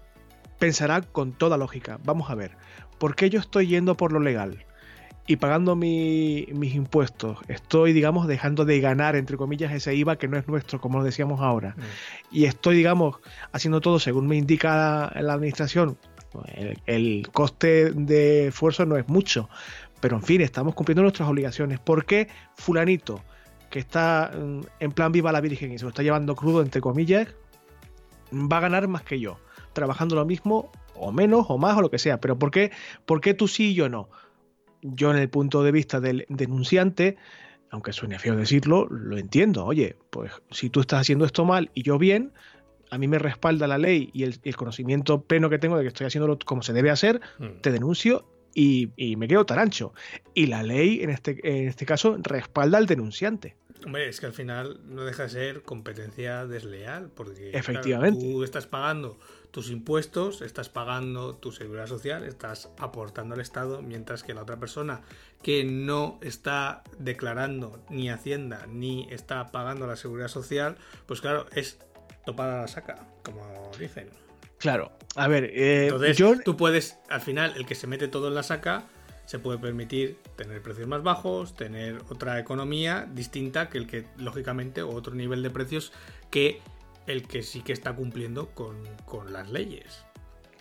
pensará 0.60 1.02
con 1.02 1.32
toda 1.32 1.58
lógica, 1.58 2.00
vamos 2.04 2.30
a 2.30 2.36
ver, 2.36 2.58
¿por 2.98 3.16
qué 3.16 3.30
yo 3.30 3.40
estoy 3.40 3.68
yendo 3.68 3.96
por 3.96 4.12
lo 4.12 4.20
legal? 4.20 4.66
y 5.30 5.36
pagando 5.36 5.76
mis 5.76 6.74
impuestos, 6.74 7.38
estoy, 7.48 7.94
digamos, 7.94 8.26
dejando 8.26 8.66
de 8.66 8.80
ganar, 8.80 9.16
entre 9.16 9.38
comillas, 9.38 9.72
ese 9.72 9.94
IVA 9.94 10.16
que 10.16 10.28
no 10.28 10.38
es 10.38 10.48
nuestro, 10.48 10.82
como 10.82 10.98
lo 10.98 11.04
decíamos 11.04 11.40
ahora. 11.40 11.76
Mm. 11.78 11.82
Y 12.32 12.46
estoy, 12.46 12.76
digamos, 12.76 13.18
haciendo 13.52 13.80
todo 13.80 14.00
según 14.00 14.26
me 14.26 14.38
indica 14.38 15.14
la, 15.22 15.34
administración. 15.34 16.00
El, 16.88 17.28
coste 17.32 17.92
de 17.92 18.48
esfuerzo 18.48 18.88
no 18.88 18.98
es 18.98 19.08
mucho, 19.08 19.50
pero 20.00 20.16
en 20.16 20.24
fin, 20.24 20.42
estamos 20.42 20.74
cumpliendo 20.74 21.04
nuestras 21.04 21.30
obligaciones. 21.30 21.80
¿Por 21.80 22.06
qué 22.06 22.28
fulanito, 22.56 23.22
que 23.70 23.78
está 23.78 24.32
mm, 24.36 24.62
en 24.80 24.92
plan 24.94 25.12
viva 25.12 25.32
la 25.32 25.42
Virgen 25.42 25.72
y 25.72 25.78
se 25.78 25.84
lo 25.84 25.90
está 25.90 26.02
llevando 26.02 26.36
crudo, 26.36 26.64
entre 26.64 26.82
comillas, 26.82 27.28
va 28.34 28.58
a 28.58 28.62
ganar 28.62 28.88
más 28.88 29.04
que 29.04 29.20
yo? 29.20 29.38
Trabajando 29.74 30.16
lo 30.16 30.26
mismo, 30.26 30.72
o 30.96 31.12
menos, 31.12 31.46
o 31.50 31.58
más, 31.58 31.78
o 31.78 31.82
lo 31.82 31.90
que 31.90 32.00
sea. 32.00 32.20
Pero 32.20 32.38
¿por 32.38 32.52
qué, 32.52 32.72
¿por 33.06 33.22
qué 33.22 33.34
tú 33.34 33.48
sí 33.48 33.72
y 33.72 33.74
yo 33.74 33.90
no? 33.90 34.10
Yo 34.82 35.12
en 35.12 35.18
el 35.18 35.30
punto 35.30 35.64
de 35.64 35.72
vista 35.72 36.00
del 36.00 36.26
denunciante, 36.30 37.18
aunque 37.70 37.94
suene 37.94 38.20
feo 38.20 38.36
decirlo, 38.36 38.88
lo 38.90 39.18
entiendo. 39.18 39.66
Oye, 39.66 39.98
pues 40.10 40.32
si 40.52 40.70
tú 40.70 40.82
estás 40.82 41.02
haciendo 41.02 41.26
esto 41.26 41.46
mal 41.46 41.72
y 41.74 41.84
yo 41.84 41.98
bien, 41.98 42.34
a 42.90 42.98
mí 42.98 43.08
me 43.08 43.20
respalda 43.20 43.68
la 43.68 43.78
ley 43.78 44.10
y 44.14 44.24
el, 44.24 44.56
conocimiento 44.56 45.22
pleno 45.22 45.50
que 45.50 45.60
tengo 45.60 45.78
de 45.78 45.84
que 45.84 45.90
estoy 45.90 46.08
haciéndolo 46.08 46.40
como 46.44 46.64
se 46.64 46.74
debe 46.74 46.90
hacer, 46.90 47.22
mm. 47.38 47.62
te 47.62 47.72
denuncio 47.72 48.26
y, 48.54 48.90
y, 48.96 49.16
me 49.16 49.28
quedo 49.28 49.46
tarancho. 49.46 49.94
Y 50.34 50.48
la 50.48 50.64
ley, 50.64 51.02
en 51.04 51.12
este, 51.12 51.40
en 51.44 51.68
este 51.68 51.86
caso, 51.86 52.18
respalda 52.20 52.78
al 52.78 52.88
denunciante. 52.88 53.56
Hombre, 53.86 54.10
es 54.10 54.20
que 54.20 54.26
al 54.26 54.34
final 54.34 54.80
no 54.86 55.06
deja 55.06 55.24
de 55.24 55.30
ser 55.30 55.62
competencia 55.62 56.46
desleal, 56.46 57.10
porque 57.10 57.52
Efectivamente. 57.54 58.20
tú 58.20 58.44
estás 58.44 58.68
pagando 58.68 59.18
tus 59.52 59.70
impuestos, 59.72 60.42
estás 60.42 60.70
pagando 60.70 61.36
tu 61.36 61.52
seguridad 61.52 61.88
social, 61.88 62.24
estás 62.24 62.70
aportando 62.78 63.36
al 63.36 63.42
Estado, 63.42 63.82
mientras 63.82 64.24
que 64.24 64.34
la 64.34 64.44
otra 64.44 64.60
persona 64.60 65.02
que 65.42 65.64
no 65.64 66.20
está 66.22 66.84
declarando 66.98 67.84
ni 67.90 68.10
Hacienda 68.10 68.66
ni 68.68 69.08
está 69.12 69.48
pagando 69.48 69.88
la 69.88 69.96
seguridad 69.96 70.28
social, 70.28 70.78
pues 71.06 71.22
claro, 71.22 71.46
es 71.56 71.80
topada 72.26 72.62
la 72.62 72.68
saca, 72.68 73.08
como 73.24 73.72
dicen. 73.80 74.10
Claro, 74.58 74.92
a 75.16 75.28
ver, 75.28 75.46
eh, 75.46 75.88
Entonces, 75.88 76.44
tú 76.44 76.58
puedes, 76.58 76.98
al 77.10 77.22
final, 77.22 77.54
el 77.56 77.66
que 77.66 77.76
se 77.76 77.88
mete 77.88 78.10
todo 78.10 78.28
en 78.28 78.36
la 78.36 78.44
saca, 78.44 78.84
se 79.30 79.38
puede 79.38 79.60
permitir 79.60 80.18
tener 80.38 80.60
precios 80.64 80.88
más 80.88 81.04
bajos, 81.04 81.56
tener 81.56 82.02
otra 82.10 82.40
economía 82.40 83.08
distinta 83.14 83.70
que 83.70 83.78
el 83.78 83.86
que, 83.86 84.08
lógicamente, 84.18 84.82
o 84.82 84.90
otro 84.90 85.14
nivel 85.14 85.44
de 85.44 85.52
precios 85.52 85.94
que 86.32 86.62
el 87.06 87.28
que 87.28 87.44
sí 87.44 87.62
que 87.62 87.72
está 87.72 87.94
cumpliendo 87.94 88.50
con, 88.56 88.76
las 89.32 89.52
leyes. 89.52 90.04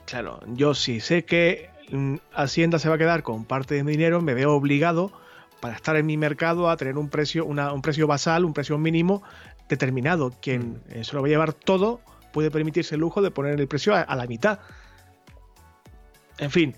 Claro, 0.05 0.41
yo 0.49 0.75
sí 0.75 1.01
sé 1.01 1.25
que 1.25 1.71
mm, 1.93 2.17
Hacienda 2.35 2.79
se 2.79 2.91
va 2.91 2.97
a 2.97 2.99
quedar 2.99 3.23
con 3.23 3.47
parte 3.47 3.75
de 3.75 3.85
mi 3.85 3.93
dinero, 3.93 4.21
me 4.21 4.35
veo 4.35 4.53
obligado 4.53 5.13
para 5.61 5.75
estar 5.75 5.97
en 5.97 6.05
mi 6.05 6.19
mercado 6.19 6.69
a 6.69 6.77
tener 6.77 6.99
un 6.99 7.09
precio, 7.09 7.47
un 7.47 7.81
precio 7.81 8.07
basal, 8.07 8.45
un 8.45 8.53
precio 8.53 8.77
mínimo 8.77 9.23
determinado. 9.71 10.35
Quien 10.43 10.83
mm. 10.95 11.05
se 11.05 11.15
lo 11.15 11.23
va 11.23 11.29
a 11.29 11.31
llevar 11.31 11.55
todo 11.55 12.03
puede 12.35 12.51
permitirse 12.51 12.97
el 12.97 13.01
lujo 13.01 13.23
de 13.23 13.31
poner 13.31 13.59
el 13.59 13.67
precio 13.67 13.95
a, 13.95 14.15
la 14.15 14.27
mitad. 14.27 14.59
En 16.37 16.51
fin, 16.51 16.77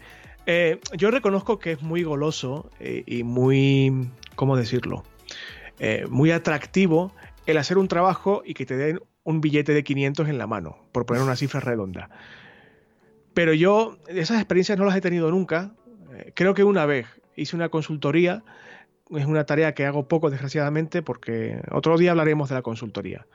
eh, 0.51 0.81
yo 0.97 1.11
reconozco 1.11 1.59
que 1.59 1.73
es 1.73 1.83
muy 1.83 2.03
goloso 2.03 2.71
eh, 2.81 3.05
y 3.07 3.23
muy, 3.23 4.11
¿cómo 4.35 4.57
decirlo? 4.57 5.05
muy 6.11 6.31
atractivo 6.31 7.11
el 7.47 7.57
hacer 7.57 7.79
un 7.79 7.89
trabajo 7.89 8.43
y 8.45 8.53
que 8.53 8.67
te 8.67 8.77
den 8.77 9.01
un 9.25 9.41
billete 9.41 9.73
de 9.73 9.83
500 9.85 10.29
en 10.29 10.39
la 10.39 10.47
mano, 10.47 10.77
por 10.93 11.07
poner 11.07 11.23
una 11.23 11.37
cifra 11.37 11.61
redonda. 11.61 12.11
Pero 13.35 13.55
yo 13.55 13.99
esas 14.09 14.39
experiencias 14.39 14.79
no 14.79 14.85
las 14.85 14.97
he 14.97 15.01
tenido 15.01 15.31
nunca. 15.31 15.73
Eh, 16.15 16.33
creo 16.35 16.55
que 16.55 16.65
una 16.65 16.87
vez 16.87 17.07
hice 17.37 17.57
una 17.57 17.69
consultoría 17.69 18.43
es 19.11 19.27
una 19.27 19.45
tarea 19.45 19.75
que 19.75 19.87
hago 19.87 20.07
poco, 20.07 20.31
desgraciadamente, 20.31 21.03
porque 21.03 21.61
otro 21.73 21.99
día 21.99 22.13
hablaremos 22.13 22.49
de 22.49 22.55
la 22.55 22.63
consultoría. 22.63 23.27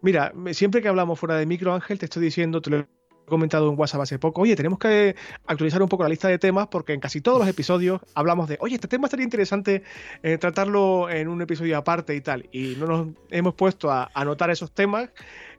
Mira, 0.00 0.32
siempre 0.50 0.82
que 0.82 0.88
hablamos 0.88 1.16
fuera 1.16 1.36
de 1.36 1.46
micro, 1.46 1.72
Ángel, 1.74 2.00
te 2.00 2.06
estoy 2.06 2.24
diciendo, 2.24 2.60
te 2.60 2.70
lo 2.70 2.86
comentado 3.26 3.70
en 3.70 3.78
WhatsApp 3.78 4.02
hace 4.02 4.18
poco, 4.18 4.42
oye, 4.42 4.56
tenemos 4.56 4.78
que 4.78 5.16
actualizar 5.46 5.82
un 5.82 5.88
poco 5.88 6.02
la 6.02 6.08
lista 6.08 6.28
de 6.28 6.38
temas 6.38 6.68
porque 6.68 6.92
en 6.92 7.00
casi 7.00 7.20
todos 7.20 7.38
los 7.38 7.48
episodios 7.48 8.00
hablamos 8.14 8.48
de, 8.48 8.58
oye, 8.60 8.74
este 8.74 8.88
tema 8.88 9.06
estaría 9.06 9.24
interesante 9.24 9.82
eh, 10.22 10.38
tratarlo 10.38 11.08
en 11.10 11.28
un 11.28 11.40
episodio 11.42 11.76
aparte 11.76 12.14
y 12.14 12.20
tal. 12.20 12.48
Y 12.52 12.76
no 12.78 12.86
nos 12.86 13.08
hemos 13.30 13.54
puesto 13.54 13.90
a 13.90 14.10
anotar 14.14 14.50
esos 14.50 14.72
temas 14.72 15.10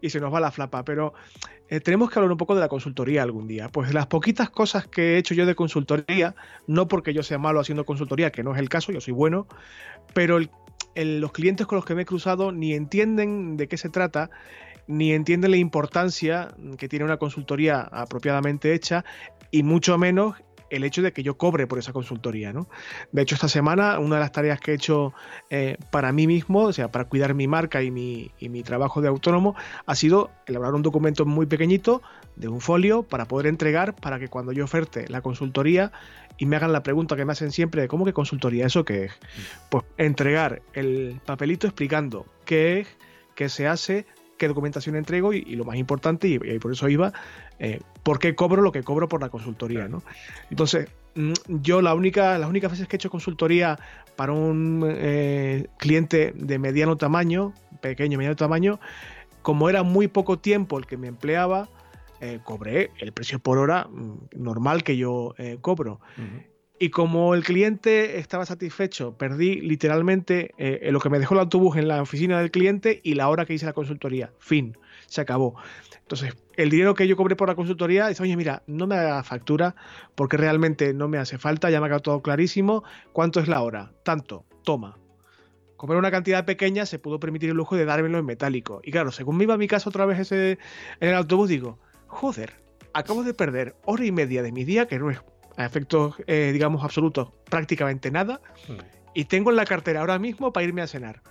y 0.01 0.09
se 0.09 0.19
nos 0.19 0.33
va 0.33 0.39
la 0.39 0.51
flapa. 0.51 0.83
Pero 0.83 1.13
eh, 1.69 1.79
tenemos 1.79 2.11
que 2.11 2.19
hablar 2.19 2.31
un 2.31 2.37
poco 2.37 2.55
de 2.55 2.61
la 2.61 2.67
consultoría 2.67 3.23
algún 3.23 3.47
día. 3.47 3.69
Pues 3.69 3.93
las 3.93 4.07
poquitas 4.07 4.49
cosas 4.49 4.87
que 4.87 5.15
he 5.15 5.17
hecho 5.17 5.33
yo 5.33 5.45
de 5.45 5.55
consultoría, 5.55 6.35
no 6.67 6.87
porque 6.87 7.13
yo 7.13 7.23
sea 7.23 7.37
malo 7.37 7.59
haciendo 7.59 7.85
consultoría, 7.85 8.31
que 8.31 8.43
no 8.43 8.53
es 8.53 8.59
el 8.59 8.69
caso, 8.69 8.91
yo 8.91 9.01
soy 9.01 9.13
bueno, 9.13 9.47
pero 10.13 10.39
los 10.95 11.31
clientes 11.31 11.65
con 11.65 11.77
los 11.77 11.85
que 11.85 11.95
me 11.95 12.03
he 12.03 12.05
cruzado 12.05 12.51
ni 12.51 12.73
entienden 12.73 13.57
de 13.57 13.67
qué 13.67 13.77
se 13.77 13.89
trata 13.89 14.29
ni 14.87 15.13
entienden 15.13 15.51
la 15.51 15.57
importancia 15.57 16.53
que 16.77 16.89
tiene 16.89 17.05
una 17.05 17.17
consultoría 17.17 17.81
apropiadamente 17.81 18.73
hecha 18.73 19.05
y 19.51 19.63
mucho 19.63 19.97
menos 19.97 20.35
el 20.73 20.83
hecho 20.83 21.03
de 21.03 21.13
que 21.13 21.21
yo 21.21 21.37
cobre 21.37 21.67
por 21.67 21.77
esa 21.77 21.93
consultoría, 21.93 22.51
¿no? 22.51 22.67
De 23.11 23.21
hecho, 23.21 23.35
esta 23.35 23.47
semana, 23.47 23.99
una 23.99 24.15
de 24.15 24.21
las 24.21 24.31
tareas 24.31 24.59
que 24.59 24.71
he 24.71 24.73
hecho 24.73 25.13
eh, 25.51 25.77
para 25.91 26.11
mí 26.11 26.25
mismo, 26.25 26.63
o 26.63 26.73
sea, 26.73 26.91
para 26.91 27.05
cuidar 27.05 27.35
mi 27.35 27.47
marca 27.47 27.83
y 27.83 27.91
mi, 27.91 28.31
trabajo 28.63 28.99
de 28.99 29.07
autónomo, 29.07 29.55
ha 29.85 29.93
sido 29.93 30.31
elaborar 30.47 30.73
un 30.73 30.81
documento 30.81 31.27
muy 31.27 31.45
pequeñito 31.45 32.01
de 32.37 32.47
un 32.47 32.59
folio 32.59 33.03
para 33.03 33.25
poder 33.25 33.45
entregar 33.45 33.95
para 33.95 34.17
que 34.17 34.29
cuando 34.29 34.51
yo 34.51 34.63
oferte 34.63 35.07
la 35.09 35.21
consultoría 35.21 35.91
y 36.39 36.47
me 36.47 36.55
hagan 36.55 36.73
la 36.73 36.81
pregunta 36.81 37.15
que 37.15 37.25
me 37.25 37.33
hacen 37.33 37.51
siempre 37.51 37.83
de 37.83 37.87
cómo 37.87 38.03
que 38.03 38.13
consultoría, 38.13 38.65
¿eso 38.65 38.83
qué 38.83 39.05
es? 39.05 39.11
Pues 39.69 39.83
entregar 39.97 40.63
el 40.73 41.21
papelito 41.23 41.67
explicando 41.67 42.25
qué 42.45 42.79
es, 42.79 42.87
qué 43.35 43.47
se 43.47 43.67
hace, 43.67 44.07
qué 44.37 44.47
documentación 44.47 44.95
entrego 44.95 45.33
y, 45.33 45.55
lo 45.55 45.65
más 45.65 45.77
importante, 45.77 46.27
y, 46.27 46.39
por 46.59 46.71
eso 46.71 46.89
iba, 46.89 47.13
eh, 47.59 47.79
por 48.03 48.19
qué 48.19 48.35
cobro 48.35 48.61
lo 48.61 48.71
que 48.71 48.83
cobro 48.83 49.07
por 49.07 49.21
la 49.21 49.29
consultoría. 49.29 49.87
¿no? 49.87 50.03
Entonces, 50.49 50.89
mm, 51.15 51.33
yo 51.47 51.81
la 51.81 51.93
única, 51.93 52.37
las 52.37 52.49
únicas 52.49 52.71
veces 52.71 52.87
que 52.87 52.95
he 52.95 52.97
hecho 52.97 53.09
consultoría 53.09 53.79
para 54.15 54.33
un 54.33 54.83
eh, 54.87 55.67
cliente 55.77 56.33
de 56.35 56.59
mediano 56.59 56.97
tamaño, 56.97 57.53
pequeño, 57.81 58.17
mediano 58.17 58.35
tamaño, 58.35 58.79
como 59.41 59.69
era 59.69 59.83
muy 59.83 60.07
poco 60.07 60.39
tiempo 60.39 60.77
el 60.77 60.85
que 60.85 60.97
me 60.97 61.07
empleaba, 61.07 61.69
eh, 62.21 62.39
cobré 62.43 62.91
el 62.99 63.11
precio 63.11 63.39
por 63.39 63.57
hora 63.57 63.87
mm, 63.89 64.29
normal 64.35 64.83
que 64.83 64.97
yo 64.97 65.35
cobro. 65.61 65.99
Y 66.83 66.89
como 66.89 67.33
el 67.33 67.45
cliente 67.45 68.19
estaba 68.19 68.45
satisfecho, 68.45 69.17
perdí 69.17 69.61
literalmente 69.61 70.53
eh, 70.57 70.89
lo 70.91 70.99
que 70.99 71.09
me 71.09 71.17
dejó 71.17 71.33
el 71.33 71.39
autobús 71.39 71.77
en 71.77 71.87
la 71.87 72.01
oficina 72.01 72.41
del 72.41 72.51
cliente 72.51 72.99
y 73.05 73.13
la 73.13 73.29
hora 73.29 73.45
que 73.45 73.53
hice 73.53 73.65
la 73.65 73.71
consultoría. 73.71 74.33
Fin, 74.37 74.77
se 75.07 75.21
acabó. 75.21 75.55
Entonces, 76.01 76.35
el 76.57 76.69
dinero 76.69 76.93
que 76.93 77.07
yo 77.07 77.15
cobré 77.15 77.37
por 77.37 77.47
la 77.47 77.55
consultoría, 77.55 78.09
dice, 78.09 78.21
oye, 78.21 78.35
mira, 78.35 78.63
no 78.67 78.85
me 78.85 78.95
haga 78.95 79.23
factura 79.23 79.77
porque 80.13 80.35
realmente 80.35 80.93
no 80.93 81.07
me 81.07 81.19
hace 81.19 81.37
falta, 81.37 81.69
ya 81.69 81.79
me 81.79 81.85
ha 81.85 81.87
quedado 81.87 82.01
todo 82.01 82.21
clarísimo. 82.21 82.83
¿Cuánto 83.13 83.39
es 83.39 83.47
la 83.47 83.61
hora? 83.61 83.93
Tanto, 84.03 84.43
toma. 84.65 84.97
Comer 85.77 85.95
una 85.95 86.11
cantidad 86.11 86.43
pequeña 86.43 86.85
se 86.85 86.99
pudo 86.99 87.17
permitir 87.17 87.51
el 87.51 87.55
lujo 87.55 87.77
de 87.77 87.85
dármelo 87.85 88.17
en 88.17 88.25
metálico. 88.25 88.81
Y 88.83 88.91
claro, 88.91 89.13
según 89.13 89.37
me 89.37 89.45
iba 89.45 89.53
a 89.53 89.57
mi 89.57 89.69
casa 89.69 89.87
otra 89.87 90.05
vez 90.05 90.19
ese, 90.19 90.59
en 90.99 91.07
el 91.07 91.15
autobús, 91.15 91.47
digo, 91.47 91.79
joder, 92.07 92.55
acabo 92.93 93.23
de 93.23 93.33
perder 93.33 93.73
hora 93.85 94.03
y 94.05 94.11
media 94.11 94.43
de 94.43 94.51
mi 94.51 94.65
día, 94.65 94.85
que 94.85 94.99
no 94.99 95.09
es 95.09 95.21
a 95.57 95.65
efectos, 95.65 96.15
eh, 96.27 96.51
digamos, 96.53 96.83
absolutos, 96.83 97.29
prácticamente 97.49 98.11
nada. 98.11 98.41
Hmm. 98.67 98.77
Y 99.13 99.25
tengo 99.25 99.51
en 99.51 99.57
la 99.57 99.65
cartera 99.65 100.01
ahora 100.01 100.19
mismo 100.19 100.51
para 100.51 100.65
irme 100.65 100.81
a 100.81 100.87
cenar. 100.87 101.21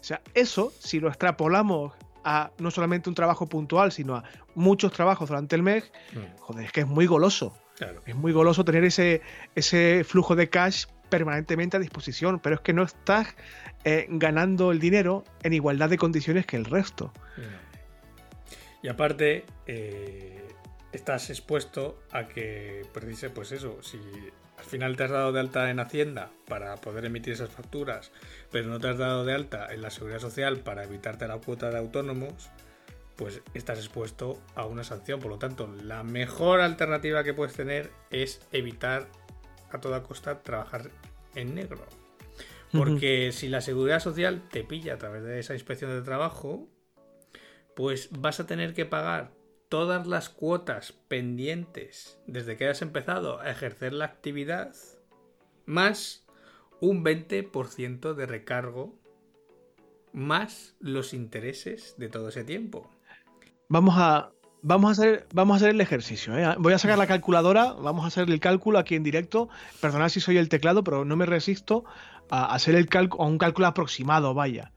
O 0.00 0.04
sea, 0.04 0.20
eso, 0.34 0.72
si 0.78 1.00
lo 1.00 1.08
extrapolamos 1.08 1.92
a 2.24 2.50
no 2.58 2.70
solamente 2.70 3.08
un 3.08 3.14
trabajo 3.14 3.46
puntual, 3.46 3.92
sino 3.92 4.16
a 4.16 4.24
muchos 4.54 4.92
trabajos 4.92 5.28
durante 5.28 5.56
el 5.56 5.62
mes, 5.62 5.90
hmm. 6.12 6.40
joder, 6.40 6.66
es 6.66 6.72
que 6.72 6.80
es 6.80 6.86
muy 6.86 7.06
goloso. 7.06 7.56
Es 8.06 8.14
muy 8.14 8.32
goloso 8.32 8.64
tener 8.64 8.84
ese, 8.84 9.20
ese 9.54 10.02
flujo 10.02 10.34
de 10.34 10.48
cash 10.48 10.86
permanentemente 11.08 11.76
a 11.76 11.80
disposición, 11.80 12.40
pero 12.40 12.56
es 12.56 12.60
que 12.60 12.72
no 12.72 12.82
estás 12.82 13.34
eh, 13.84 14.06
ganando 14.08 14.72
el 14.72 14.80
dinero 14.80 15.24
en 15.42 15.52
igualdad 15.52 15.90
de 15.90 15.98
condiciones 15.98 16.46
que 16.46 16.56
el 16.56 16.64
resto. 16.64 17.12
Y 18.82 18.88
aparte, 18.88 19.44
eh, 19.66 20.46
estás 20.96 21.30
expuesto 21.30 21.98
a 22.10 22.26
que 22.26 22.84
precise, 22.92 23.30
pues 23.30 23.52
eso, 23.52 23.82
si 23.82 24.00
al 24.58 24.64
final 24.64 24.96
te 24.96 25.04
has 25.04 25.10
dado 25.10 25.32
de 25.32 25.40
alta 25.40 25.70
en 25.70 25.78
Hacienda 25.78 26.30
para 26.48 26.76
poder 26.76 27.04
emitir 27.04 27.34
esas 27.34 27.50
facturas, 27.50 28.10
pero 28.50 28.68
no 28.68 28.80
te 28.80 28.88
has 28.88 28.98
dado 28.98 29.24
de 29.24 29.34
alta 29.34 29.72
en 29.72 29.82
la 29.82 29.90
Seguridad 29.90 30.18
Social 30.18 30.58
para 30.58 30.84
evitarte 30.84 31.28
la 31.28 31.38
cuota 31.38 31.70
de 31.70 31.78
autónomos, 31.78 32.50
pues 33.16 33.42
estás 33.54 33.78
expuesto 33.78 34.40
a 34.54 34.66
una 34.66 34.84
sanción. 34.84 35.20
Por 35.20 35.30
lo 35.30 35.38
tanto, 35.38 35.68
la 35.82 36.02
mejor 36.02 36.60
alternativa 36.60 37.24
que 37.24 37.34
puedes 37.34 37.54
tener 37.54 37.90
es 38.10 38.40
evitar 38.52 39.08
a 39.70 39.80
toda 39.80 40.02
costa 40.02 40.42
trabajar 40.42 40.90
en 41.34 41.54
negro. 41.54 41.84
Porque 42.72 43.32
si 43.32 43.48
la 43.48 43.60
seguridad 43.60 44.00
social 44.00 44.42
te 44.50 44.64
pilla 44.64 44.94
a 44.94 44.98
través 44.98 45.22
de 45.22 45.38
esa 45.38 45.54
inspección 45.54 45.90
de 45.92 46.02
trabajo, 46.02 46.68
pues 47.74 48.08
vas 48.10 48.40
a 48.40 48.46
tener 48.46 48.74
que 48.74 48.84
pagar 48.84 49.35
todas 49.68 50.06
las 50.06 50.28
cuotas 50.28 50.92
pendientes 50.92 52.18
desde 52.26 52.56
que 52.56 52.68
has 52.68 52.82
empezado 52.82 53.40
a 53.40 53.50
ejercer 53.50 53.92
la 53.92 54.04
actividad, 54.04 54.74
más 55.64 56.24
un 56.80 57.04
20% 57.04 58.14
de 58.14 58.26
recargo, 58.26 58.94
más 60.12 60.76
los 60.80 61.12
intereses 61.12 61.94
de 61.98 62.08
todo 62.08 62.28
ese 62.28 62.44
tiempo. 62.44 62.90
Vamos 63.68 63.94
a, 63.98 64.30
vamos 64.62 64.88
a, 64.88 64.92
hacer, 64.92 65.26
vamos 65.32 65.54
a 65.54 65.56
hacer 65.56 65.70
el 65.70 65.80
ejercicio. 65.80 66.36
¿eh? 66.38 66.54
Voy 66.58 66.72
a 66.72 66.78
sacar 66.78 66.98
la 66.98 67.06
calculadora, 67.06 67.72
vamos 67.72 68.04
a 68.04 68.08
hacer 68.08 68.30
el 68.30 68.40
cálculo 68.40 68.78
aquí 68.78 68.94
en 68.94 69.02
directo. 69.02 69.48
Perdonad 69.80 70.08
si 70.08 70.20
soy 70.20 70.38
el 70.38 70.48
teclado, 70.48 70.84
pero 70.84 71.04
no 71.04 71.16
me 71.16 71.26
resisto 71.26 71.84
a 72.30 72.54
hacer 72.54 72.74
el 72.74 72.88
a 72.92 73.24
un 73.24 73.38
cálculo 73.38 73.66
aproximado, 73.66 74.34
vaya. 74.34 74.72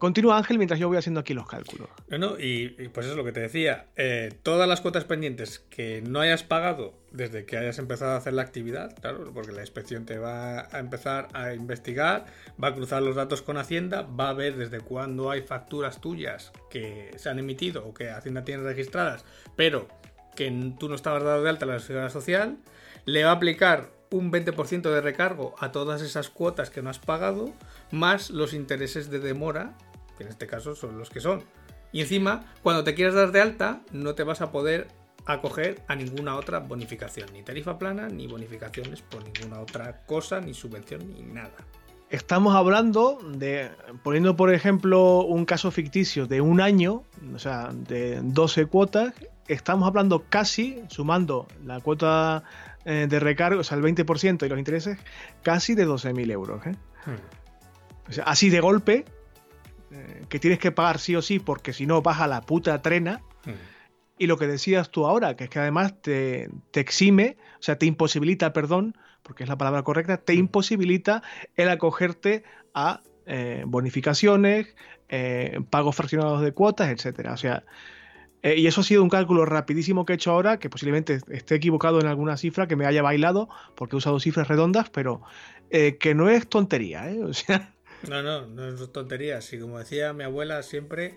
Continúa 0.00 0.38
Ángel 0.38 0.56
mientras 0.56 0.80
yo 0.80 0.88
voy 0.88 0.96
haciendo 0.96 1.20
aquí 1.20 1.34
los 1.34 1.46
cálculos. 1.46 1.90
No, 2.08 2.40
y, 2.40 2.70
pues 2.88 3.04
eso 3.04 3.12
es 3.12 3.18
lo 3.18 3.24
que 3.24 3.32
te 3.32 3.40
decía. 3.40 3.88
Eh, 3.96 4.32
todas 4.42 4.66
las 4.66 4.80
cuotas 4.80 5.04
pendientes 5.04 5.58
que 5.68 6.00
no 6.00 6.20
hayas 6.20 6.42
pagado 6.42 6.94
desde 7.12 7.44
que 7.44 7.58
hayas 7.58 7.78
empezado 7.78 8.12
a 8.12 8.16
hacer 8.16 8.32
la 8.32 8.40
actividad, 8.40 8.96
claro, 8.98 9.30
porque 9.34 9.52
la 9.52 9.60
inspección 9.60 10.06
te 10.06 10.16
va 10.16 10.74
a 10.74 10.78
empezar 10.78 11.28
a 11.34 11.52
investigar, 11.52 12.24
va 12.62 12.68
a 12.68 12.74
cruzar 12.74 13.02
los 13.02 13.14
datos 13.14 13.42
con 13.42 13.58
Hacienda, 13.58 14.00
va 14.00 14.30
a 14.30 14.32
ver 14.32 14.56
desde 14.56 14.80
cuándo 14.80 15.30
hay 15.30 15.42
facturas 15.42 16.00
tuyas 16.00 16.50
que 16.70 17.10
se 17.16 17.28
han 17.28 17.38
emitido 17.38 17.86
o 17.86 17.92
que 17.92 18.08
Hacienda 18.08 18.42
tiene 18.42 18.62
registradas, 18.62 19.26
pero 19.54 19.86
que 20.34 20.50
tú 20.78 20.88
no 20.88 20.94
estabas 20.94 21.24
dado 21.24 21.42
de 21.42 21.50
alta 21.50 21.66
en 21.66 21.72
la 21.72 21.78
seguridad 21.78 22.10
social, 22.10 22.56
le 23.04 23.24
va 23.24 23.32
a 23.32 23.34
aplicar 23.34 23.90
un 24.10 24.32
20% 24.32 24.80
de 24.80 25.00
recargo 25.02 25.54
a 25.58 25.72
todas 25.72 26.00
esas 26.00 26.30
cuotas 26.30 26.70
que 26.70 26.80
no 26.80 26.88
has 26.88 26.98
pagado, 26.98 27.52
más 27.90 28.30
los 28.30 28.54
intereses 28.54 29.10
de 29.10 29.18
demora 29.18 29.76
que 30.20 30.24
en 30.24 30.30
este 30.30 30.46
caso 30.46 30.74
son 30.74 30.98
los 30.98 31.08
que 31.08 31.20
son. 31.20 31.42
Y 31.92 32.02
encima, 32.02 32.44
cuando 32.62 32.84
te 32.84 32.94
quieras 32.94 33.14
dar 33.14 33.32
de 33.32 33.40
alta, 33.40 33.80
no 33.90 34.14
te 34.14 34.22
vas 34.22 34.42
a 34.42 34.52
poder 34.52 34.88
acoger 35.24 35.80
a 35.88 35.96
ninguna 35.96 36.36
otra 36.36 36.58
bonificación, 36.58 37.32
ni 37.32 37.42
tarifa 37.42 37.78
plana, 37.78 38.08
ni 38.08 38.26
bonificaciones 38.26 39.00
por 39.00 39.24
ninguna 39.24 39.60
otra 39.60 40.04
cosa, 40.04 40.42
ni 40.42 40.52
subvención, 40.52 41.10
ni 41.10 41.22
nada. 41.22 41.56
Estamos 42.10 42.54
hablando 42.54 43.18
de, 43.34 43.70
poniendo 44.02 44.36
por 44.36 44.52
ejemplo 44.52 45.22
un 45.22 45.46
caso 45.46 45.70
ficticio 45.70 46.26
de 46.26 46.42
un 46.42 46.60
año, 46.60 47.04
o 47.34 47.38
sea, 47.38 47.70
de 47.72 48.20
12 48.22 48.66
cuotas, 48.66 49.14
estamos 49.48 49.88
hablando 49.88 50.24
casi, 50.28 50.82
sumando 50.88 51.48
la 51.64 51.80
cuota 51.80 52.42
eh, 52.84 53.06
de 53.08 53.20
recargo, 53.20 53.60
o 53.60 53.64
sea, 53.64 53.78
el 53.78 53.84
20% 53.84 54.44
y 54.44 54.48
los 54.50 54.58
intereses, 54.58 54.98
casi 55.42 55.74
de 55.74 55.88
12.000 55.88 56.30
euros. 56.30 56.66
¿eh? 56.66 56.74
Hmm. 57.06 58.10
O 58.10 58.12
sea, 58.12 58.24
así 58.24 58.50
de 58.50 58.60
golpe, 58.60 59.04
eh, 59.92 60.24
que 60.28 60.38
tienes 60.38 60.60
que 60.60 60.70
pagar 60.70 61.00
sí 61.00 61.16
o 61.16 61.22
sí 61.22 61.40
porque 61.40 61.72
si 61.72 61.84
no 61.84 62.00
baja 62.00 62.28
la 62.28 62.42
puta 62.42 62.80
trena. 62.80 63.22
Mm. 63.44 63.50
Y 64.18 64.26
lo 64.26 64.36
que 64.36 64.46
decías 64.46 64.90
tú 64.90 65.06
ahora, 65.06 65.34
que 65.34 65.44
es 65.44 65.50
que 65.50 65.58
además 65.58 66.00
te, 66.00 66.48
exime, 66.74 67.38
o 67.58 67.62
sea, 67.62 67.76
te 67.76 67.86
imposibilita, 67.86 68.52
perdón, 68.52 68.96
porque 69.22 69.42
es 69.44 69.48
la 69.48 69.56
palabra 69.56 69.82
correcta, 69.82 70.18
te 70.18 70.34
mm. 70.34 70.38
imposibilita 70.38 71.22
el 71.56 71.70
acogerte 71.70 72.44
a 72.74 73.00
eh, 73.26 73.64
bonificaciones, 73.66 74.76
eh, 75.08 75.58
pagos 75.70 75.96
fraccionados 75.96 76.42
de 76.42 76.52
cuotas, 76.52 76.90
etcétera. 76.90 77.32
O 77.32 77.36
sea, 77.36 77.64
y 78.42 78.66
eso 78.66 78.82
ha 78.82 78.84
sido 78.84 79.02
un 79.02 79.10
cálculo 79.10 79.44
rapidísimo 79.44 80.04
que 80.04 80.12
he 80.12 80.16
hecho 80.16 80.30
ahora, 80.30 80.58
que 80.58 80.70
posiblemente 80.70 81.18
esté 81.30 81.56
equivocado 81.56 82.00
en 82.00 82.06
alguna 82.06 82.36
cifra, 82.36 82.68
que 82.68 82.76
me 82.76 82.86
haya 82.86 83.02
bailado, 83.02 83.48
porque 83.74 83.96
he 83.96 83.98
usado 83.98 84.20
cifras 84.20 84.48
redondas, 84.48 84.88
pero 84.90 85.22
que 85.70 86.14
no 86.14 86.30
es 86.30 86.48
tontería, 86.48 87.10
¿eh? 87.10 87.22
O 87.22 87.34
sea, 87.34 87.74
no, 88.08 88.22
no, 88.22 88.46
no 88.46 88.68
es 88.68 88.92
tontería. 88.92 89.40
Si 89.40 89.58
como 89.58 89.78
decía 89.78 90.12
mi 90.12 90.24
abuela 90.24 90.62
siempre, 90.62 91.16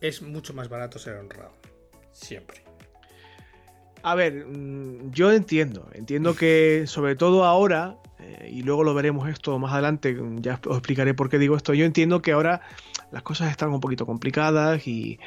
es 0.00 0.22
mucho 0.22 0.54
más 0.54 0.68
barato 0.68 0.98
ser 0.98 1.16
honrado. 1.16 1.52
Siempre. 2.12 2.62
A 4.02 4.14
ver, 4.14 4.46
mm, 4.46 5.10
yo 5.10 5.30
entiendo, 5.30 5.88
entiendo 5.92 6.34
que 6.34 6.84
sobre 6.86 7.16
todo 7.16 7.44
ahora, 7.44 7.96
eh, 8.18 8.50
y 8.50 8.62
luego 8.62 8.82
lo 8.82 8.94
veremos 8.94 9.28
esto 9.28 9.58
más 9.58 9.72
adelante, 9.72 10.16
ya 10.36 10.58
os 10.66 10.78
explicaré 10.78 11.12
por 11.12 11.28
qué 11.28 11.38
digo 11.38 11.56
esto, 11.56 11.74
yo 11.74 11.84
entiendo 11.84 12.22
que 12.22 12.32
ahora 12.32 12.62
las 13.12 13.22
cosas 13.22 13.50
están 13.50 13.70
un 13.70 13.80
poquito 13.80 14.06
complicadas 14.06 14.86
y, 14.86 15.18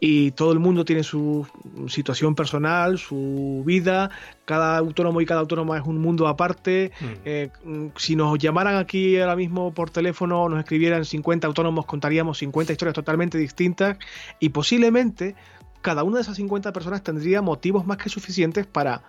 y 0.00 0.32
todo 0.32 0.52
el 0.52 0.58
mundo 0.58 0.84
tiene 0.84 1.02
su 1.02 1.46
situación 1.88 2.34
personal, 2.34 2.98
su 2.98 3.62
vida, 3.64 4.10
cada 4.44 4.78
autónomo 4.78 5.20
y 5.20 5.26
cada 5.26 5.40
autónoma 5.40 5.78
es 5.78 5.84
un 5.84 5.98
mundo 5.98 6.28
aparte. 6.28 6.92
Mm. 7.00 7.04
Eh, 7.24 7.50
si 7.96 8.16
nos 8.16 8.38
llamaran 8.38 8.76
aquí 8.76 9.18
ahora 9.18 9.36
mismo 9.36 9.72
por 9.72 9.90
teléfono 9.90 10.48
nos 10.48 10.58
escribieran 10.58 11.04
50 11.04 11.46
autónomos, 11.46 11.86
contaríamos 11.86 12.38
50 12.38 12.72
historias 12.72 12.94
totalmente 12.94 13.38
distintas 13.38 13.96
y 14.38 14.50
posiblemente 14.50 15.34
cada 15.80 16.02
una 16.02 16.16
de 16.16 16.22
esas 16.22 16.36
50 16.36 16.72
personas 16.72 17.02
tendría 17.02 17.42
motivos 17.42 17.86
más 17.86 17.96
que 17.96 18.08
suficientes 18.08 18.66
para 18.66 19.02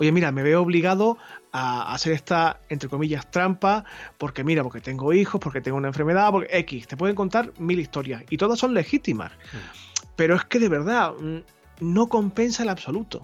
oye, 0.00 0.12
mira, 0.12 0.32
me 0.32 0.42
veo 0.42 0.62
obligado 0.62 1.18
a 1.52 1.92
hacer 1.92 2.14
esta, 2.14 2.60
entre 2.70 2.88
comillas, 2.88 3.30
trampa, 3.30 3.84
porque 4.16 4.44
mira, 4.44 4.62
porque 4.62 4.80
tengo 4.80 5.12
hijos, 5.12 5.38
porque 5.40 5.60
tengo 5.60 5.76
una 5.76 5.88
enfermedad, 5.88 6.30
porque 6.30 6.48
X, 6.60 6.86
te 6.86 6.96
pueden 6.96 7.14
contar 7.14 7.52
mil 7.58 7.78
historias 7.78 8.24
y 8.30 8.38
todas 8.38 8.58
son 8.58 8.72
legítimas. 8.72 9.32
Mm. 9.32 9.89
Pero 10.20 10.34
es 10.34 10.44
que 10.44 10.58
de 10.58 10.68
verdad 10.68 11.14
mm, 11.18 11.38
no 11.80 12.10
compensa 12.10 12.62
el 12.62 12.68
absoluto. 12.68 13.22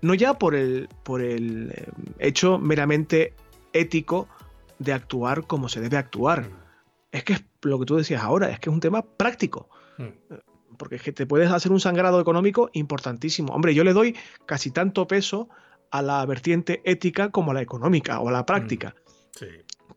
No 0.00 0.12
ya 0.12 0.40
por 0.40 0.56
el, 0.56 0.88
por 1.04 1.22
el 1.22 1.70
eh, 1.70 1.86
hecho 2.18 2.58
meramente 2.58 3.34
ético 3.72 4.26
de 4.80 4.92
actuar 4.92 5.46
como 5.46 5.68
se 5.68 5.80
debe 5.80 5.98
actuar. 5.98 6.48
Mm. 6.48 6.54
Es 7.12 7.22
que 7.22 7.34
es 7.34 7.44
lo 7.62 7.78
que 7.78 7.84
tú 7.84 7.94
decías 7.94 8.24
ahora, 8.24 8.50
es 8.50 8.58
que 8.58 8.70
es 8.70 8.74
un 8.74 8.80
tema 8.80 9.02
práctico. 9.02 9.68
Mm. 9.98 10.02
Eh, 10.02 10.40
porque 10.78 10.96
es 10.96 11.02
que 11.02 11.12
te 11.12 11.26
puedes 11.26 11.52
hacer 11.52 11.70
un 11.70 11.78
sangrado 11.78 12.20
económico 12.20 12.70
importantísimo. 12.72 13.54
Hombre, 13.54 13.72
yo 13.72 13.84
le 13.84 13.92
doy 13.92 14.16
casi 14.44 14.72
tanto 14.72 15.06
peso 15.06 15.48
a 15.92 16.02
la 16.02 16.26
vertiente 16.26 16.82
ética 16.84 17.30
como 17.30 17.52
a 17.52 17.54
la 17.54 17.62
económica 17.62 18.18
o 18.18 18.30
a 18.30 18.32
la 18.32 18.44
práctica. 18.44 18.96
Sí 19.38 19.46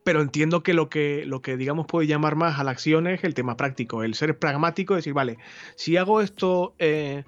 pero 0.05 0.21
entiendo 0.21 0.61
que 0.61 0.75
lo 0.75 0.87
que, 0.87 1.25
lo 1.25 1.41
que 1.41 1.57
digamos 1.57 1.87
puede 1.87 2.05
llamar 2.05 2.35
más 2.35 2.59
a 2.59 2.63
la 2.63 2.69
acción 2.69 3.07
es 3.07 3.23
el 3.23 3.33
tema 3.33 3.57
práctico, 3.57 4.03
el 4.03 4.13
ser 4.13 4.37
pragmático, 4.37 4.93
decir, 4.93 5.13
vale, 5.13 5.39
si 5.75 5.97
hago 5.97 6.21
esto 6.21 6.75
eh, 6.77 7.23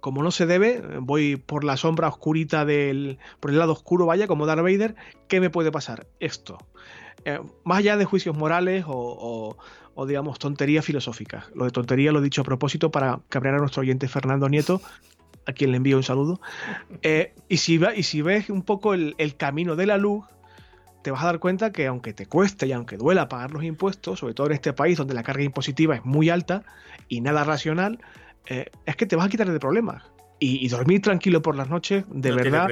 como 0.00 0.22
no 0.22 0.30
se 0.30 0.44
debe, 0.44 0.82
voy 1.00 1.36
por 1.36 1.64
la 1.64 1.78
sombra 1.78 2.08
oscurita 2.08 2.66
del, 2.66 3.18
por 3.40 3.50
el 3.50 3.58
lado 3.58 3.72
oscuro, 3.72 4.04
vaya, 4.04 4.26
como 4.26 4.44
Darth 4.44 4.60
Vader, 4.60 4.94
¿qué 5.26 5.40
me 5.40 5.48
puede 5.48 5.72
pasar? 5.72 6.06
Esto. 6.20 6.58
Eh, 7.24 7.40
más 7.64 7.78
allá 7.78 7.96
de 7.96 8.04
juicios 8.04 8.36
morales 8.36 8.84
o, 8.86 9.56
o, 9.94 10.06
digamos 10.06 10.38
tonterías 10.38 10.84
filosóficas. 10.84 11.46
Lo 11.54 11.64
de 11.64 11.70
tontería 11.70 12.12
lo 12.12 12.18
he 12.18 12.22
dicho 12.22 12.42
a 12.42 12.44
propósito 12.44 12.90
para 12.90 13.20
cabrear 13.30 13.54
a 13.54 13.58
nuestro 13.60 13.80
oyente 13.80 14.06
Fernando 14.06 14.50
Nieto, 14.50 14.82
a 15.46 15.54
quien 15.54 15.70
le 15.70 15.78
envío 15.78 15.96
un 15.96 16.02
saludo. 16.02 16.42
Eh, 17.00 17.32
y, 17.48 17.56
si 17.56 17.80
y 17.96 18.02
si 18.02 18.20
ves 18.20 18.50
un 18.50 18.64
poco 18.64 18.92
el, 18.92 19.14
el 19.16 19.34
camino 19.36 19.76
de 19.76 19.86
la 19.86 19.96
luz, 19.96 20.26
te 21.02 21.10
vas 21.10 21.22
a 21.22 21.26
dar 21.26 21.38
cuenta 21.38 21.72
que 21.72 21.86
aunque 21.86 22.12
te 22.12 22.26
cueste 22.26 22.66
y 22.66 22.72
aunque 22.72 22.96
duela 22.96 23.28
pagar 23.28 23.50
los 23.50 23.64
impuestos, 23.64 24.20
sobre 24.20 24.34
todo 24.34 24.46
en 24.48 24.54
este 24.54 24.72
país 24.72 24.96
donde 24.96 25.14
la 25.14 25.22
carga 25.22 25.42
impositiva 25.42 25.94
es 25.96 26.04
muy 26.04 26.30
alta 26.30 26.62
y 27.08 27.20
nada 27.20 27.44
racional, 27.44 27.98
eh, 28.46 28.66
es 28.86 28.96
que 28.96 29.06
te 29.06 29.16
vas 29.16 29.26
a 29.26 29.28
quitar 29.28 29.50
de 29.50 29.60
problemas. 29.60 30.04
Y, 30.44 30.68
dormir 30.68 31.00
tranquilo 31.00 31.40
por 31.40 31.54
las 31.54 31.70
noches, 31.70 32.04
de 32.10 32.32
verdad, 32.32 32.68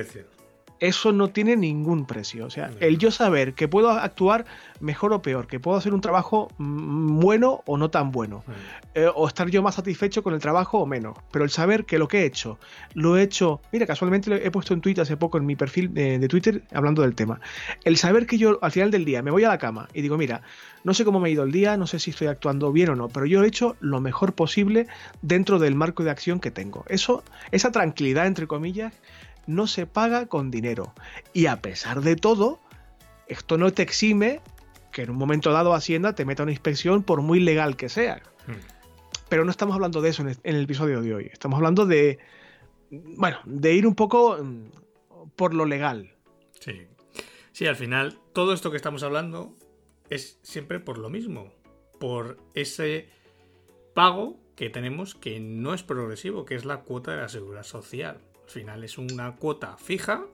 eso 0.81 1.13
no 1.13 1.29
tiene 1.29 1.57
ningún 1.57 2.07
precio. 2.07 2.47
O 2.47 2.51
sea, 2.51 2.71
el 2.81 2.99
yo 2.99 3.11
saber 3.11 3.55
que 3.55 3.69
puedo 3.69 3.91
actuar 3.91 4.47
mejor 4.81 5.13
o 5.13 5.23
peor, 5.23 5.47
que 5.47 5.61
puedo 5.61 5.77
hacer 5.77 5.93
un 5.93 6.01
trabajo 6.01 6.49
bueno 6.59 7.63
o 7.67 7.77
no 7.77 7.91
tan 7.91 8.11
bueno, 8.11 8.43
eh, 8.95 9.09
o 9.15 9.29
estar 9.29 9.49
yo 9.51 9.63
más 9.63 9.75
satisfecho 9.75 10.23
con 10.23 10.35
el 10.35 10.41
trabajo 10.41 10.79
o 10.79 10.87
menos, 10.87 11.17
pero 11.31 11.45
el 11.45 11.51
saber 11.51 11.85
que 11.85 11.99
lo 11.99 12.09
que 12.09 12.23
he 12.23 12.25
hecho, 12.25 12.59
lo 12.95 13.17
he 13.17 13.23
hecho, 13.23 13.61
mira, 13.73 13.87
casualmente 13.87 14.47
he 14.47 14.51
puesto 14.51 14.73
en 14.73 14.81
Twitter 14.81 15.03
hace 15.03 15.17
poco 15.17 15.39
en 15.39 15.47
mi 15.47 15.55
perfil 15.55 15.93
de, 15.93 16.19
de 16.19 16.29
Twitter 16.29 16.63
hablando 16.73 17.03
del 17.03 17.15
tema, 17.15 17.41
el 17.85 17.99
saber 17.99 18.27
que 18.27 18.39
yo 18.39 18.59
al 18.63 18.73
final 18.73 18.91
del 18.91 19.05
día 19.05 19.23
me 19.23 19.31
voy 19.31 19.45
a 19.45 19.49
la 19.49 19.59
cama 19.59 19.89
y 19.93 20.01
digo, 20.01 20.17
mira, 20.17 20.43
no 20.83 20.95
sé 20.95 21.05
cómo 21.05 21.21
me 21.21 21.29
ha 21.29 21.33
ido 21.33 21.45
el 21.45 21.53
día, 21.53 21.77
no 21.77 21.87
sé 21.87 21.99
si 21.99 22.11
estoy 22.11 22.29
actuando 22.29 22.73
bien 22.73 22.89
o 22.91 22.97
no, 22.97 23.09
pero 23.09 23.27
yo 23.27 23.45
he 23.45 23.47
hecho 23.47 23.77
lo 23.81 24.01
mejor 24.01 24.33
posible 24.33 24.87
dentro 25.21 25.59
del 25.59 25.75
marco 25.75 26.05
de 26.05 26.11
acción 26.11 26.41
que 26.41 26.51
tengo. 26.51 26.85
Eso, 26.89 27.23
esa 27.51 27.71
tranquilidad, 27.71 28.27
entre 28.27 28.47
comillas, 28.47 28.95
no 29.47 29.67
se 29.67 29.87
paga 29.87 30.27
con 30.27 30.51
dinero. 30.51 30.95
Y 31.33 31.47
a 31.47 31.61
pesar 31.61 32.03
de 32.03 32.17
todo, 32.17 32.61
esto 33.27 33.59
no 33.59 33.73
te 33.73 33.83
exime 33.83 34.41
que 34.93 35.03
en 35.03 35.11
un 35.11 35.17
momento 35.17 35.53
dado 35.53 35.75
Hacienda 35.75 36.15
te 36.15 36.25
meta 36.25 36.43
una 36.43 36.53
inspección 36.53 37.03
por 37.03 37.23
muy 37.23 37.41
legal 37.41 37.77
que 37.77 37.89
sea. 37.89 38.23
Hmm. 38.47 38.55
Pero 39.29 39.45
no 39.45 39.51
estamos 39.51 39.75
hablando 39.75 40.03
de 40.03 40.11
eso 40.11 40.23
en 40.23 40.37
el 40.43 40.65
episodio 40.65 41.01
de 41.01 41.15
hoy. 41.15 41.31
Estamos 41.33 41.57
hablando 41.57 41.87
de, 41.87 42.19
bueno, 42.91 43.39
de 43.45 43.75
ir 43.75 43.87
un 43.87 43.95
poco 43.95 44.39
mm, 44.43 45.31
por 45.37 45.55
lo 45.55 45.65
legal. 45.65 46.15
Sí. 46.59 46.87
Sí, 47.53 47.67
al 47.67 47.77
final, 47.77 48.19
todo 48.33 48.53
esto 48.53 48.71
que 48.71 48.77
estamos 48.77 49.03
hablando 49.03 49.55
es 50.09 50.39
siempre 50.43 50.81
por 50.81 50.99
lo 50.99 51.11
mismo. 51.11 51.53
Por 52.01 52.39
ese 52.55 53.09
pago 53.95 54.41
que 54.57 54.71
tenemos 54.71 55.15
que 55.15 55.41
no 55.41 55.75
es 55.75 55.83
progresivo, 55.83 56.45
que 56.45 56.55
es 56.55 56.65
la 56.65 56.81
cuota 56.83 57.13
de 57.13 57.19
la 57.19 57.29
seguridad 57.29 57.63
social. 57.63 58.21
Al 58.51 58.55
final 58.55 58.83
es 58.83 58.99
una 58.99 59.37
cuota 59.37 59.77
fija 59.77 60.25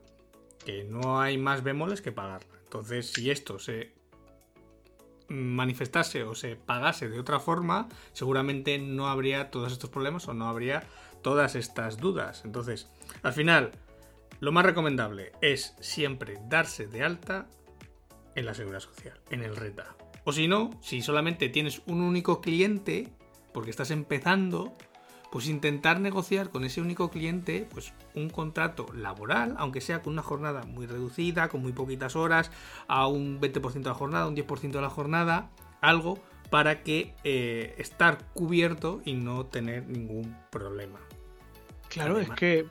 que 0.65 0.85
no 0.85 1.21
hay 1.21 1.37
más 1.37 1.63
bemoles 1.63 2.01
que 2.01 2.13
pagarla. 2.13 2.57
Entonces, 2.65 3.13
si 3.13 3.31
esto 3.31 3.59
se 3.59 3.93
manifestase 5.29 6.23
o 6.23 6.35
se 6.35 6.57
pagase 6.57 7.11
de 7.11 7.21
otra 7.21 7.41
forma, 7.41 7.91
seguramente 8.15 8.79
no 8.79 9.09
habría 9.09 9.51
todos 9.51 9.71
estos 9.71 9.91
problemas 9.91 10.29
o 10.29 10.33
no 10.33 10.49
habría 10.49 10.85
todas 11.23 11.57
estas 11.57 11.99
dudas. 11.99 12.41
Entonces, 12.47 12.89
al 13.23 13.35
final, 13.35 13.73
lo 14.41 14.51
más 14.51 14.65
recomendable 14.65 15.33
es 15.43 15.75
siempre 15.81 16.39
darse 16.49 16.87
de 16.87 17.03
alta 17.03 17.49
en 18.35 18.47
la 18.47 18.55
seguridad 18.55 18.81
social, 18.81 19.21
en 19.29 19.43
el 19.43 19.57
RETA. 19.57 19.95
O 20.25 20.33
si 20.33 20.49
no, 20.49 20.71
si 20.81 21.03
solamente 21.03 21.51
tienes 21.51 21.83
un 21.85 22.01
único 22.01 22.41
cliente, 22.41 23.11
porque 23.53 23.69
estás 23.69 23.91
empezando, 23.91 24.75
pues 25.31 25.49
intentar 25.49 26.01
negociar 26.01 26.51
con 26.51 26.65
ese 26.65 26.81
único 26.81 27.11
cliente 27.11 27.69
pues 27.73 27.93
un 28.15 28.31
contrato 28.31 28.87
laboral, 28.95 29.55
aunque 29.59 29.81
sea 29.81 30.03
con 30.03 30.13
una 30.13 30.23
jornada 30.23 30.63
muy 30.65 30.87
reducida, 30.87 31.49
con 31.49 31.63
muy 31.63 31.73
poquitas 31.73 32.17
horas, 32.17 32.51
a 32.89 33.07
un 33.07 33.41
20% 33.41 33.73
de 33.73 33.81
la 33.89 33.95
jornada, 33.95 34.29
un 34.29 34.37
10% 34.37 34.71
de 34.71 34.81
la 34.81 34.91
jornada, 34.91 35.51
algo 35.81 36.19
para 36.51 36.83
que 36.83 37.15
eh, 37.25 37.75
estar 37.79 38.19
cubierto 38.33 39.01
y 39.05 39.15
no 39.15 39.47
tener 39.47 39.89
ningún 39.89 40.37
problema. 40.51 41.01
Claro, 41.89 42.19
es 42.19 42.31
que 42.31 42.67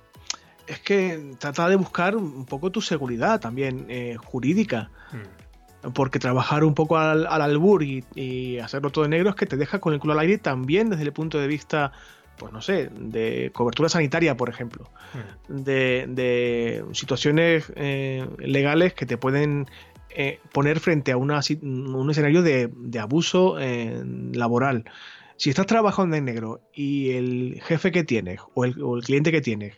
es 0.68 0.80
que 0.80 1.36
trata 1.38 1.70
de 1.70 1.76
buscar 1.76 2.16
un 2.16 2.46
poco 2.46 2.72
tu 2.72 2.82
seguridad 2.82 3.40
también 3.40 3.86
eh, 3.90 4.18
jurídica. 4.24 4.90
Hmm. 5.12 5.92
Porque 5.94 6.18
trabajar 6.18 6.64
un 6.64 6.74
poco 6.74 6.98
al, 6.98 7.28
albur 7.28 7.84
y, 7.84 8.04
y, 8.16 8.58
hacerlo 8.58 8.90
todo 8.90 9.06
en 9.06 9.12
negro 9.12 9.30
es 9.30 9.36
que 9.36 9.46
te 9.46 9.56
deja 9.56 9.78
con 9.78 9.94
el 9.94 10.00
culo 10.00 10.14
al 10.14 10.20
aire 10.20 10.40
también 10.40 10.90
desde 10.90 11.04
el 11.04 11.14
punto 11.14 11.40
de 11.40 11.46
vista 11.46 11.92
pues 12.38 12.52
no 12.52 12.62
sé, 12.62 12.90
de 12.92 13.52
cobertura 13.54 13.90
sanitaria, 13.90 14.36
por 14.38 14.50
ejemplo, 14.50 14.90
hmm. 15.14 15.64
de, 15.64 16.86
situaciones 16.94 17.72
eh, 17.76 18.28
legales 18.40 18.94
que 18.94 19.06
te 19.06 19.18
pueden 19.18 19.68
eh, 20.10 20.40
poner 20.52 20.80
frente 20.80 21.12
a 21.12 21.18
una, 21.18 21.42
un 21.62 22.10
escenario 22.10 22.42
de, 22.42 22.70
abuso 23.00 23.60
eh, 23.60 24.04
laboral. 24.34 24.86
Si 25.38 25.50
estás 25.50 25.66
trabajando 25.66 26.16
en 26.16 26.26
negro 26.26 26.62
y 26.74 27.12
el 27.12 27.62
jefe 27.64 27.92
que 27.92 28.04
tienes 28.04 28.40
o 28.54 28.64
el, 28.64 28.82
o 28.82 28.96
el 28.96 29.04
cliente 29.04 29.32
que 29.32 29.42
tienes 29.42 29.76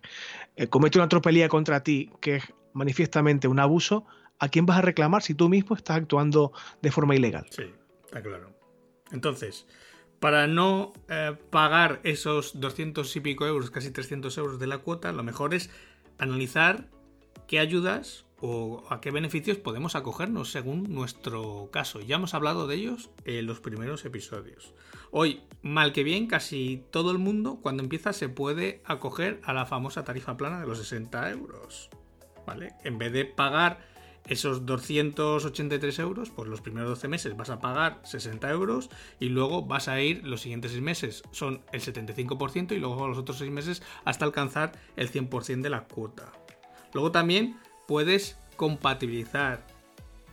comete 0.70 1.00
una 1.00 1.08
tropelía 1.08 1.50
contra 1.50 1.84
ti 1.84 2.12
que 2.20 2.38
es 2.38 2.44
manifiestamente 2.74 3.48
un 3.48 3.60
abuso, 3.60 4.06
¿a 4.40 4.50
quién 4.50 4.66
vas 4.66 4.78
a 4.78 4.82
reclamar 4.82 5.24
si 5.24 5.34
tú 5.34 5.50
mismo 5.50 5.76
estás 5.76 5.98
actuando 5.98 6.52
de 6.82 6.92
forma 6.92 7.16
ilegal? 7.16 7.48
Sí, 7.50 7.64
está 8.06 8.22
claro. 8.22 8.52
Entonces, 9.12 9.66
para 10.20 10.48
no 10.48 10.94
eh, 11.10 11.36
pagar 11.50 12.00
esos 12.04 12.60
200 12.60 13.16
y 13.16 13.20
pico 13.20 13.46
euros, 13.46 13.70
casi 13.70 13.92
300 13.92 14.38
euros 14.38 14.60
de 14.60 14.68
la 14.68 14.80
cuota, 14.80 15.12
lo 15.12 15.24
mejor 15.24 15.54
es 15.54 15.70
analizar 16.18 16.88
qué 17.48 17.60
ayudas 17.60 18.26
o 18.40 18.84
a 18.90 19.02
qué 19.02 19.12
beneficios 19.12 19.58
podemos 19.58 19.96
acogernos 19.96 20.52
según 20.52 20.94
nuestro 20.94 21.70
caso. 21.72 22.02
Ya 22.02 22.16
hemos 22.16 22.34
hablado 22.34 22.68
de 22.68 22.76
ellos 22.76 23.10
en 23.26 23.46
los 23.46 23.60
primeros 23.60 24.06
episodios. 24.06 24.74
Hoy, 25.12 25.42
mal 25.62 25.94
que 25.94 26.04
bien, 26.04 26.28
casi 26.28 26.84
todo 26.92 27.12
el 27.12 27.18
mundo 27.18 27.60
cuando 27.62 27.84
empieza 27.84 28.14
se 28.14 28.30
puede 28.30 28.82
acoger 28.86 29.42
a 29.44 29.54
la 29.54 29.66
famosa 29.66 30.04
tarifa 30.04 30.38
plana 30.38 30.60
de 30.60 30.68
los 30.68 30.78
60 30.80 31.32
euros. 31.32 31.90
¿Vale? 32.46 32.74
En 32.84 32.98
vez 32.98 33.12
de 33.12 33.26
pagar 33.26 33.80
esos 34.28 34.66
283 34.66 36.00
euros, 36.00 36.30
pues 36.30 36.50
los 36.50 36.62
primeros 36.62 36.90
12 36.90 37.08
meses 37.08 37.38
vas 37.38 37.50
a 37.50 37.60
pagar 37.60 38.00
60 38.04 38.50
euros 38.50 38.90
y 39.20 39.30
luego 39.30 39.64
vas 39.64 39.88
a 39.88 40.02
ir 40.02 40.26
los 40.26 40.42
siguientes 40.42 40.72
6 40.72 40.84
meses 40.84 41.24
son 41.32 41.62
el 41.72 41.82
75% 41.82 42.74
y 42.74 42.80
luego 42.80 43.08
los 43.08 43.18
otros 43.18 43.38
6 43.38 43.52
meses 43.52 43.82
hasta 44.06 44.26
alcanzar 44.26 44.74
el 44.96 45.12
100% 45.12 45.62
de 45.62 45.70
la 45.70 45.86
cuota. 45.86 46.32
Luego 46.94 47.12
también 47.12 47.58
puedes 47.88 48.38
compatibilizar 48.56 49.66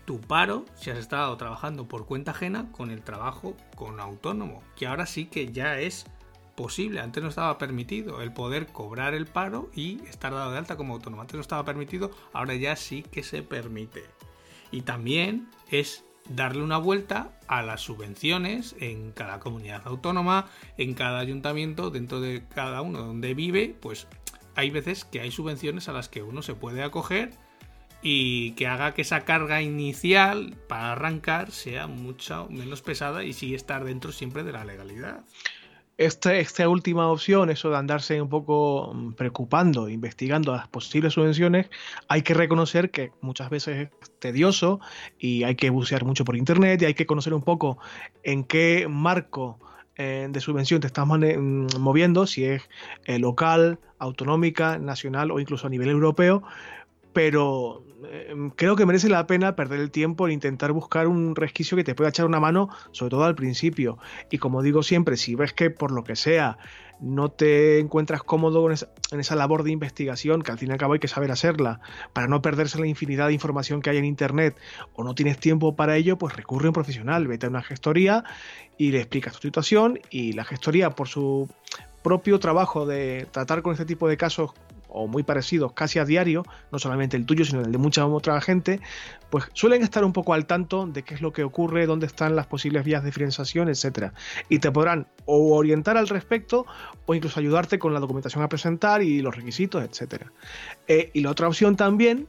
tu 0.04 0.20
paro 0.20 0.64
si 0.74 0.90
has 0.90 0.98
estado 0.98 1.36
trabajando 1.36 1.86
por 1.86 2.06
cuenta 2.06 2.32
ajena 2.32 2.70
con 2.72 2.90
el 2.90 3.02
trabajo 3.02 3.56
con 3.74 4.00
autónomo, 4.00 4.62
que 4.76 4.86
ahora 4.86 5.06
sí 5.06 5.26
que 5.26 5.52
ya 5.52 5.80
es 5.80 6.06
posible. 6.54 7.00
Antes 7.00 7.22
no 7.22 7.28
estaba 7.28 7.58
permitido 7.58 8.22
el 8.22 8.32
poder 8.32 8.66
cobrar 8.66 9.14
el 9.14 9.26
paro 9.26 9.70
y 9.74 10.00
estar 10.06 10.32
dado 10.32 10.52
de 10.52 10.58
alta 10.58 10.76
como 10.76 10.94
autónomo. 10.94 11.22
Antes 11.22 11.34
no 11.34 11.40
estaba 11.40 11.64
permitido, 11.64 12.10
ahora 12.32 12.54
ya 12.54 12.76
sí 12.76 13.02
que 13.02 13.22
se 13.22 13.42
permite. 13.42 14.04
Y 14.70 14.82
también 14.82 15.48
es 15.70 16.04
darle 16.28 16.62
una 16.62 16.78
vuelta 16.78 17.38
a 17.48 17.62
las 17.62 17.82
subvenciones 17.82 18.74
en 18.80 19.12
cada 19.12 19.40
comunidad 19.40 19.82
autónoma, 19.84 20.46
en 20.78 20.94
cada 20.94 21.18
ayuntamiento, 21.18 21.90
dentro 21.90 22.20
de 22.20 22.44
cada 22.54 22.80
uno 22.82 23.02
donde 23.02 23.34
vive, 23.34 23.76
pues 23.80 24.06
hay 24.54 24.70
veces 24.70 25.04
que 25.04 25.20
hay 25.20 25.30
subvenciones 25.30 25.88
a 25.88 25.92
las 25.92 26.08
que 26.08 26.22
uno 26.22 26.42
se 26.42 26.54
puede 26.54 26.82
acoger 26.82 27.32
y 28.02 28.52
que 28.52 28.66
haga 28.66 28.94
que 28.94 29.02
esa 29.02 29.24
carga 29.24 29.62
inicial 29.62 30.56
para 30.68 30.92
arrancar 30.92 31.50
sea 31.50 31.86
mucho 31.86 32.48
menos 32.50 32.82
pesada 32.82 33.24
y 33.24 33.32
sí 33.32 33.54
estar 33.54 33.84
dentro 33.84 34.12
siempre 34.12 34.44
de 34.44 34.52
la 34.52 34.64
legalidad. 34.64 35.24
Esta, 35.96 36.34
esta, 36.34 36.68
última 36.68 37.08
opción, 37.08 37.50
eso 37.50 37.70
de 37.70 37.76
andarse 37.76 38.20
un 38.20 38.28
poco 38.28 38.92
mm, 38.92 39.12
preocupando, 39.12 39.88
investigando 39.88 40.52
las 40.52 40.66
posibles 40.66 41.12
subvenciones, 41.12 41.70
hay 42.08 42.22
que 42.22 42.34
reconocer 42.34 42.90
que 42.90 43.12
muchas 43.20 43.48
veces 43.48 43.90
es 44.02 44.10
tedioso 44.18 44.80
y 45.18 45.44
hay 45.44 45.54
que 45.54 45.70
bucear 45.70 46.04
mucho 46.04 46.24
por 46.24 46.36
internet 46.36 46.82
y 46.82 46.86
hay 46.86 46.94
que 46.94 47.06
conocer 47.06 47.32
un 47.32 47.42
poco 47.42 47.78
en 48.24 48.42
qué 48.42 48.88
marco 48.88 49.60
eh, 49.96 50.26
de 50.28 50.40
subvención 50.40 50.80
te 50.80 50.88
estás 50.88 51.06
mm, 51.06 51.78
moviendo, 51.78 52.26
si 52.26 52.44
es 52.44 52.68
eh, 53.04 53.20
local, 53.20 53.78
autonómica, 54.00 54.78
nacional 54.78 55.30
o 55.30 55.38
incluso 55.38 55.68
a 55.68 55.70
nivel 55.70 55.90
europeo, 55.90 56.42
pero 57.14 57.84
em, 58.10 58.50
creo 58.50 58.76
que 58.76 58.84
merece 58.84 59.08
la 59.08 59.26
pena 59.26 59.56
perder 59.56 59.80
el 59.80 59.90
tiempo 59.90 60.26
en 60.26 60.34
intentar 60.34 60.72
buscar 60.72 61.06
un 61.06 61.34
resquicio 61.34 61.76
que 61.76 61.84
te 61.84 61.94
pueda 61.94 62.10
echar 62.10 62.26
una 62.26 62.40
mano, 62.40 62.68
sobre 62.90 63.10
todo 63.10 63.24
al 63.24 63.36
principio. 63.36 63.98
Y 64.30 64.36
como 64.38 64.62
digo 64.62 64.82
siempre, 64.82 65.16
si 65.16 65.34
ves 65.34 65.54
que 65.54 65.70
por 65.70 65.92
lo 65.92 66.04
que 66.04 66.16
sea 66.16 66.58
no 67.00 67.28
te 67.30 67.80
encuentras 67.80 68.22
cómodo 68.22 68.68
en 68.70 69.20
esa, 69.20 69.36
labor 69.36 69.62
de 69.62 69.70
investigación, 69.72 70.42
que 70.42 70.52
al 70.52 70.58
fin 70.58 70.70
y 70.70 70.72
al 70.72 70.78
cabo 70.78 70.94
hay 70.94 71.00
que 71.00 71.08
saber 71.08 71.30
hacerla, 71.30 71.80
para 72.12 72.28
no 72.28 72.40
perderse 72.42 72.78
la 72.78 72.86
infinidad 72.86 73.28
de 73.28 73.34
información 73.34 73.82
que 73.82 73.90
hay 73.90 73.98
en 73.98 74.04
Internet, 74.04 74.56
o 74.94 75.04
no 75.04 75.14
tienes 75.14 75.38
tiempo 75.38 75.76
para 75.76 75.96
ello, 75.96 76.18
pues 76.18 76.36
recurre 76.36 76.66
a 76.66 76.70
un 76.70 76.74
profesional, 76.74 77.26
vete 77.26 77.46
a 77.46 77.48
una 77.48 77.62
gestoría 77.62 78.24
y 78.78 78.90
le 78.90 78.98
explicas 78.98 79.34
tu 79.34 79.48
situación 79.48 80.00
y 80.10 80.32
la 80.32 80.44
gestoría 80.44 80.90
por 80.90 81.08
su 81.08 81.48
propio 82.02 82.38
trabajo 82.38 82.86
de 82.86 83.26
tratar 83.30 83.62
con 83.62 83.72
este 83.72 83.86
tipo 83.86 84.08
de 84.08 84.16
casos 84.16 84.52
o 84.88 85.06
muy 85.06 85.22
parecidos 85.22 85.72
casi 85.72 85.98
a 85.98 86.04
diario, 86.04 86.44
no 86.70 86.78
solamente 86.78 87.16
el 87.16 87.26
tuyo, 87.26 87.44
sino 87.44 87.60
el 87.62 87.72
de 87.72 87.78
mucha 87.78 88.06
otra 88.06 88.40
gente, 88.40 88.80
pues 89.30 89.44
suelen 89.52 89.82
estar 89.82 90.04
un 90.04 90.12
poco 90.12 90.34
al 90.34 90.46
tanto 90.46 90.86
de 90.86 91.02
qué 91.02 91.14
es 91.14 91.20
lo 91.20 91.32
que 91.32 91.44
ocurre, 91.44 91.86
dónde 91.86 92.06
están 92.06 92.36
las 92.36 92.46
posibles 92.46 92.84
vías 92.84 93.02
de 93.02 93.08
diferenciación, 93.08 93.68
etcétera. 93.68 94.12
Y 94.48 94.60
te 94.60 94.70
podrán 94.70 95.08
o 95.26 95.56
orientar 95.56 95.96
al 95.96 96.08
respecto 96.08 96.66
o 97.06 97.14
incluso 97.14 97.40
ayudarte 97.40 97.78
con 97.78 97.92
la 97.92 98.00
documentación 98.00 98.42
a 98.42 98.48
presentar 98.48 99.02
y 99.02 99.20
los 99.20 99.34
requisitos, 99.34 99.82
etcétera. 99.82 100.32
Eh, 100.86 101.10
y 101.12 101.20
la 101.20 101.30
otra 101.30 101.48
opción 101.48 101.76
también, 101.76 102.28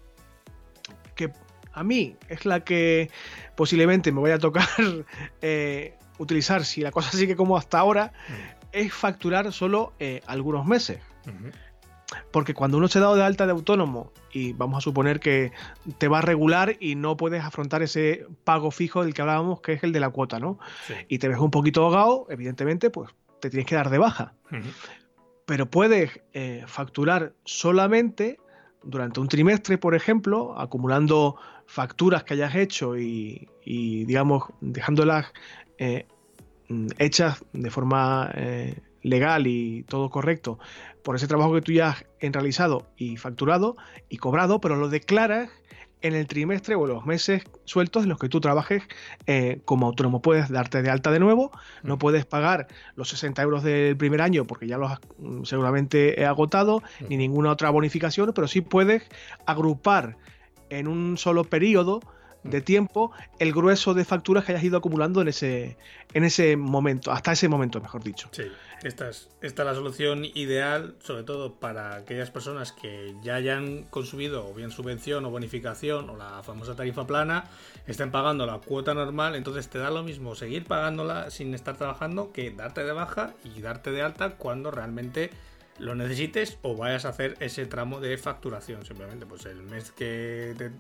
que 1.16 1.32
a 1.74 1.84
mí 1.84 2.16
es 2.30 2.46
la 2.46 2.62
que 2.62 3.12
posiblemente 3.56 4.12
me 4.12 4.20
voy 4.20 4.32
a 4.32 4.40
tocar 4.40 4.68
eh, 5.42 5.94
utilizar 6.18 6.66
si 6.66 6.82
la 6.82 6.92
cosa 6.92 7.12
sigue 7.12 7.36
como 7.36 7.58
hasta 7.58 7.80
ahora, 7.80 8.12
mm. 8.28 8.34
es 8.72 8.94
facturar 8.94 9.52
solo 9.52 9.94
eh, 10.00 10.22
algunos 10.26 10.66
meses. 10.66 11.00
Porque 12.32 12.54
cuando 12.54 12.78
uno 12.78 12.88
se 12.88 13.00
ha 13.00 13.02
dado 13.02 13.16
de 13.16 13.24
alta 13.24 13.46
de 13.46 13.52
autónomo 13.52 14.12
y 14.32 14.54
vamos 14.54 14.78
a 14.78 14.82
suponer 14.82 15.20
que 15.20 15.52
te 15.98 16.08
va 16.08 16.20
a 16.20 16.22
regular 16.22 16.76
y 16.80 16.96
no 16.96 17.18
puedes 17.18 17.44
afrontar 17.44 17.82
ese 17.82 18.26
pago 18.44 18.72
fijo 18.72 19.04
del 19.04 19.14
que 19.14 19.22
hablábamos, 19.22 19.62
que 19.62 19.74
es 19.74 19.84
el 19.84 19.92
de 19.92 20.00
la 20.00 20.10
cuota, 20.10 20.40
¿no? 20.40 20.60
Y 21.08 21.20
te 21.20 21.28
ves 21.28 21.40
un 21.40 21.52
poquito 21.52 21.84
ahogado, 21.84 22.28
evidentemente, 22.30 22.90
pues 22.90 23.10
te 23.40 23.50
tienes 23.50 23.66
que 23.66 23.76
dar 23.76 23.90
de 23.90 23.98
baja. 23.98 24.34
Pero 25.46 25.70
puedes 25.70 26.22
eh, 26.34 26.64
facturar 26.68 27.34
solamente 27.44 28.40
durante 28.84 29.20
un 29.20 29.28
trimestre, 29.28 29.78
por 29.78 29.96
ejemplo, 29.96 30.60
acumulando 30.60 31.38
facturas 31.66 32.24
que 32.24 32.36
hayas 32.36 32.56
hecho 32.56 32.98
y, 32.98 33.48
digamos, 33.66 34.44
dejándolas 34.62 35.34
eh, 35.78 36.06
hechas 36.98 37.44
de 37.54 37.70
forma 37.70 38.32
eh, 38.34 38.80
legal 39.02 39.48
y 39.48 39.84
todo 39.84 40.10
correcto 40.10 40.60
por 41.06 41.16
ese 41.16 41.28
trabajo 41.28 41.54
que 41.54 41.62
tú 41.62 41.72
ya 41.72 41.90
has 41.90 42.04
realizado 42.20 42.88
y 42.98 43.16
facturado 43.18 43.78
y 44.10 44.18
cobrado, 44.18 44.60
pero 44.60 44.76
lo 44.76 44.90
declaras 44.90 45.52
en 46.02 46.16
el 46.16 46.26
trimestre 46.26 46.74
o 46.74 46.88
los 46.88 47.06
meses 47.06 47.44
sueltos 47.64 48.04
en 48.04 48.10
los 48.10 48.18
que 48.18 48.28
tú 48.28 48.42
trabajes 48.42 48.82
eh, 49.28 49.62
como 49.66 49.86
autónomo. 49.86 50.24
Puedes 50.24 50.50
darte 50.50 50.82
de 50.82 50.90
alta 50.90 51.12
de 51.12 51.20
nuevo, 51.20 51.52
no 51.84 51.96
mm. 51.96 52.00
puedes 52.00 52.26
pagar 52.26 52.68
los 52.96 53.10
60 53.10 53.40
euros 53.44 53.64
del 53.64 53.96
primer 53.96 54.20
año 54.20 54.46
porque 54.46 54.66
ya 54.66 54.80
los 54.80 54.94
has 54.94 55.00
mm, 55.20 55.44
seguramente 55.44 56.20
he 56.20 56.26
agotado, 56.26 56.80
mm. 56.80 57.06
ni 57.10 57.18
ninguna 57.18 57.52
otra 57.52 57.70
bonificación, 57.70 58.34
pero 58.34 58.48
sí 58.48 58.62
puedes 58.62 59.04
agrupar 59.46 60.18
en 60.72 60.88
un 60.88 61.20
solo 61.20 61.44
periodo 61.44 62.02
de 62.46 62.62
tiempo 62.62 63.12
el 63.40 63.52
grueso 63.52 63.94
de 63.94 64.06
facturas 64.06 64.46
que 64.46 64.54
hayas 64.54 64.64
ido 64.64 64.78
acumulando 64.78 65.22
en 65.22 65.28
ese, 65.28 65.78
en 66.14 66.24
ese 66.24 66.56
momento, 66.56 67.12
hasta 67.12 67.32
ese 67.32 67.50
momento, 67.50 67.82
mejor 67.82 68.04
dicho. 68.04 68.30
Sí, 68.32 68.44
esta 68.84 69.10
es, 69.10 69.30
esta 69.42 69.64
es 69.64 69.66
la 69.68 69.76
solución 69.76 70.26
ideal, 70.26 70.96
sobre 71.02 71.24
todo 71.24 71.56
para 71.56 71.96
aquellas 71.96 72.32
personas 72.32 72.72
que 72.72 73.16
ya 73.24 73.36
hayan 73.36 73.84
consumido 73.84 74.48
o 74.48 74.54
bien 74.54 74.72
subvención 74.72 75.26
o 75.26 75.32
bonificación 75.32 76.10
o 76.10 76.16
la 76.16 76.44
famosa 76.44 76.76
tarifa 76.76 77.08
plana, 77.08 77.46
estén 77.88 78.12
pagando 78.12 78.46
la 78.46 78.60
cuota 78.60 78.94
normal, 78.94 79.36
entonces 79.36 79.68
te 79.68 79.80
da 79.80 79.90
lo 79.90 80.04
mismo 80.04 80.36
seguir 80.36 80.66
pagándola 80.66 81.32
sin 81.32 81.54
estar 81.54 81.78
trabajando 81.78 82.32
que 82.32 82.52
darte 82.52 82.84
de 82.84 82.92
baja 82.92 83.34
y 83.44 83.62
darte 83.62 83.92
de 83.92 84.02
alta 84.02 84.36
cuando 84.38 84.72
realmente 84.72 85.32
lo 85.80 85.96
necesites 85.96 86.58
o 86.62 86.76
vayas 86.76 87.06
a 87.06 87.10
hacer 87.10 87.36
ese 87.40 87.66
tramo 87.66 88.00
de 88.00 88.18
facturación. 88.18 88.86
Simplemente, 88.86 89.26
pues 89.26 89.46
el 89.46 89.62
mes 89.62 89.92
que 89.92 90.56
te 90.58 90.72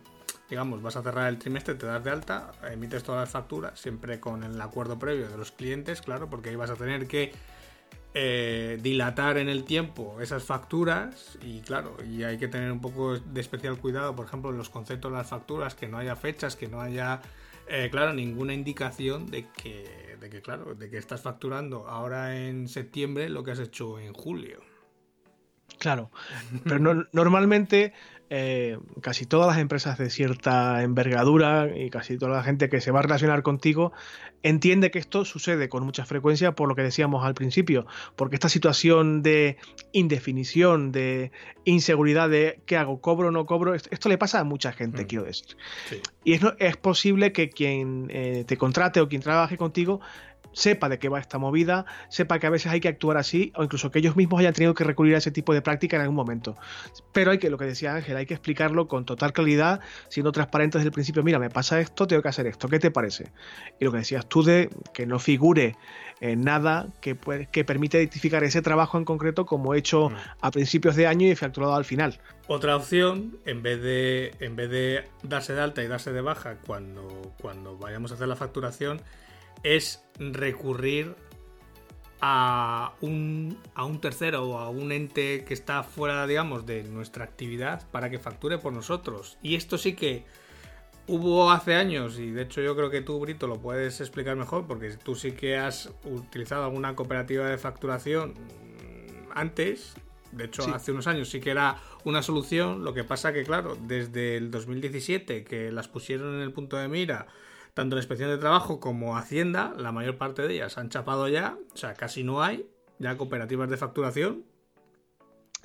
digamos, 0.50 0.82
vas 0.82 0.96
a 0.96 1.04
cerrar 1.04 1.28
el 1.28 1.39
trimestre, 1.39 1.76
te 1.76 1.86
das 1.86 2.04
de 2.04 2.12
alta, 2.12 2.52
emites 2.72 3.04
todas 3.04 3.22
las 3.22 3.30
facturas, 3.30 3.80
siempre 3.80 4.20
con 4.20 4.43
el 4.43 4.60
acuerdo 4.62 5.00
previo 5.00 5.28
de 5.28 5.38
los 5.38 5.52
clientes, 5.52 6.02
claro, 6.02 6.30
porque 6.30 6.50
ahí 6.50 6.56
vas 6.56 6.70
a 6.70 6.76
tener 6.76 7.08
que 7.08 7.32
eh, 8.14 8.80
dilatar 8.82 9.38
en 9.38 9.50
el 9.50 9.66
tiempo 9.66 10.22
esas 10.22 10.43
facturas 10.43 11.38
y 11.41 11.60
claro, 11.62 11.98
y 12.08 12.24
hay 12.24 12.38
que 12.38 12.48
tener 12.48 12.72
un 12.72 12.80
poco 12.80 13.20
de 13.20 13.41
especial 13.41 13.78
cuidado, 13.78 14.16
por 14.16 14.26
ejemplo, 14.26 14.52
en 14.52 14.58
los 14.58 14.70
conceptos 14.70 15.12
de 15.12 15.18
las 15.18 15.28
facturas, 15.28 15.76
que 15.76 15.88
no 15.88 15.98
haya 15.98 16.16
fechas, 16.16 16.56
que 16.56 16.68
no 16.68 16.80
haya, 16.80 17.22
eh, 17.68 17.89
claro, 17.91 18.14
ninguna 18.14 18.54
indicación 18.54 19.26
de 19.26 19.48
que, 19.50 20.16
de 20.20 20.30
que, 20.30 20.41
claro, 20.41 20.76
de 20.76 20.89
que 20.89 20.98
estás 20.98 21.22
facturando 21.22 21.88
ahora 21.88 22.38
en 22.38 22.70
septiembre 22.70 23.30
lo 23.30 23.43
que 23.43 23.52
has 23.52 23.60
hecho 23.60 24.00
en 24.00 24.14
julio. 24.14 24.75
Claro, 25.86 26.10
pero 26.64 26.80
no, 26.80 27.06
normalmente 27.12 27.94
eh, 28.32 28.80
casi 29.02 29.28
todas 29.28 29.46
las 29.46 29.60
empresas 29.60 30.00
de 30.00 30.10
cierta 30.10 30.82
envergadura 30.82 31.70
y 31.78 31.92
casi 31.92 32.18
toda 32.18 32.38
la 32.38 32.44
gente 32.44 32.70
que 32.70 32.82
se 32.82 32.90
va 32.90 32.98
a 32.98 33.02
relacionar 33.04 33.44
contigo 33.44 33.94
entiende 34.42 34.90
que 34.90 34.98
esto 34.98 35.26
sucede 35.26 35.70
con 35.70 35.84
mucha 35.84 36.04
frecuencia 36.08 36.54
por 36.54 36.68
lo 36.68 36.74
que 36.74 36.82
decíamos 36.82 37.24
al 37.24 37.36
principio, 37.36 37.86
porque 38.16 38.38
esta 38.38 38.50
situación 38.50 39.22
de 39.22 39.58
indefinición, 39.92 40.92
de 40.92 41.32
inseguridad 41.66 42.28
de 42.28 42.62
qué 42.66 42.78
hago, 42.78 43.00
cobro 43.00 43.28
o 43.28 43.32
no 43.32 43.46
cobro, 43.46 43.76
esto, 43.76 44.10
le 44.10 44.18
pasa 44.18 44.40
a 44.40 44.44
mucha 44.44 44.72
gente, 44.72 45.04
mm. 45.04 45.08
quiero 45.08 45.26
decir. 45.26 45.56
Y 46.24 46.34
es, 46.34 46.42
es, 46.58 46.78
posible 46.78 47.32
que 47.32 47.50
quien 47.50 48.08
eh, 48.10 48.44
te 48.48 48.58
contrate 48.58 49.02
o 49.02 49.08
quien 49.08 49.22
trabaje 49.22 49.56
contigo 49.56 50.02
sepa 50.56 50.89
de 50.89 50.97
qué 50.97 51.10
va 51.10 51.20
esta 51.20 51.38
movida, 51.38 51.86
sepa 52.10 52.39
que 52.39 52.47
a 52.47 52.49
veces 52.49 52.72
hay 52.72 52.80
que 52.80 52.88
actuar 52.88 53.18
así 53.18 53.51
o 53.56 53.64
incluso 53.64 53.91
que 53.91 53.99
ellos 53.99 54.16
mismos 54.16 54.39
hayan 54.39 54.53
tenido 54.53 54.74
que 54.74 54.84
recurrir 54.84 55.14
a 55.16 55.18
ese 55.20 55.30
tipo 55.30 55.53
de 55.53 55.62
práctica 55.62 55.97
en 55.97 56.01
algún 56.01 56.16
momento. 56.16 56.56
Pero 57.12 57.32
hay 57.32 57.38
que, 57.38 57.49
lo 57.49 57.58
que 57.58 57.66
decía 57.66 57.93
Ángel, 57.93 58.18
hay 58.18 58.26
que 58.26 58.34
explicarlo 58.34 58.88
con 58.88 59.06
total 59.06 59.34
claridad, 59.34 59.82
siendo 60.10 60.32
transparente 60.32 60.78
desde 60.78 60.88
el 60.88 60.93
principio, 60.93 61.22
mira, 61.24 61.38
me 61.38 61.49
pasa 61.49 61.80
esto, 61.80 62.08
tengo 62.08 62.22
que 62.22 62.30
hacer 62.30 62.47
esto, 62.47 62.68
¿qué 62.70 62.80
te 62.80 62.89
parece? 62.89 63.32
Y 63.80 63.86
lo 63.86 63.91
que 63.91 63.99
decías 63.99 64.28
tú 64.28 64.43
de 64.43 64.70
que 64.93 65.06
no 65.06 65.20
figure 65.20 65.76
en 66.22 66.41
nada 66.41 66.88
que, 67.01 67.18
que 67.51 67.66
permite 67.66 67.97
identificar 67.97 68.43
ese 68.43 68.62
trabajo 68.62 68.97
en 68.97 69.03
concreto 69.03 69.45
como 69.45 69.74
hecho 69.74 70.10
mm. 70.10 70.16
a 70.41 70.51
principios 70.51 70.95
de 70.95 71.08
año 71.08 71.28
y 71.28 71.36
facturado 71.36 71.76
al 71.76 71.86
final. 71.86 72.20
Otra 72.47 72.76
opción, 72.76 73.38
en 73.45 73.62
vez 73.62 73.82
de, 73.82 74.34
en 74.39 74.56
vez 74.56 74.70
de 74.70 75.03
darse 75.24 75.53
de 75.53 75.62
alta 75.62 75.84
y 75.84 75.88
darse 75.88 76.14
de 76.14 76.22
baja 76.22 76.58
cuando, 76.66 77.34
cuando 77.41 77.78
vayamos 77.78 78.12
a 78.12 78.16
hacer 78.16 78.28
la 78.28 78.36
facturación, 78.36 79.01
es 79.66 80.05
recurrir 80.20 81.16
a 82.22 82.93
un, 83.01 83.57
a 83.74 83.84
un 83.84 83.99
tercero 83.99 84.43
o 84.43 84.59
a 84.59 84.70
un 84.70 84.91
ente 84.91 85.43
que 85.43 85.53
está 85.53 85.84
fuera, 85.84 86.26
digamos, 86.28 86.66
de 86.66 86.84
nuestra 86.84 87.26
actividad 87.26 87.86
para 87.91 88.09
que 88.09 88.20
facture 88.20 88.59
por 88.59 88.72
nosotros. 88.74 89.38
Y 89.41 89.55
esto 89.55 89.78
sí 89.78 89.93
que 89.93 90.24
hubo 91.07 91.51
hace 91.51 91.74
años, 91.74 92.20
y 92.20 92.32
de 92.32 92.43
hecho 92.43 92.61
yo 92.61 92.76
creo 92.76 92.91
que 92.91 93.01
tú, 93.01 93.20
Brito, 93.20 93.47
lo 93.47 93.59
puedes 93.59 93.99
explicar 94.01 94.38
mejor, 94.38 94.68
porque 94.68 94.91
tú 95.03 95.16
sí 95.16 95.32
que 95.32 95.57
has 95.57 95.91
utilizado 96.03 96.63
alguna 96.63 96.95
cooperativa 96.95 97.49
de 97.49 97.57
facturación 97.57 98.36
antes. 99.34 99.95
De 100.32 100.45
hecho, 100.45 100.63
hace 100.76 100.91
unos 100.91 101.07
años 101.07 101.30
sí 101.30 101.39
que 101.39 101.49
era 101.49 101.78
una 102.03 102.22
solución. 102.22 102.84
Lo 102.84 102.93
que 102.93 103.03
pasa 103.03 103.34
que, 103.34 103.43
claro, 103.43 103.78
desde 103.82 104.38
el 104.38 104.51
2017 104.51 105.43
que 105.43 105.72
las 105.72 105.88
pusieron 105.88 106.36
en 106.36 106.41
el 106.41 106.51
punto 106.51 106.78
de 106.78 106.88
mira 106.88 107.28
tanto 107.76 107.98
la 107.98 108.02
inspección 108.02 108.30
de 108.30 108.38
trabajo 108.38 108.80
como 108.80 109.18
Hacienda, 109.18 109.76
la 109.78 109.92
mayor 109.92 110.18
parte 110.18 110.42
de 110.42 110.56
ellas 110.56 110.78
han 110.80 110.90
chapado 110.90 111.28
ya, 111.28 111.58
o 111.74 111.78
sea, 111.78 111.94
casi 111.94 112.24
no 112.24 112.42
hay 112.42 112.66
ya 112.98 113.18
cooperativas 113.18 113.70
de 113.70 113.78
facturación. 113.78 114.46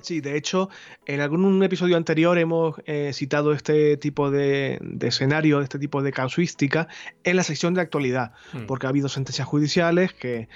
Sí, 0.01 0.19
de 0.19 0.35
hecho, 0.35 0.69
en 1.05 1.21
algún 1.21 1.63
episodio 1.63 1.95
anterior 1.95 2.37
hemos 2.37 2.75
eh, 2.85 3.11
citado 3.13 3.53
este 3.53 3.95
tipo 3.95 4.29
de, 4.29 4.79
escenario, 4.99 5.61
este 5.61 5.79
tipo 5.79 6.01
de 6.01 6.11
casuística 6.11 6.87
en 7.23 7.37
la 7.37 7.43
sección 7.43 7.75
de 7.75 7.81
actualidad, 7.81 8.33
mm. 8.51 8.65
porque 8.65 8.87
ha 8.87 8.89
habido 8.89 9.07
sentencias 9.07 9.47
judiciales 9.47 10.13
que, 10.13 10.49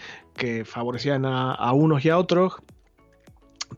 favorecían 0.65 1.23
a, 1.25 1.71
unos 1.71 2.03
y 2.03 2.09
a 2.09 2.17
otros, 2.17 2.55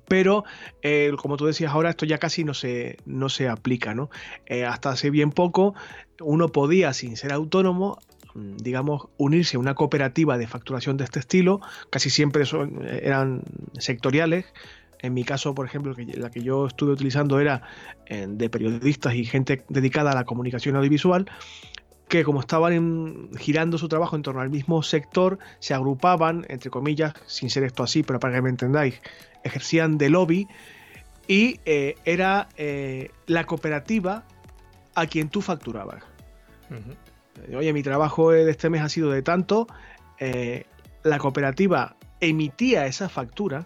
pero 0.07 0.43
eh, 0.81 1.11
como 1.17 1.37
tú 1.37 1.45
decías 1.45 1.71
ahora, 1.71 1.89
esto 1.89 2.05
ya 2.05 2.17
casi 2.17 2.43
no 2.43 2.53
se, 2.53 2.97
no 3.05 3.29
se 3.29 3.47
aplica, 3.47 3.93
¿no? 3.93 4.09
Eh, 4.45 4.65
hasta 4.65 4.89
hace 4.89 5.09
bien 5.09 5.31
poco 5.31 5.75
uno 6.19 6.49
podía, 6.49 6.93
sin 6.93 7.17
ser 7.17 7.31
autónomo, 7.31 7.99
mm, 8.33 8.57
digamos, 8.57 9.07
unirse 9.17 9.57
a 9.57 9.59
una 9.59 9.75
cooperativa 9.75 10.37
de 10.37 10.47
facturación 10.47 10.97
de 10.97 11.03
este 11.03 11.19
estilo, 11.19 11.61
casi 11.89 12.09
siempre 12.09 12.45
son, 12.45 12.85
eran 12.87 13.43
sectoriales, 13.77 14.45
en 14.99 15.13
mi 15.13 15.23
caso, 15.23 15.53
por 15.53 15.65
ejemplo, 15.65 15.93
la 16.15 16.29
que 16.29 16.41
yo 16.41 16.67
estuve 16.67 16.91
utilizando 16.91 17.39
era 17.39 17.61
eh, 18.07 18.25
de 18.27 18.49
periodistas 18.49 19.13
y 19.13 19.25
gente 19.25 19.63
dedicada 19.69 20.11
a 20.11 20.15
la 20.15 20.25
comunicación 20.25 20.75
audiovisual, 20.75 21.29
que 22.07 22.23
como 22.23 22.39
estaban 22.39 23.29
girando 23.37 23.77
su 23.77 23.89
trabajo 23.89 24.15
en 24.15 24.21
torno 24.21 24.41
al 24.41 24.49
mismo 24.49 24.81
sector, 24.83 25.39
se 25.59 25.73
agrupaban, 25.73 26.45
entre 26.49 26.69
comillas, 26.69 27.13
sin 27.25 27.49
ser 27.49 27.63
esto 27.63 27.83
así, 27.83 28.03
pero 28.03 28.19
para 28.19 28.35
que 28.35 28.41
me 28.41 28.49
entendáis, 28.49 29.01
ejercían 29.43 29.97
de 29.97 30.09
lobby 30.09 30.47
y 31.27 31.59
eh, 31.65 31.95
era 32.05 32.47
eh, 32.55 33.11
la 33.25 33.45
cooperativa 33.45 34.25
a 34.95 35.05
quien 35.05 35.29
tú 35.29 35.41
facturabas. 35.41 36.03
Oye, 37.55 37.71
mi 37.71 37.83
trabajo 37.83 38.31
de 38.31 38.49
este 38.49 38.69
mes 38.69 38.81
ha 38.81 38.89
sido 38.89 39.11
de 39.11 39.21
tanto, 39.21 39.67
la 41.03 41.19
cooperativa 41.19 41.95
emitía 42.19 42.87
esa 42.87 43.09
factura 43.09 43.65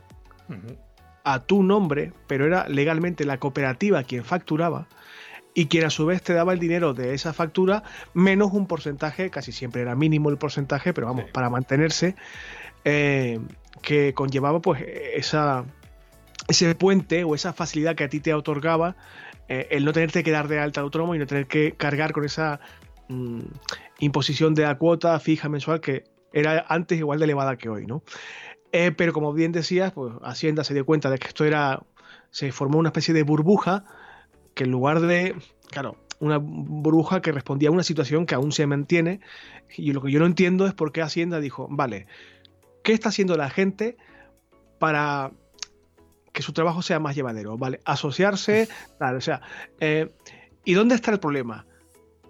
a 1.23 1.39
tu 1.39 1.63
nombre, 1.63 2.13
pero 2.27 2.45
era 2.45 2.67
legalmente 2.67 3.25
la 3.25 3.37
cooperativa 3.37 4.03
quien 4.03 4.23
facturaba 4.23 4.87
y 5.53 5.67
quien 5.67 5.85
a 5.85 5.89
su 5.89 6.05
vez 6.05 6.21
te 6.21 6.33
daba 6.33 6.53
el 6.53 6.59
dinero 6.59 6.93
de 6.93 7.13
esa 7.13 7.33
factura 7.33 7.83
menos 8.13 8.51
un 8.53 8.67
porcentaje, 8.67 9.29
casi 9.29 9.51
siempre 9.51 9.81
era 9.81 9.95
mínimo 9.95 10.29
el 10.29 10.37
porcentaje, 10.37 10.93
pero 10.93 11.07
vamos, 11.07 11.25
para 11.31 11.49
mantenerse, 11.49 12.15
eh, 12.85 13.39
que 13.81 14.13
conllevaba 14.13 14.61
pues 14.61 14.83
esa, 15.13 15.65
ese 16.47 16.73
puente 16.75 17.23
o 17.23 17.35
esa 17.35 17.53
facilidad 17.53 17.95
que 17.95 18.05
a 18.05 18.09
ti 18.09 18.19
te 18.19 18.33
otorgaba 18.33 18.95
eh, 19.49 19.67
el 19.71 19.83
no 19.85 19.93
tenerte 19.93 20.23
que 20.23 20.31
dar 20.31 20.47
de 20.47 20.59
alta 20.59 20.81
autónomo 20.81 21.15
y 21.15 21.19
no 21.19 21.27
tener 21.27 21.47
que 21.47 21.73
cargar 21.73 22.13
con 22.13 22.23
esa 22.23 22.59
mm, 23.09 23.41
imposición 23.99 24.55
de 24.55 24.63
la 24.63 24.77
cuota 24.77 25.19
fija 25.19 25.49
mensual 25.49 25.81
que 25.81 26.05
era 26.33 26.65
antes 26.69 26.97
igual 26.97 27.19
de 27.19 27.25
elevada 27.25 27.57
que 27.57 27.67
hoy, 27.67 27.85
¿no? 27.85 28.03
Eh, 28.71 28.91
pero 28.91 29.11
como 29.11 29.33
bien 29.33 29.51
decías, 29.51 29.91
pues 29.91 30.13
Hacienda 30.23 30.63
se 30.63 30.73
dio 30.73 30.85
cuenta 30.85 31.09
de 31.09 31.17
que 31.17 31.27
esto 31.27 31.43
era. 31.43 31.83
Se 32.29 32.53
formó 32.53 32.79
una 32.79 32.89
especie 32.89 33.13
de 33.13 33.23
burbuja 33.23 33.83
que 34.53 34.63
en 34.63 34.71
lugar 34.71 35.01
de. 35.01 35.35
Claro, 35.69 35.97
una 36.19 36.37
burbuja 36.37 37.21
que 37.21 37.31
respondía 37.31 37.69
a 37.69 37.71
una 37.71 37.83
situación 37.83 38.25
que 38.25 38.35
aún 38.35 38.51
se 38.51 38.67
mantiene. 38.67 39.21
Y 39.75 39.93
lo 39.93 40.01
que 40.01 40.11
yo 40.11 40.19
no 40.19 40.25
entiendo 40.25 40.67
es 40.67 40.73
por 40.73 40.91
qué 40.91 41.01
Hacienda 41.01 41.39
dijo: 41.39 41.67
Vale, 41.69 42.07
¿qué 42.83 42.93
está 42.93 43.09
haciendo 43.09 43.37
la 43.37 43.49
gente 43.49 43.97
para 44.79 45.31
que 46.33 46.41
su 46.41 46.53
trabajo 46.53 46.81
sea 46.81 46.99
más 46.99 47.15
llevadero? 47.15 47.57
¿Vale? 47.57 47.79
Asociarse, 47.85 48.67
tal, 48.99 49.17
o 49.17 49.21
sea. 49.21 49.41
Eh, 49.79 50.11
¿Y 50.63 50.73
dónde 50.73 50.95
está 50.95 51.11
el 51.11 51.19
problema? 51.19 51.65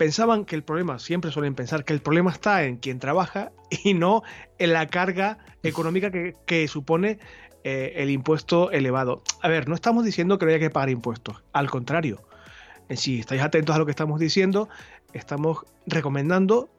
pensaban 0.01 0.45
que 0.45 0.55
el 0.55 0.63
problema, 0.63 0.97
siempre 0.97 1.30
suelen 1.30 1.53
pensar 1.53 1.86
que 1.86 1.93
el 1.93 2.01
problema 2.01 2.32
está 2.32 2.63
en 2.63 2.78
quien 2.78 2.97
trabaja 2.97 3.51
y 3.84 3.93
no 3.93 4.24
en 4.57 4.74
la 4.74 4.88
carga 4.88 5.38
económica 5.61 6.09
que, 6.09 6.67
supone 6.67 7.19
eh, 7.64 7.93
el 7.97 8.09
impuesto 8.09 8.72
elevado. 8.72 9.22
A 9.41 9.47
ver, 9.47 9.68
no 9.68 9.76
estamos 9.76 10.03
diciendo 10.03 10.38
que 10.38 10.45
no 10.45 10.51
haya 10.51 10.59
que 10.59 10.70
pagar 10.70 10.89
impuestos, 10.89 11.43
al 11.53 11.70
contrario. 11.70 12.22
Eh, 12.89 12.97
si 12.97 13.20
estáis 13.20 13.41
atentos 13.41 13.76
a 13.76 13.80
lo 13.80 13.86
que 13.86 13.91
estamos 13.91 14.20
diciendo, 14.20 14.68
estamos 15.14 15.66
recomendando 15.86 16.70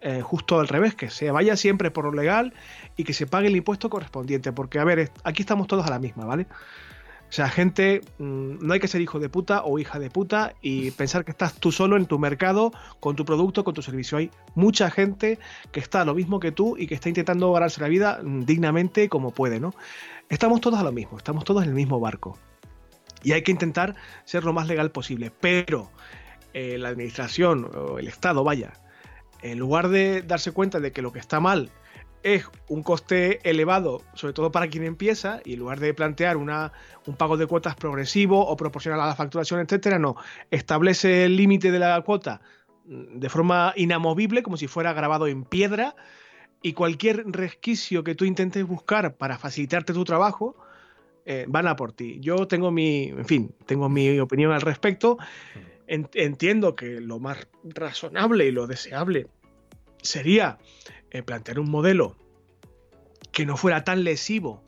eh, 0.00 0.22
justo 0.22 0.58
al 0.58 0.68
revés, 0.68 0.94
que 0.94 1.10
se 1.10 1.30
vaya 1.30 1.56
siempre 1.56 1.90
por 1.90 2.06
lo 2.06 2.12
legal 2.12 2.54
y 2.96 3.04
que 3.04 3.12
se 3.12 3.26
pague 3.26 3.48
el 3.48 3.56
impuesto 3.56 3.90
correspondiente, 3.90 4.50
porque 4.52 4.78
a 4.78 4.84
ver, 4.84 5.10
aquí 5.24 5.42
estamos 5.42 5.66
todos 5.66 5.86
a 5.86 5.90
la 5.90 5.98
misma, 5.98 6.24
¿vale? 6.24 6.46
O 7.30 7.32
sea, 7.32 7.48
gente, 7.48 8.00
mm, 8.18 8.58
no 8.60 8.74
hay 8.74 8.80
que 8.80 8.88
ser 8.88 9.00
hijo 9.00 9.20
de 9.20 9.28
puta 9.28 9.62
o 9.62 9.78
hija 9.78 10.00
de 10.00 10.10
puta 10.10 10.54
y 10.60 10.90
pensar 10.90 11.24
que 11.24 11.30
estás 11.30 11.54
tú 11.54 11.70
solo 11.70 11.96
en 11.96 12.06
tu 12.06 12.18
mercado, 12.18 12.72
con 12.98 13.14
tu 13.14 13.24
producto, 13.24 13.62
con 13.62 13.72
tu 13.72 13.82
servicio. 13.82 14.18
Hay 14.18 14.32
mucha 14.56 14.90
gente 14.90 15.38
que 15.70 15.78
está 15.78 16.04
lo 16.04 16.16
mismo 16.16 16.40
que 16.40 16.50
tú 16.50 16.76
y 16.76 16.88
que 16.88 16.96
está 16.96 17.08
intentando 17.08 17.52
ganarse 17.52 17.80
la 17.80 17.86
vida 17.86 18.18
mm, 18.20 18.40
dignamente 18.40 19.08
como 19.08 19.30
puede, 19.30 19.60
¿no? 19.60 19.72
Estamos 20.28 20.60
todos 20.60 20.80
a 20.80 20.82
lo 20.82 20.90
mismo, 20.90 21.18
estamos 21.18 21.44
todos 21.44 21.62
en 21.62 21.68
el 21.68 21.74
mismo 21.76 22.00
barco. 22.00 22.36
Y 23.22 23.30
hay 23.30 23.42
que 23.42 23.52
intentar 23.52 23.94
ser 24.24 24.42
lo 24.42 24.52
más 24.52 24.66
legal 24.66 24.90
posible. 24.90 25.30
Pero 25.40 25.88
eh, 26.52 26.78
la 26.78 26.88
administración 26.88 27.70
o 27.76 28.00
el 28.00 28.08
Estado, 28.08 28.42
vaya, 28.42 28.72
en 29.42 29.56
lugar 29.60 29.88
de 29.88 30.22
darse 30.22 30.50
cuenta 30.50 30.80
de 30.80 30.90
que 30.90 31.00
lo 31.00 31.12
que 31.12 31.20
está 31.20 31.38
mal 31.38 31.70
es 32.22 32.46
un 32.68 32.82
coste 32.82 33.40
elevado, 33.48 34.02
sobre 34.14 34.32
todo 34.32 34.52
para 34.52 34.68
quien 34.68 34.84
empieza, 34.84 35.40
y 35.44 35.54
en 35.54 35.60
lugar 35.60 35.80
de 35.80 35.94
plantear 35.94 36.36
una, 36.36 36.72
un 37.06 37.16
pago 37.16 37.36
de 37.36 37.46
cuotas 37.46 37.74
progresivo 37.76 38.46
o 38.46 38.56
proporcional 38.56 39.00
a 39.00 39.06
la 39.06 39.16
facturación, 39.16 39.60
etcétera, 39.60 39.98
no, 39.98 40.16
establece 40.50 41.24
el 41.24 41.36
límite 41.36 41.70
de 41.70 41.78
la 41.78 42.00
cuota 42.02 42.40
mm, 42.86 43.18
de 43.18 43.28
forma 43.28 43.72
inamovible, 43.76 44.42
como 44.42 44.56
si 44.56 44.66
fuera 44.66 44.92
grabado 44.92 45.26
en 45.26 45.44
piedra, 45.44 45.96
y 46.62 46.74
cualquier 46.74 47.24
resquicio 47.26 48.04
que 48.04 48.14
tú 48.14 48.26
intentes 48.26 48.66
buscar 48.66 49.16
para 49.16 49.38
facilitarte 49.38 49.94
tu 49.94 50.04
trabajo, 50.04 50.56
eh, 51.24 51.46
van 51.48 51.66
a 51.66 51.76
por 51.76 51.92
ti. 51.92 52.18
Yo 52.20 52.46
tengo 52.46 52.70
mi, 52.70 53.04
en 53.04 53.24
fin, 53.24 53.54
tengo 53.64 53.88
mi 53.88 54.18
opinión 54.18 54.52
al 54.52 54.60
respecto. 54.60 55.16
entiendo 55.86 56.76
que 56.76 57.00
lo 57.00 57.18
más 57.18 57.48
razonable 57.64 58.46
y 58.46 58.52
lo 58.52 58.66
deseable 58.66 59.26
sería 60.02 60.58
eh, 61.10 61.22
plantear 61.22 61.58
un 61.58 61.70
modelo 61.70 62.16
que 63.32 63.46
no 63.46 63.56
fuera 63.56 63.84
tan 63.84 64.04
lesivo 64.04 64.62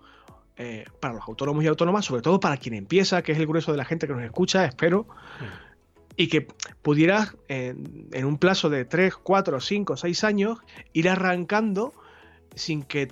eh, 0.57 0.85
para 1.01 1.15
los 1.15 1.25
autónomos 1.27 1.65
y 1.65 1.67
autónomas, 1.67 2.05
sobre 2.05 2.23
todo 2.23 2.41
para 2.41 2.57
quien 2.57 2.75
empieza, 2.75 3.23
que 3.23 3.33
es 3.33 3.39
el 3.39 3.47
grueso 3.47 3.73
de 3.73 3.79
la 3.79 3.85
gente 3.85 4.07
que 4.07 4.13
nos 4.13 4.23
escucha, 4.23 4.65
espero, 4.65 5.07
y 6.17 6.29
que 6.29 6.47
pudieras 6.83 7.35
en 7.49 8.25
un 8.27 8.37
plazo 8.37 8.69
de 8.69 8.85
3, 8.85 9.17
4, 9.17 9.61
5, 9.61 9.97
6 9.97 10.25
años 10.25 10.59
ir 10.93 11.09
arrancando 11.09 11.95
sin 12.55 12.83
que 12.83 13.09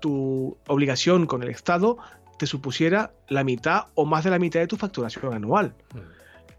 tu 0.00 0.58
obligación 0.68 1.26
con 1.26 1.42
el 1.42 1.48
Estado 1.48 1.96
te 2.38 2.46
supusiera 2.46 3.14
la 3.28 3.44
mitad 3.44 3.86
o 3.94 4.04
más 4.04 4.24
de 4.24 4.30
la 4.30 4.38
mitad 4.38 4.60
de 4.60 4.66
tu 4.66 4.76
facturación 4.76 5.32
anual. 5.32 5.74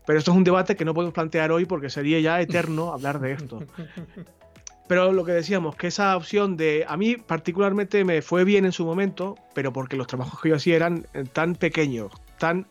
Pero 0.05 0.19
esto 0.19 0.31
es 0.31 0.37
un 0.37 0.43
debate 0.43 0.75
que 0.75 0.85
no 0.85 0.93
podemos 0.93 1.13
plantear 1.13 1.51
hoy 1.51 1.65
porque 1.65 1.89
sería 1.89 2.19
ya 2.19 2.41
eterno 2.41 2.93
hablar 2.93 3.19
de 3.19 3.33
esto. 3.33 3.59
Pero 4.87 5.13
lo 5.13 5.23
que 5.23 5.31
decíamos, 5.31 5.75
que 5.75 5.87
esa 5.87 6.15
opción 6.17 6.57
de. 6.57 6.85
A 6.87 6.97
mí, 6.97 7.15
particularmente, 7.15 8.03
me 8.03 8.21
fue 8.21 8.43
bien 8.43 8.65
en 8.65 8.71
su 8.71 8.85
momento, 8.85 9.35
pero 9.53 9.71
porque 9.71 9.95
los 9.95 10.07
trabajos 10.07 10.41
que 10.41 10.49
yo 10.49 10.55
hacía 10.55 10.75
eran 10.75 11.07
eh, 11.13 11.23
tan 11.31 11.55
pequeños, 11.55 12.11
tan. 12.37 12.67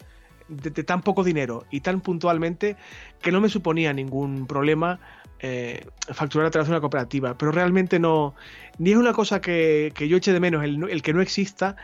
De, 0.48 0.70
tan 0.70 1.00
poco 1.00 1.24
dinero 1.24 1.64
y 1.70 1.80
tan 1.80 2.02
puntualmente 2.02 2.76
que 3.22 3.32
no 3.32 3.40
me 3.40 3.48
suponía 3.48 3.94
ningún 3.94 4.46
problema 4.46 5.00
eh, 5.38 5.86
facturar 6.12 6.48
a 6.48 6.50
través 6.50 6.68
de 6.68 6.72
una 6.72 6.80
cooperativa. 6.80 7.38
Pero 7.38 7.52
realmente 7.52 7.98
no. 7.98 8.34
Ni 8.78 8.90
es 8.90 8.96
una 8.96 9.14
cosa 9.14 9.40
que, 9.40 9.92
yo 9.96 10.16
eche 10.16 10.32
de 10.32 10.40
menos 10.40 10.62
el, 10.64 10.90
el 10.90 11.00
que 11.00 11.14
no 11.14 11.22
exista, 11.22 11.76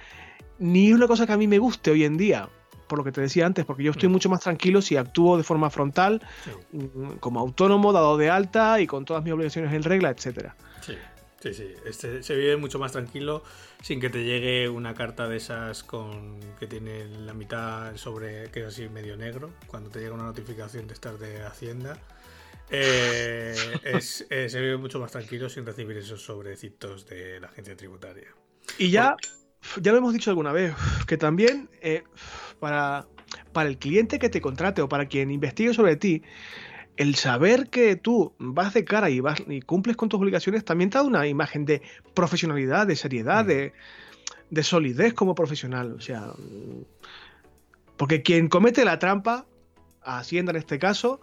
ni 0.59 0.89
es 0.89 0.95
una 0.95 1.07
cosa 1.07 1.26
que 1.26 1.33
a 1.33 1.39
mí 1.39 1.47
me 1.47 1.59
guste 1.59 1.91
hoy 1.91 2.05
en 2.05 2.18
día 2.18 2.51
por 2.89 2.99
lo 2.99 3.05
que 3.05 3.12
te 3.12 3.20
decía 3.20 3.47
antes, 3.47 3.64
porque 3.64 3.82
yo 3.82 3.93
estoy 3.93 4.09
mm. 4.09 4.12
mucho 4.12 4.28
más 4.28 4.41
tranquilo 4.41 4.82
si 4.82 4.97
actúo 4.97 5.36
de 5.36 5.45
forma 5.45 5.70
frontal, 5.70 6.22
mm, 6.72 7.18
como 7.20 7.41
autónomo, 7.41 7.93
dado 7.93 8.16
de 8.16 8.30
alta 8.30 8.80
y 8.80 8.86
con 8.86 9.05
todas 9.05 9.22
mis 9.22 9.32
obligaciones 9.32 9.72
en 9.72 9.82
regla, 9.82 10.11
etcétera. 10.11 10.57
Sí, 10.80 10.95
sí, 11.41 11.55
sí. 11.55 11.74
Este, 11.86 12.22
se 12.22 12.34
vive 12.34 12.57
mucho 12.57 12.78
más 12.78 12.93
tranquilo 12.93 13.43
sin 13.82 14.01
que 14.01 14.11
te 14.11 14.24
llegue 14.24 14.68
una 14.68 14.95
carta 14.95 15.28
de 15.28 15.36
esas 15.36 15.84
con 15.84 16.41
que 16.59 16.66
tiene 16.66 17.07
la 17.07 17.34
mitad 17.34 17.97
sobre 17.97 18.51
que 18.51 18.61
es 18.61 18.66
así 18.66 18.89
medio 18.89 19.16
negro, 19.16 19.51
cuando 19.66 19.91
te 19.91 20.01
llega 20.01 20.14
una 20.14 20.24
notificación 20.24 20.86
de 20.86 20.95
estar 20.95 21.18
de 21.18 21.45
Hacienda. 21.45 21.99
Eh, 22.70 23.55
eh, 23.82 24.01
se 24.49 24.61
vive 24.61 24.76
mucho 24.76 25.01
más 25.01 25.12
tranquilo 25.12 25.49
sin 25.49 25.64
recibir 25.64 25.97
esos 25.97 26.22
sobrecitos 26.22 27.07
de 27.07 27.41
la 27.41 27.49
agencia 27.49 27.76
tributaria. 27.76 28.28
Y 28.76 28.91
ya, 28.91 29.16
ya 29.80 29.93
lo 29.93 29.99
hemos 29.99 30.12
dicho 30.12 30.30
alguna 30.30 30.53
vez, 30.53 30.74
que 31.07 31.16
también 31.16 31.70
eh, 31.80 32.05
para, 32.59 33.06
para 33.52 33.68
el 33.68 33.78
cliente 33.78 34.18
que 34.18 34.28
te 34.28 34.40
contrate 34.40 34.82
o 34.82 34.88
para 34.88 35.06
quien 35.06 35.30
investigue 35.30 35.74
sobre 35.74 35.96
ti, 35.96 36.22
el 36.96 37.14
saber 37.14 37.68
que 37.68 37.96
tú 37.96 38.34
vas 38.38 38.74
de 38.74 38.84
cara 38.84 39.09
y, 39.09 39.20
vas, 39.20 39.42
y 39.46 39.61
cumples 39.61 39.96
con 39.96 40.09
tus 40.09 40.20
obligaciones 40.20 40.64
también 40.64 40.90
te 40.90 40.98
da 40.98 41.04
una 41.04 41.26
imagen 41.26 41.64
de 41.64 41.80
profesionalidad, 42.12 42.86
de 42.86 42.96
seriedad, 42.96 43.44
de, 43.44 43.72
de 44.50 44.62
solidez 44.62 45.14
como 45.14 45.34
profesional. 45.34 45.92
O 45.92 46.00
sea, 46.00 46.32
porque 47.96 48.22
quien 48.22 48.48
comete 48.48 48.84
la 48.84 48.98
trampa, 48.98 49.46
Hacienda 50.02 50.50
en 50.50 50.56
este 50.56 50.78
caso, 50.78 51.20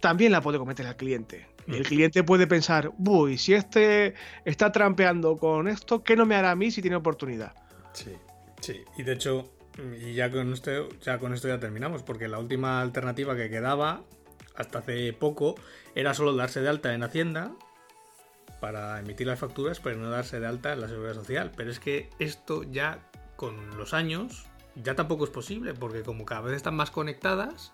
también 0.00 0.32
la 0.32 0.40
puede 0.40 0.58
cometer 0.58 0.86
al 0.86 0.96
cliente. 0.96 1.46
El 1.66 1.84
cliente 1.84 2.22
puede 2.22 2.46
pensar, 2.46 2.92
uy, 2.98 3.38
si 3.38 3.54
este 3.54 4.14
está 4.44 4.70
trampeando 4.70 5.36
con 5.36 5.66
esto, 5.66 6.04
¿qué 6.04 6.14
no 6.14 6.26
me 6.26 6.36
hará 6.36 6.52
a 6.52 6.56
mí 6.56 6.70
si 6.70 6.80
tiene 6.80 6.96
oportunidad? 6.96 7.54
Sí, 7.92 8.12
sí. 8.60 8.82
Y 8.96 9.02
de 9.02 9.12
hecho, 9.14 9.55
Y 10.00 10.14
ya 10.14 10.30
con 10.30 10.52
esto, 10.52 10.88
ya 11.00 11.18
con 11.18 11.34
esto 11.34 11.48
ya 11.48 11.60
terminamos, 11.60 12.02
porque 12.02 12.28
la 12.28 12.38
última 12.38 12.80
alternativa 12.80 13.36
que 13.36 13.50
quedaba 13.50 14.02
hasta 14.54 14.78
hace 14.78 15.12
poco 15.12 15.54
era 15.94 16.14
solo 16.14 16.34
darse 16.34 16.60
de 16.60 16.68
alta 16.68 16.94
en 16.94 17.02
Hacienda 17.02 17.52
para 18.60 18.98
emitir 19.00 19.26
las 19.26 19.38
facturas, 19.38 19.80
pero 19.80 19.98
no 19.98 20.10
darse 20.10 20.40
de 20.40 20.46
alta 20.46 20.72
en 20.72 20.80
la 20.80 20.88
seguridad 20.88 21.14
social. 21.14 21.52
Pero 21.56 21.70
es 21.70 21.78
que 21.78 22.08
esto 22.18 22.62
ya 22.62 23.10
con 23.36 23.76
los 23.76 23.92
años 23.92 24.46
ya 24.82 24.94
tampoco 24.94 25.24
es 25.24 25.30
posible, 25.30 25.74
porque 25.74 26.02
como 26.02 26.24
cada 26.24 26.42
vez 26.42 26.56
están 26.56 26.74
más 26.74 26.90
conectadas, 26.90 27.72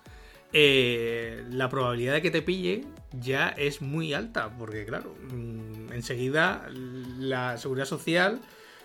eh, 0.53 1.45
la 1.51 1.69
probabilidad 1.69 2.15
de 2.15 2.23
que 2.23 2.31
te 2.31 2.43
pille 2.43 2.85
ya 3.13 3.49
es 3.49 3.81
muy 3.81 4.13
alta, 4.13 4.51
porque 4.59 4.85
claro, 4.85 5.15
mm, 5.31 5.93
enseguida 5.93 6.69
la 6.71 7.57
seguridad 7.59 7.87
social 7.87 8.41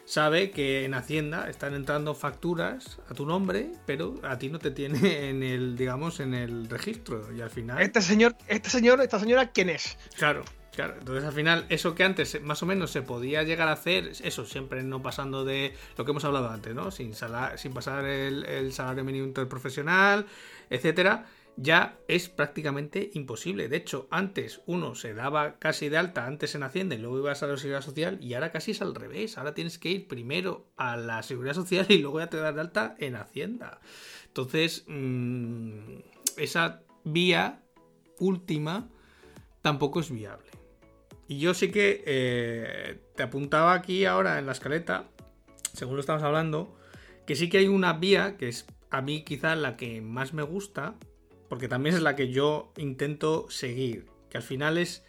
sabe 0.07 0.51
que 0.51 0.85
en 0.85 0.93
Hacienda 0.93 1.49
están 1.49 1.73
entrando 1.73 2.15
facturas 2.15 2.97
a 3.09 3.13
tu 3.13 3.25
nombre, 3.25 3.73
pero 3.85 4.15
a 4.23 4.39
ti 4.39 4.49
no 4.49 4.57
te 4.57 4.71
tiene 4.71 5.29
en 5.29 5.43
el, 5.43 5.75
digamos, 5.75 6.19
en 6.21 6.33
el 6.33 6.69
registro. 6.69 7.31
Y 7.35 7.41
al 7.41 7.49
final. 7.49 7.81
Este 7.81 8.01
señor, 8.01 8.35
este 8.47 8.69
señor, 8.69 9.01
esta 9.01 9.19
señora, 9.19 9.51
¿quién 9.51 9.69
es? 9.69 9.97
Claro, 10.17 10.45
claro. 10.73 10.95
Entonces 10.97 11.25
al 11.25 11.33
final, 11.33 11.65
eso 11.67 11.93
que 11.93 12.05
antes 12.05 12.41
más 12.41 12.63
o 12.63 12.65
menos 12.65 12.89
se 12.89 13.01
podía 13.01 13.43
llegar 13.43 13.67
a 13.67 13.73
hacer, 13.73 14.13
eso 14.23 14.45
siempre 14.45 14.81
no 14.81 15.03
pasando 15.03 15.43
de 15.43 15.75
lo 15.97 16.05
que 16.05 16.11
hemos 16.11 16.23
hablado 16.23 16.49
antes, 16.49 16.73
¿no? 16.73 16.89
Sin, 16.89 17.13
sin 17.13 17.73
pasar 17.73 18.05
el, 18.05 18.45
el 18.45 18.71
salario 18.71 19.03
mínimo 19.03 19.27
interprofesional, 19.27 20.25
etcétera 20.69 21.25
ya 21.57 21.97
es 22.07 22.29
prácticamente 22.29 23.09
imposible. 23.13 23.67
De 23.67 23.77
hecho, 23.77 24.07
antes 24.11 24.61
uno 24.67 24.93
se 24.93 25.15
daba 25.15 25.57
casi 25.57 25.89
de 25.89 25.97
alta 25.97 26.27
antes 26.27 26.53
en 26.53 26.61
Hacienda 26.61 26.95
y 26.95 26.99
luego 26.99 27.17
ibas 27.17 27.41
a 27.41 27.47
la 27.47 27.57
Seguridad 27.57 27.81
Social 27.81 28.19
y 28.21 28.35
ahora 28.35 28.51
casi 28.51 28.71
es 28.71 28.81
al 28.81 28.93
revés. 28.93 29.37
Ahora 29.37 29.55
tienes 29.55 29.79
que 29.79 29.89
ir 29.89 30.07
primero 30.07 30.69
a 30.77 30.95
la 30.97 31.23
Seguridad 31.23 31.55
Social 31.55 31.87
y 31.89 31.97
luego 31.97 32.19
ya 32.19 32.29
te 32.29 32.37
das 32.37 32.53
de 32.53 32.61
alta 32.61 32.95
en 32.99 33.15
Hacienda. 33.15 33.81
Entonces, 34.27 34.85
mm, 34.87 35.97
esa 36.37 36.83
vía 37.03 37.63
última 38.19 38.87
tampoco 39.63 39.99
es 39.99 40.11
viable. 40.11 40.51
Y 41.27 41.39
yo 41.39 41.55
sí 41.55 41.71
que 41.71 42.03
eh, 42.05 43.01
te 43.15 43.23
apuntaba 43.23 43.73
aquí 43.73 44.05
ahora 44.05 44.37
en 44.37 44.45
la 44.45 44.51
escaleta, 44.51 45.09
según 45.73 45.95
lo 45.95 46.01
estamos 46.01 46.23
hablando, 46.23 46.77
que 47.25 47.35
sí 47.35 47.49
que 47.49 47.57
hay 47.57 47.67
una 47.67 47.93
vía 47.93 48.37
que 48.37 48.47
es 48.47 48.67
a 48.89 49.01
mí 49.01 49.23
quizá 49.23 49.55
la 49.55 49.75
que 49.75 50.01
más 50.01 50.33
me 50.33 50.43
gusta, 50.43 50.95
porque 51.49 51.67
también 51.67 51.95
es 51.95 52.01
la 52.01 52.15
que 52.15 52.29
yo 52.29 52.71
intento 52.77 53.49
seguir, 53.49 54.07
que 54.29 54.37
al 54.37 54.43
final 54.43 54.77
es 54.77 55.03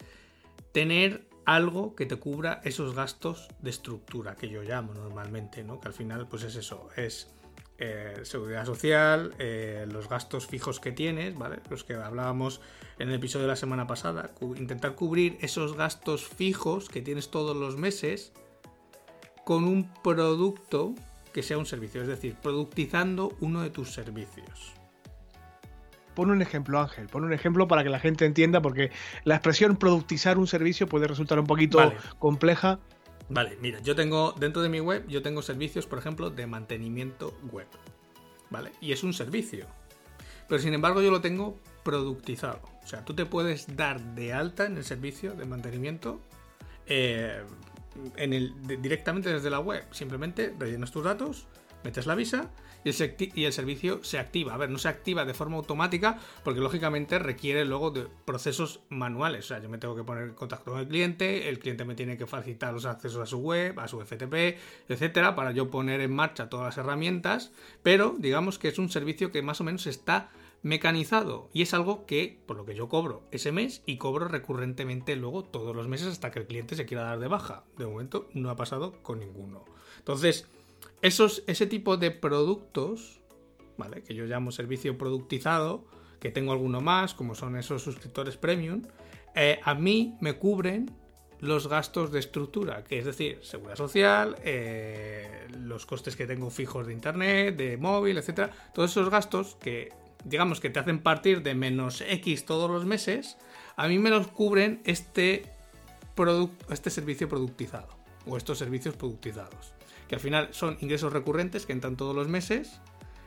tener 0.72 1.26
algo 1.45 1.95
que 1.97 2.05
te 2.07 2.16
cubra 2.16 2.61
esos 2.64 2.95
gastos 2.95 3.49
de 3.61 3.70
estructura 3.70 4.36
que 4.36 4.49
yo 4.49 4.62
llamo 4.62 4.93
normalmente, 4.93 5.64
¿no? 5.64 5.80
Que 5.80 5.89
al 5.89 5.95
final 5.95 6.28
pues 6.28 6.43
es 6.43 6.57
eso, 6.57 6.89
es 6.95 7.30
eh, 7.78 8.20
seguridad 8.24 8.66
social, 8.66 9.34
eh, 9.39 9.86
los 9.91 10.09
gastos 10.09 10.47
fijos 10.47 10.78
que 10.78 10.93
tienes, 10.93 11.39
¿vale? 11.39 11.61
Los 11.70 11.84
que 11.84 11.95
hablábamos 11.95 12.61
en 12.99 13.09
el 13.09 13.14
episodio 13.14 13.45
de 13.45 13.53
la 13.53 13.57
semana 13.57 13.86
pasada, 13.86 14.32
intentar 14.57 14.95
cubrir 14.95 15.39
esos 15.41 15.76
gastos 15.76 16.26
fijos 16.28 16.89
que 16.89 17.03
tienes 17.03 17.30
todos 17.30 17.57
los 17.57 17.76
meses 17.76 18.32
con 19.45 19.64
un 19.64 19.91
producto 20.03 20.95
que 21.32 21.43
sea 21.43 21.57
un 21.57 21.66
servicio, 21.66 22.03
es 22.03 22.09
decir, 22.09 22.34
productizando 22.43 23.36
uno 23.41 23.62
de 23.62 23.70
tus 23.70 23.93
servicios. 23.93 24.78
Pon 26.19 26.33
un 26.33 26.43
ejemplo, 26.43 26.81
Ángel, 26.81 27.07
pon 27.07 27.23
un 27.23 27.33
ejemplo 27.33 27.69
para 27.69 27.85
que 27.85 27.91
la 27.91 28.01
gente 28.01 28.27
entienda, 28.27 28.61
porque 28.61 28.91
la 29.23 29.37
expresión 29.37 29.77
productizar 29.77 30.37
un 30.37 30.49
servicio 30.49 30.89
puede 30.89 31.07
resultar 31.07 31.39
un 31.39 31.47
poquito 31.47 31.93
compleja. 32.19 32.81
Vale, 33.29 33.57
mira, 33.61 33.79
yo 33.83 33.95
tengo 33.95 34.33
dentro 34.33 34.61
de 34.61 34.69
mi 34.69 34.81
web, 34.81 35.07
yo 35.07 35.23
tengo 35.23 35.43
servicios, 35.43 35.87
por 35.87 36.01
ejemplo, 36.01 36.31
de 36.31 36.49
mantenimiento 36.49 37.39
web. 37.53 37.69
¿Vale? 38.51 38.73
Y 38.81 38.91
es 38.91 39.05
un 39.05 39.14
servicio. 39.14 39.66
Pero 40.49 40.61
sin 40.61 40.75
embargo, 40.75 41.03
yo 41.03 41.12
lo 41.12 41.21
tengo 41.21 41.57
productizado. 41.85 42.62
O 42.83 42.87
sea, 42.89 43.05
tú 43.05 43.14
te 43.14 43.25
puedes 43.25 43.77
dar 43.77 44.01
de 44.16 44.33
alta 44.33 44.66
en 44.66 44.77
el 44.77 44.83
servicio 44.83 45.35
de 45.35 45.45
mantenimiento 45.45 46.21
eh, 46.87 47.45
en 48.16 48.33
el, 48.33 48.55
directamente 48.83 49.33
desde 49.33 49.51
la 49.51 49.61
web. 49.61 49.85
Simplemente 49.93 50.53
rellenas 50.59 50.91
tus 50.91 51.05
datos, 51.05 51.47
metes 51.85 52.07
la 52.07 52.14
visa 52.14 52.51
y 52.85 53.45
el, 53.45 53.53
servicio 53.53 54.03
se 54.03 54.18
activa. 54.18 54.55
A 54.55 54.57
ver, 54.57 54.70
no 54.70 54.79
se 54.79 54.89
activa 54.89 55.24
de 55.24 55.35
forma 55.35 55.57
automática 55.57 56.18
porque 56.45 56.61
lógicamente 56.61 57.18
requiere 57.18 57.64
luego 57.64 57.91
de 57.91 58.07
procesos 58.24 58.81
manuales. 58.89 59.47
O 59.47 59.49
sea, 59.49 59.61
yo 59.61 59.68
me 59.68 59.79
tengo 59.79 59.97
que 59.97 60.05
poner 60.05 60.24
en 60.24 60.35
contacto 60.35 60.72
con 60.72 60.81
el 60.81 60.89
cliente, 60.89 61.49
el 61.49 61.59
cliente 61.59 61.85
me 61.85 61.95
tiene 61.95 62.16
que 62.16 62.26
facilitar 62.26 62.72
los 62.72 62.87
accesos 62.87 63.20
a 63.20 63.26
su 63.26 63.39
web, 63.39 63.79
a 63.81 63.89
su 63.89 64.01
FTP, 64.01 64.59
etcétera, 64.89 65.35
para 65.35 65.53
yo 65.53 65.70
poner 65.70 66.01
en 66.01 66.12
marcha 66.12 66.49
todas 66.49 66.66
las 66.66 66.79
herramientas. 66.79 67.53
Pero 67.83 68.14
digamos 68.18 68.59
que 68.59 68.68
es 68.68 68.79
un 68.79 68.91
servicio 68.91 69.33
que 69.33 69.43
más 69.43 69.61
o 69.61 69.64
menos 69.64 69.87
está 69.87 70.31
mecanizado 70.62 71.49
y 71.53 71.62
es 71.62 71.72
algo 71.72 72.05
que 72.05 72.41
por 72.47 72.57
lo 72.57 72.64
que 72.64 72.74
yo 72.74 72.89
cobro 72.89 73.22
ese 73.31 73.53
mes 73.53 73.83
y 73.87 73.97
cobro 73.97 74.26
recurrentemente 74.26 75.14
luego 75.14 75.45
todos 75.45 75.74
los 75.74 75.87
meses 75.87 76.09
hasta 76.09 76.33
que 76.33 76.41
el 76.41 76.47
cliente 76.47 76.74
se 76.74 76.85
quiera 76.85 77.05
dar 77.05 77.20
de 77.20 77.29
baja. 77.29 77.64
De 77.76 77.87
momento 77.87 78.29
no 78.35 78.51
ha 78.51 78.57
pasado 78.57 79.01
con 79.03 79.20
ninguno. 79.20 79.64
Entonces, 79.99 80.49
esos, 81.03 81.44
ese 81.46 81.66
tipo 81.66 81.96
de 81.96 82.11
productos, 82.11 83.20
¿vale? 83.76 84.03
Que 84.03 84.14
yo 84.14 84.24
llamo 84.26 84.51
servicio 84.53 84.96
productizado, 84.99 85.84
que 86.20 86.30
tengo 86.30 86.53
alguno 86.53 86.80
más, 86.80 87.14
como 87.14 87.34
son 87.34 87.57
esos 87.57 87.82
suscriptores 87.82 88.36
premium, 88.36 88.82
eh, 89.34 89.61
a 89.62 89.74
mí 89.74 90.16
me 90.20 90.34
cubren 90.34 90.90
los 91.40 91.68
gastos 91.68 92.11
de 92.11 92.18
estructura, 92.18 92.82
que 92.82 92.99
es 92.99 93.05
decir, 93.05 93.38
seguridad 93.42 93.76
social, 93.76 94.36
eh, 94.42 95.46
los 95.61 95.86
costes 95.86 96.16
que 96.16 96.26
tengo 96.26 96.51
fijos 96.51 96.88
de 96.88 96.92
internet, 96.92 97.57
de 97.57 97.76
móvil, 97.76 98.18
etcétera, 98.18 98.51
todos 98.74 98.90
esos 98.90 99.09
gastos 99.09 99.57
que 99.61 99.92
digamos 100.24 100.59
que 100.59 100.70
te 100.70 100.80
hacen 100.80 100.99
partir 100.99 101.42
de 101.42 101.55
menos 101.55 102.01
X 102.01 102.44
todos 102.44 102.68
los 102.68 102.84
meses, 102.84 103.38
a 103.76 103.86
mí 103.86 104.01
me 104.01 104.11
los 104.11 104.26
cubren 104.26 104.82
este, 104.84 105.44
este 106.70 106.90
servicio 106.90 107.28
productizado 107.28 107.88
o 108.26 108.36
estos 108.36 108.59
servicios 108.59 108.96
productizados 108.96 109.78
que 110.09 110.14
al 110.14 110.20
final 110.20 110.48
son 110.52 110.76
ingresos 110.80 111.12
recurrentes 111.12 111.66
que 111.66 111.72
entran 111.72 111.96
todos 111.96 112.16
los 112.16 112.28
meses, 112.28 112.80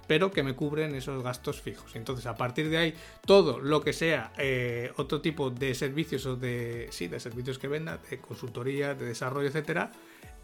pero 0.07 0.31
que 0.31 0.43
me 0.43 0.55
cubren 0.55 0.93
esos 0.95 1.23
gastos 1.23 1.61
fijos. 1.61 1.95
Entonces, 1.95 2.25
a 2.25 2.35
partir 2.35 2.69
de 2.69 2.77
ahí, 2.77 2.93
todo 3.25 3.59
lo 3.59 3.81
que 3.81 3.93
sea 3.93 4.33
eh, 4.37 4.91
otro 4.97 5.21
tipo 5.21 5.51
de 5.51 5.73
servicios 5.73 6.25
o 6.25 6.35
de, 6.35 6.87
sí, 6.91 7.07
de 7.07 7.19
servicios 7.19 7.59
que 7.59 7.67
venda, 7.67 7.97
de 8.09 8.19
consultoría, 8.19 8.93
de 8.93 9.05
desarrollo, 9.05 9.47
etcétera, 9.47 9.91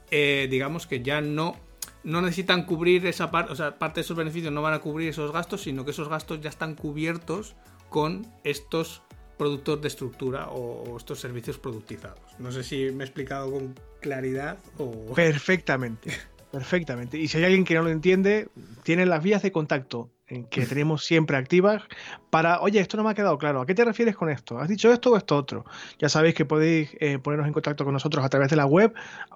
eh, 0.10 0.48
digamos 0.50 0.88
que 0.88 1.02
ya 1.02 1.20
no, 1.20 1.58
no 2.04 2.22
necesitan 2.22 2.66
cubrir 2.66 3.06
esa 3.08 3.30
parte, 3.30 3.52
o 3.52 3.56
sea, 3.56 3.78
parte 3.78 3.96
de 3.96 4.02
esos 4.02 4.16
beneficios 4.16 4.54
no 4.54 4.62
van 4.62 4.74
a 4.74 4.80
cubrir 4.80 5.10
esos 5.10 5.34
gastos, 5.34 5.64
sino 5.64 5.84
que 5.84 5.92
esos 5.92 6.08
gastos 6.08 6.40
ya 6.40 6.50
están 6.50 6.76
cubiertos 6.76 7.56
con 7.90 8.26
estos 8.44 9.02
productos 9.38 9.82
de 9.82 9.88
estructura 9.88 10.50
o 10.50 10.98
estos 10.98 11.20
servicios 11.20 11.58
productizados. 11.58 12.20
No 12.40 12.52
sé 12.52 12.64
si 12.64 12.92
me 12.92 13.04
he 13.04 13.08
explicado 13.08 13.52
con 13.52 13.76
claridad 14.08 14.58
o... 14.78 15.14
Perfectamente, 15.14 16.12
perfectamente. 16.52 17.18
Y 17.18 17.28
si 17.28 17.38
hay 17.38 17.44
alguien 17.44 17.66
que 17.66 17.76
no 17.76 17.84
lo 17.84 17.90
entiende, 17.90 18.48
tiene 18.84 19.06
las 19.06 19.22
vías 19.22 19.42
de 19.42 19.52
contacto 19.52 20.10
que 20.50 20.66
tenemos 20.66 21.06
siempre 21.06 21.38
activas 21.38 21.84
para, 22.30 22.60
oye, 22.60 22.80
esto 22.82 22.98
no 22.98 23.04
me 23.04 23.12
ha 23.12 23.14
quedado 23.14 23.38
claro, 23.38 23.62
¿a 23.62 23.66
qué 23.66 23.74
te 23.74 23.86
refieres 23.86 24.16
con 24.16 24.30
esto? 24.30 24.60
¿Has 24.60 24.68
dicho 24.68 24.92
esto 24.92 25.12
o 25.12 25.18
esto 25.18 25.38
otro? 25.38 25.66
Ya 26.00 26.10
sabéis 26.10 26.36
que 26.36 26.44
podéis 26.44 26.90
eh, 27.00 27.18
ponernos 27.18 27.48
en 27.48 27.54
contacto 27.54 27.86
con 27.86 27.94
nosotros 27.94 28.26
a 28.26 28.30
través 28.30 28.50
de 28.50 28.58
la 28.58 28.66
web 28.66 28.94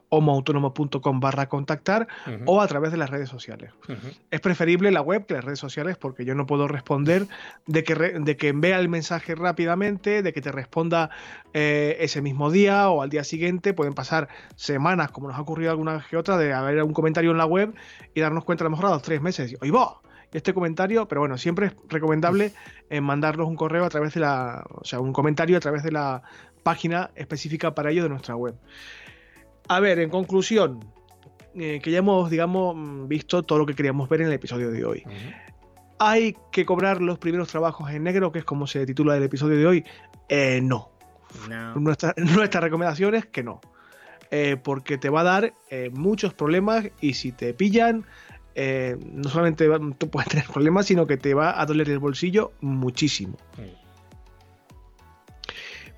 homoautonomo.com 0.10 1.20
barra 1.22 1.48
contactar 1.48 2.08
o 2.46 2.62
a 2.62 2.68
través 2.68 2.92
de 2.92 2.98
las 2.98 3.10
redes 3.10 3.30
sociales. 3.30 3.72
Es 4.30 4.42
preferible 4.42 4.92
la 4.92 5.02
web 5.02 5.26
que 5.26 5.36
las 5.36 5.46
redes 5.46 5.60
sociales 5.60 5.98
porque 5.98 6.26
yo 6.26 6.36
no 6.36 6.46
puedo 6.46 6.68
responder 6.68 7.28
de 7.66 7.84
que, 7.86 7.96
de 7.96 8.36
que 8.36 8.52
vea 8.52 8.80
el 8.80 8.90
mensaje 8.90 9.36
rápidamente, 9.36 10.22
de 10.22 10.34
que 10.34 10.42
te 10.42 10.52
responda 10.52 11.10
eh, 11.54 11.96
ese 12.02 12.22
mismo 12.22 12.52
día 12.52 12.90
o 12.90 13.02
al 13.02 13.10
día 13.10 13.24
siguiente. 13.24 13.74
Pueden 13.74 13.94
pasar 13.94 14.28
semanas, 14.56 15.12
como 15.12 15.30
nos 15.30 15.38
ha 15.38 15.42
ocurrido 15.42 15.72
alguna 15.72 15.94
vez 15.94 16.06
que 16.08 16.18
otra, 16.18 16.38
de 16.38 16.52
haber 16.52 16.84
un 16.84 16.94
comentario 16.94 17.32
en 17.32 17.38
la 17.38 17.46
web 17.46 17.74
y 18.14 18.20
darnos 18.20 18.44
cuenta 18.44 18.64
a 18.64 18.66
lo 18.66 18.72
mejor 18.72 18.88
a 18.88 18.90
los 18.90 19.02
tres 19.02 19.22
meses. 19.22 19.56
Y, 19.62 19.70
va! 19.70 20.02
Este 20.34 20.54
comentario, 20.54 21.08
pero 21.08 21.22
bueno, 21.22 21.38
siempre 21.38 21.68
es 21.68 21.74
recomendable 21.90 22.54
eh, 22.90 23.02
mandarnos 23.02 23.48
un 23.48 23.56
correo 23.56 23.86
a 23.86 23.90
través 23.90 24.14
de 24.14 24.22
la, 24.22 24.66
o 24.70 24.86
sea, 24.86 25.00
un 25.00 25.14
comentario 25.14 25.58
a 25.58 25.60
través 25.60 25.84
de 25.84 25.92
la 25.92 26.24
página 26.64 27.12
específica 27.16 27.76
para 27.76 27.92
ello 27.92 28.04
de 28.04 28.10
nuestra 28.10 28.36
web. 28.36 28.56
A 29.68 29.80
ver, 29.80 30.00
en 30.00 30.10
conclusión, 30.10 30.86
eh, 31.56 31.80
que 31.84 31.92
ya 31.92 32.00
hemos, 32.00 32.30
digamos, 32.30 33.08
visto 33.08 33.44
todo 33.44 33.60
lo 33.60 33.66
que 33.66 33.76
queríamos 33.76 34.08
ver 34.08 34.22
en 34.22 34.28
el 34.28 34.34
episodio 34.34 34.72
de 34.72 34.86
hoy. 34.86 35.04
¿Hay 36.00 36.36
que 36.52 36.66
cobrar 36.66 37.02
los 37.02 37.20
primeros 37.20 37.50
trabajos 37.50 37.92
en 37.92 38.04
negro, 38.04 38.32
que 38.32 38.40
es 38.40 38.46
como 38.46 38.68
se 38.68 38.86
titula 38.86 39.18
el 39.18 39.24
episodio 39.24 39.58
de 39.58 39.68
hoy? 39.68 39.86
Eh, 40.30 40.62
no. 40.62 40.92
Nuestra, 41.76 42.14
nuestra, 42.18 42.62
recomendación 42.62 43.16
es 43.16 43.26
que 43.26 43.44
no. 43.44 43.62
porque 44.64 44.98
te 44.98 45.10
va 45.10 45.22
a 45.22 45.24
dar 45.24 45.54
muchos 45.92 46.34
problemas 46.34 46.86
y 47.02 47.14
si 47.14 47.32
te 47.34 47.54
pillan, 47.54 48.06
eh, 48.56 48.98
no 49.04 49.30
solamente 49.30 49.68
tú 49.98 50.10
puedes 50.10 50.30
tener 50.30 50.46
problemas, 50.46 50.86
sino 50.86 51.08
que 51.08 51.18
te 51.18 51.34
va 51.34 51.60
a 51.60 51.66
doler 51.66 51.90
el 51.90 52.00
bolsillo 52.00 52.54
muchísimo. 52.62 53.38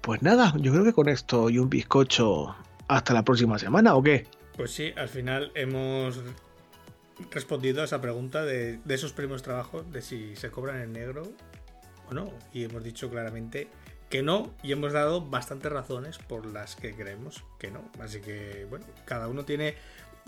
Pues 0.01 0.21
nada, 0.21 0.53
yo 0.57 0.71
creo 0.71 0.83
que 0.83 0.93
con 0.93 1.07
esto 1.07 1.49
y 1.49 1.59
un 1.59 1.69
bizcocho 1.69 2.55
hasta 2.87 3.13
la 3.13 3.23
próxima 3.23 3.57
semana, 3.57 3.95
¿o 3.95 4.03
qué? 4.03 4.27
Pues 4.57 4.71
sí, 4.71 4.91
al 4.97 5.07
final 5.07 5.51
hemos 5.55 6.19
respondido 7.31 7.81
a 7.81 7.85
esa 7.85 8.01
pregunta 8.01 8.43
de, 8.43 8.79
de 8.83 8.95
esos 8.95 9.13
primeros 9.13 9.43
trabajos, 9.43 9.89
de 9.91 10.01
si 10.01 10.35
se 10.35 10.51
cobran 10.51 10.81
en 10.81 10.93
negro 10.93 11.23
o 12.09 12.13
no. 12.13 12.31
Y 12.53 12.65
hemos 12.65 12.83
dicho 12.83 13.09
claramente 13.09 13.69
que 14.13 14.21
no 14.21 14.53
y 14.61 14.71
hemos 14.71 14.93
dado 14.93 15.21
bastantes 15.21 15.71
razones 15.71 16.19
por 16.19 16.45
las 16.45 16.75
que 16.75 16.93
creemos 16.93 17.43
que 17.57 17.71
no. 17.71 17.89
Así 17.99 18.21
que, 18.21 18.67
bueno, 18.69 18.85
cada 19.05 19.27
uno 19.27 19.43
tiene, 19.43 19.73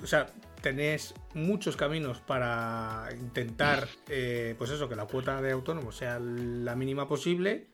o 0.01 0.07
sea, 0.07 0.27
tenés 0.61 1.13
muchos 1.33 1.77
caminos 1.77 2.21
para 2.21 3.09
intentar, 3.19 3.87
eh, 4.09 4.55
pues 4.57 4.71
eso, 4.71 4.89
que 4.89 4.95
la 4.95 5.05
cuota 5.05 5.41
de 5.41 5.51
autónomo 5.51 5.91
sea 5.91 6.19
la 6.19 6.75
mínima 6.75 7.07
posible 7.07 7.67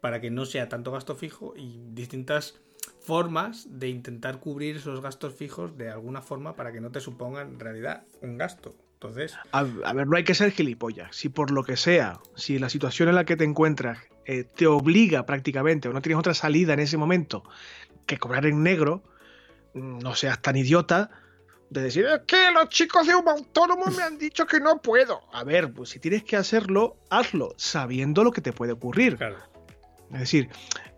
para 0.00 0.20
que 0.20 0.30
no 0.30 0.46
sea 0.46 0.68
tanto 0.68 0.92
gasto 0.92 1.14
fijo 1.14 1.54
y 1.56 1.80
distintas 1.90 2.60
formas 3.00 3.66
de 3.70 3.88
intentar 3.88 4.38
cubrir 4.38 4.76
esos 4.76 5.00
gastos 5.00 5.34
fijos 5.34 5.76
de 5.76 5.90
alguna 5.90 6.22
forma 6.22 6.54
para 6.56 6.72
que 6.72 6.80
no 6.80 6.90
te 6.90 7.00
supongan 7.00 7.48
en 7.54 7.60
realidad 7.60 8.04
un 8.22 8.38
gasto. 8.38 8.74
Entonces. 8.94 9.36
A, 9.52 9.62
ver, 9.62 10.06
no 10.06 10.16
hay 10.16 10.24
que 10.24 10.34
ser 10.34 10.50
gilipollas. 10.50 11.14
Si 11.14 11.28
por 11.28 11.50
lo 11.50 11.62
que 11.62 11.76
sea, 11.76 12.18
si 12.34 12.58
la 12.58 12.68
situación 12.68 13.08
en 13.08 13.14
la 13.14 13.24
que 13.24 13.36
te 13.36 13.44
encuentras 13.44 13.98
eh, 14.24 14.44
te 14.44 14.66
obliga 14.66 15.24
prácticamente 15.24 15.88
o 15.88 15.92
no 15.92 16.02
tienes 16.02 16.18
otra 16.18 16.34
salida 16.34 16.72
en 16.72 16.80
ese 16.80 16.96
momento 16.96 17.44
que 18.06 18.18
cobrar 18.18 18.46
en 18.46 18.62
negro, 18.62 19.02
mm, 19.74 19.98
no 19.98 20.14
seas 20.14 20.42
tan 20.42 20.56
idiota 20.56 21.10
de 21.70 21.82
decir, 21.82 22.06
es 22.06 22.20
que 22.26 22.50
los 22.52 22.68
chicos 22.68 23.06
de 23.06 23.14
un 23.14 23.28
autónomo 23.28 23.86
me 23.86 24.02
han 24.02 24.18
dicho 24.18 24.46
que 24.46 24.60
no 24.60 24.80
puedo. 24.80 25.20
A 25.32 25.44
ver, 25.44 25.72
pues 25.72 25.90
si 25.90 25.98
tienes 25.98 26.24
que 26.24 26.36
hacerlo, 26.36 26.96
hazlo, 27.10 27.54
sabiendo 27.56 28.24
lo 28.24 28.32
que 28.32 28.40
te 28.40 28.52
puede 28.52 28.72
ocurrir. 28.72 29.16
Claro. 29.16 29.36
Es 30.12 30.20
decir, 30.20 30.48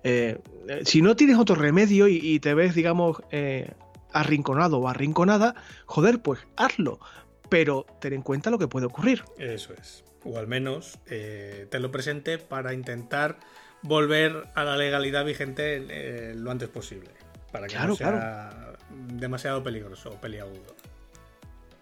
eh, 0.05 0.39
si 0.85 1.03
no 1.03 1.17
tienes 1.17 1.37
otro 1.37 1.57
remedio 1.57 2.07
y, 2.09 2.39
te 2.41 2.55
ves, 2.55 2.75
digamos, 2.75 3.23
eh, 3.31 3.73
arrinconado 4.13 4.79
o 4.79 4.89
arrinconada, 4.89 5.55
joder, 5.87 6.23
pues 6.23 6.41
hazlo. 6.57 7.01
Pero 7.49 7.85
ten 8.01 8.13
en 8.13 8.23
cuenta 8.23 8.51
lo 8.51 8.59
que 8.59 8.69
puede 8.69 8.87
ocurrir. 8.87 9.25
Eso 9.39 9.75
es. 9.75 10.05
O 10.23 10.39
al 10.39 10.47
menos 10.47 11.01
eh, 11.07 11.67
te 11.71 11.81
lo 11.81 11.91
presente 11.91 12.39
para 12.39 12.75
intentar 12.75 13.41
volver 13.83 14.49
a 14.55 14.63
la 14.63 14.77
legalidad 14.77 15.25
vigente 15.25 16.35
lo 16.35 16.51
antes 16.51 16.69
posible. 16.69 17.11
Para 17.53 17.67
que 17.67 17.77
no 17.79 17.97
sea 17.97 18.51
demasiado 19.09 19.63
peligroso 19.63 20.11
o 20.11 20.15
peliagudo. 20.15 20.75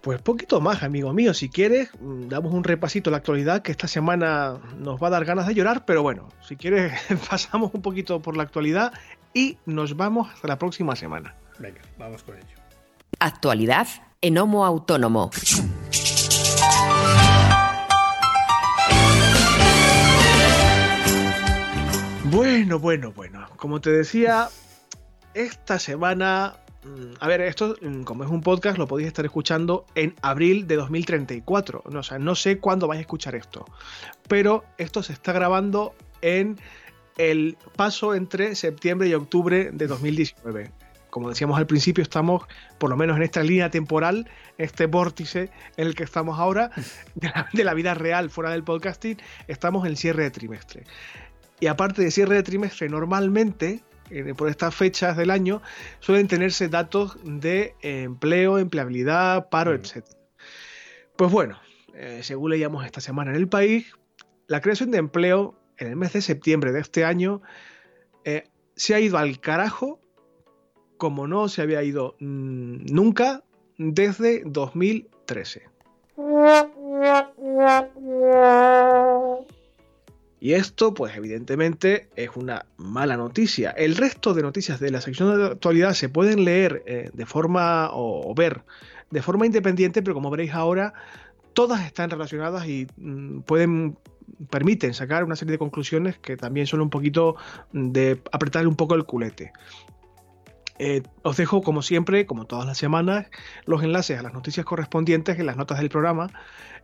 Pues 0.00 0.22
poquito 0.22 0.60
más, 0.60 0.82
amigo 0.82 1.12
mío. 1.12 1.34
Si 1.34 1.48
quieres, 1.48 1.90
mm, 2.00 2.28
damos 2.28 2.52
un 2.52 2.64
repasito 2.64 3.10
a 3.10 3.12
la 3.12 3.16
actualidad, 3.16 3.62
que 3.62 3.72
esta 3.72 3.88
semana 3.88 4.58
nos 4.78 5.02
va 5.02 5.08
a 5.08 5.10
dar 5.10 5.24
ganas 5.24 5.46
de 5.46 5.54
llorar, 5.54 5.84
pero 5.84 6.02
bueno, 6.02 6.28
si 6.40 6.56
quieres, 6.56 6.92
pasamos 7.30 7.74
un 7.74 7.82
poquito 7.82 8.20
por 8.20 8.36
la 8.36 8.44
actualidad 8.44 8.92
y 9.34 9.58
nos 9.66 9.96
vamos 9.96 10.32
hasta 10.32 10.48
la 10.48 10.58
próxima 10.58 10.94
semana. 10.96 11.34
Venga, 11.58 11.80
vamos 11.98 12.22
con 12.22 12.36
ello. 12.36 12.46
Actualidad 13.18 13.88
en 14.20 14.38
Homo 14.38 14.64
Autónomo. 14.64 15.30
Bueno, 22.24 22.78
bueno, 22.78 23.12
bueno. 23.12 23.46
Como 23.56 23.80
te 23.80 23.90
decía, 23.90 24.48
esta 25.34 25.78
semana 25.78 26.56
Mm, 26.84 27.14
a 27.18 27.26
ver, 27.26 27.40
esto, 27.40 27.76
mm, 27.80 28.02
como 28.02 28.24
es 28.24 28.30
un 28.30 28.40
podcast, 28.40 28.78
lo 28.78 28.86
podéis 28.86 29.08
estar 29.08 29.24
escuchando 29.24 29.84
en 29.94 30.14
abril 30.22 30.66
de 30.66 30.76
2034. 30.76 31.82
o 31.84 32.02
sea, 32.02 32.18
no 32.18 32.34
sé 32.34 32.58
cuándo 32.58 32.86
vais 32.86 32.98
a 32.98 33.00
escuchar 33.02 33.34
esto. 33.34 33.64
Pero 34.28 34.64
esto 34.78 35.02
se 35.02 35.12
está 35.12 35.32
grabando 35.32 35.94
en 36.22 36.58
el 37.16 37.56
paso 37.76 38.14
entre 38.14 38.54
septiembre 38.54 39.08
y 39.08 39.14
octubre 39.14 39.70
de 39.72 39.86
2019. 39.86 40.70
Como 41.10 41.30
decíamos 41.30 41.58
al 41.58 41.66
principio, 41.66 42.02
estamos, 42.02 42.44
por 42.78 42.90
lo 42.90 42.96
menos 42.96 43.16
en 43.16 43.22
esta 43.24 43.42
línea 43.42 43.70
temporal, 43.70 44.28
este 44.58 44.86
vórtice 44.86 45.50
en 45.76 45.88
el 45.88 45.94
que 45.94 46.04
estamos 46.04 46.38
ahora, 46.38 46.70
de 47.52 47.64
la, 47.64 47.74
vida 47.74 47.94
real 47.94 48.30
fuera 48.30 48.50
del 48.50 48.62
podcasting, 48.62 49.16
estamos 49.48 49.86
en 49.86 49.96
cierre 49.96 50.24
de 50.24 50.30
trimestre. 50.30 50.84
Y 51.60 51.66
aparte 51.66 52.02
de 52.02 52.10
cierre 52.12 52.36
de 52.36 52.42
trimestre, 52.44 52.88
normalmente 52.88 53.82
por 54.36 54.48
estas 54.48 54.74
fechas 54.74 55.16
del 55.16 55.30
año 55.30 55.62
suelen 56.00 56.28
tenerse 56.28 56.68
datos 56.68 57.16
de 57.24 57.74
empleo, 57.82 58.58
empleabilidad, 58.58 59.48
paro, 59.48 59.72
mm. 59.72 59.74
etc. 59.74 60.04
Pues 61.16 61.30
bueno, 61.30 61.58
eh, 61.94 62.20
según 62.22 62.50
leíamos 62.50 62.84
esta 62.84 63.00
semana 63.00 63.30
en 63.30 63.36
el 63.36 63.48
país, 63.48 63.92
la 64.46 64.60
creación 64.60 64.90
de 64.90 64.98
empleo 64.98 65.54
en 65.76 65.88
el 65.88 65.96
mes 65.96 66.12
de 66.12 66.22
septiembre 66.22 66.72
de 66.72 66.80
este 66.80 67.04
año 67.04 67.42
eh, 68.24 68.48
se 68.76 68.94
ha 68.94 69.00
ido 69.00 69.18
al 69.18 69.40
carajo 69.40 70.00
como 70.96 71.26
no 71.26 71.48
se 71.48 71.62
había 71.62 71.82
ido 71.82 72.16
mm, 72.18 72.92
nunca 72.92 73.44
desde 73.78 74.42
2013. 74.44 75.62
Y 80.40 80.52
esto, 80.52 80.94
pues 80.94 81.16
evidentemente, 81.16 82.08
es 82.14 82.30
una 82.36 82.66
mala 82.76 83.16
noticia. 83.16 83.70
El 83.70 83.96
resto 83.96 84.34
de 84.34 84.42
noticias 84.42 84.78
de 84.78 84.90
la 84.90 85.00
sección 85.00 85.36
de 85.36 85.46
actualidad 85.46 85.94
se 85.94 86.08
pueden 86.08 86.44
leer 86.44 86.82
eh, 86.86 87.10
de 87.12 87.26
forma 87.26 87.90
o, 87.92 88.32
ver 88.34 88.62
de 89.10 89.22
forma 89.22 89.46
independiente, 89.46 90.02
pero 90.02 90.14
como 90.14 90.30
veréis 90.30 90.52
ahora, 90.52 90.92
todas 91.54 91.84
están 91.84 92.10
relacionadas 92.10 92.66
y 92.68 92.86
mm, 92.96 93.40
pueden 93.40 93.96
permiten 94.50 94.94
sacar 94.94 95.24
una 95.24 95.34
serie 95.34 95.52
de 95.52 95.58
conclusiones 95.58 96.18
que 96.18 96.36
también 96.36 96.66
son 96.66 96.82
un 96.82 96.90
poquito 96.90 97.36
de 97.72 98.20
apretar 98.30 98.68
un 98.68 98.76
poco 98.76 98.94
el 98.94 99.04
culete. 99.04 99.52
Eh, 100.78 101.02
os 101.22 101.36
dejo, 101.36 101.62
como 101.62 101.82
siempre, 101.82 102.26
como 102.26 102.46
todas 102.46 102.64
las 102.64 102.78
semanas, 102.78 103.26
los 103.64 103.82
enlaces 103.82 104.18
a 104.18 104.22
las 104.22 104.32
noticias 104.32 104.64
correspondientes 104.64 105.38
en 105.38 105.46
las 105.46 105.56
notas 105.56 105.78
del 105.78 105.88
programa. 105.88 106.30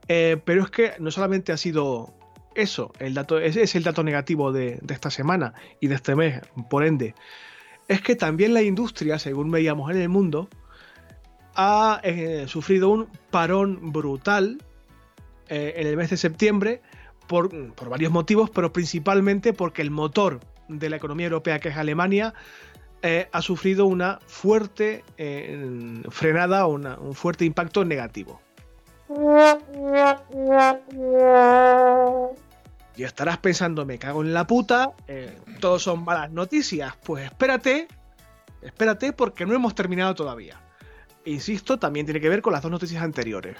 Eh, 0.09 0.41
pero 0.45 0.65
es 0.65 0.71
que 0.71 0.93
no 0.99 1.11
solamente 1.11 1.53
ha 1.53 1.57
sido 1.57 2.13
eso, 2.55 2.93
el 2.99 3.15
dato, 3.15 3.39
ese 3.39 3.63
es 3.63 3.75
el 3.75 3.83
dato 3.83 4.03
negativo 4.03 4.53
de, 4.53 4.81
esta 4.89 5.11
semana 5.11 5.55
y 5.81 5.89
de 5.89 5.95
este 5.97 6.15
mes, 6.15 6.41
por 6.71 6.85
ende. 6.85 7.15
Es 7.89 8.01
que 8.01 8.17
también 8.17 8.55
la 8.55 8.63
industria, 8.63 9.19
según 9.19 9.51
veíamos 9.51 9.91
en 9.91 9.99
el 9.99 10.09
mundo, 10.09 10.49
ha 11.55 12.01
eh, 12.03 12.47
sufrido 12.49 12.89
un 12.89 13.09
parón 13.31 13.93
brutal 13.93 14.63
eh, 15.49 15.75
en 15.77 15.87
el 15.87 15.97
mes 15.97 16.11
de 16.11 16.17
septiembre 16.17 16.83
por, 17.27 17.51
varios 17.89 18.13
motivos, 18.13 18.51
pero 18.51 18.73
principalmente 18.73 19.53
porque 19.53 19.83
el 19.83 19.91
motor 19.91 20.41
de 20.69 20.89
la 20.89 20.97
economía 20.97 21.27
europea, 21.27 21.59
que 21.59 21.69
es 21.69 21.77
Alemania, 21.77 22.35
eh, 23.03 23.29
ha 23.33 23.43
sufrido 23.43 23.85
una 23.87 24.19
fuerte 24.27 25.05
frenada, 26.09 26.67
un 26.67 27.15
fuerte 27.15 27.45
impacto 27.45 27.85
negativo. 27.85 28.41
Y 32.97 33.03
estarás 33.03 33.39
pensando, 33.39 33.85
me 33.85 33.99
cago 33.99 34.23
en 34.23 34.33
la 34.33 34.47
puta, 34.47 34.93
eh, 35.09 35.37
todos 35.61 35.83
son 35.83 36.05
malas 36.05 36.31
noticias. 36.31 36.95
Pues 37.05 37.25
espérate, 37.25 37.89
espérate 38.63 39.13
porque 39.13 39.47
no 39.47 39.55
hemos 39.55 39.75
terminado 39.75 40.15
todavía. 40.15 40.61
Insisto, 41.25 41.79
también 41.79 42.07
tiene 42.07 42.21
que 42.21 42.29
ver 42.29 42.43
con 42.43 42.53
las 42.53 42.63
dos 42.63 42.71
noticias 42.71 43.03
anteriores. 43.03 43.57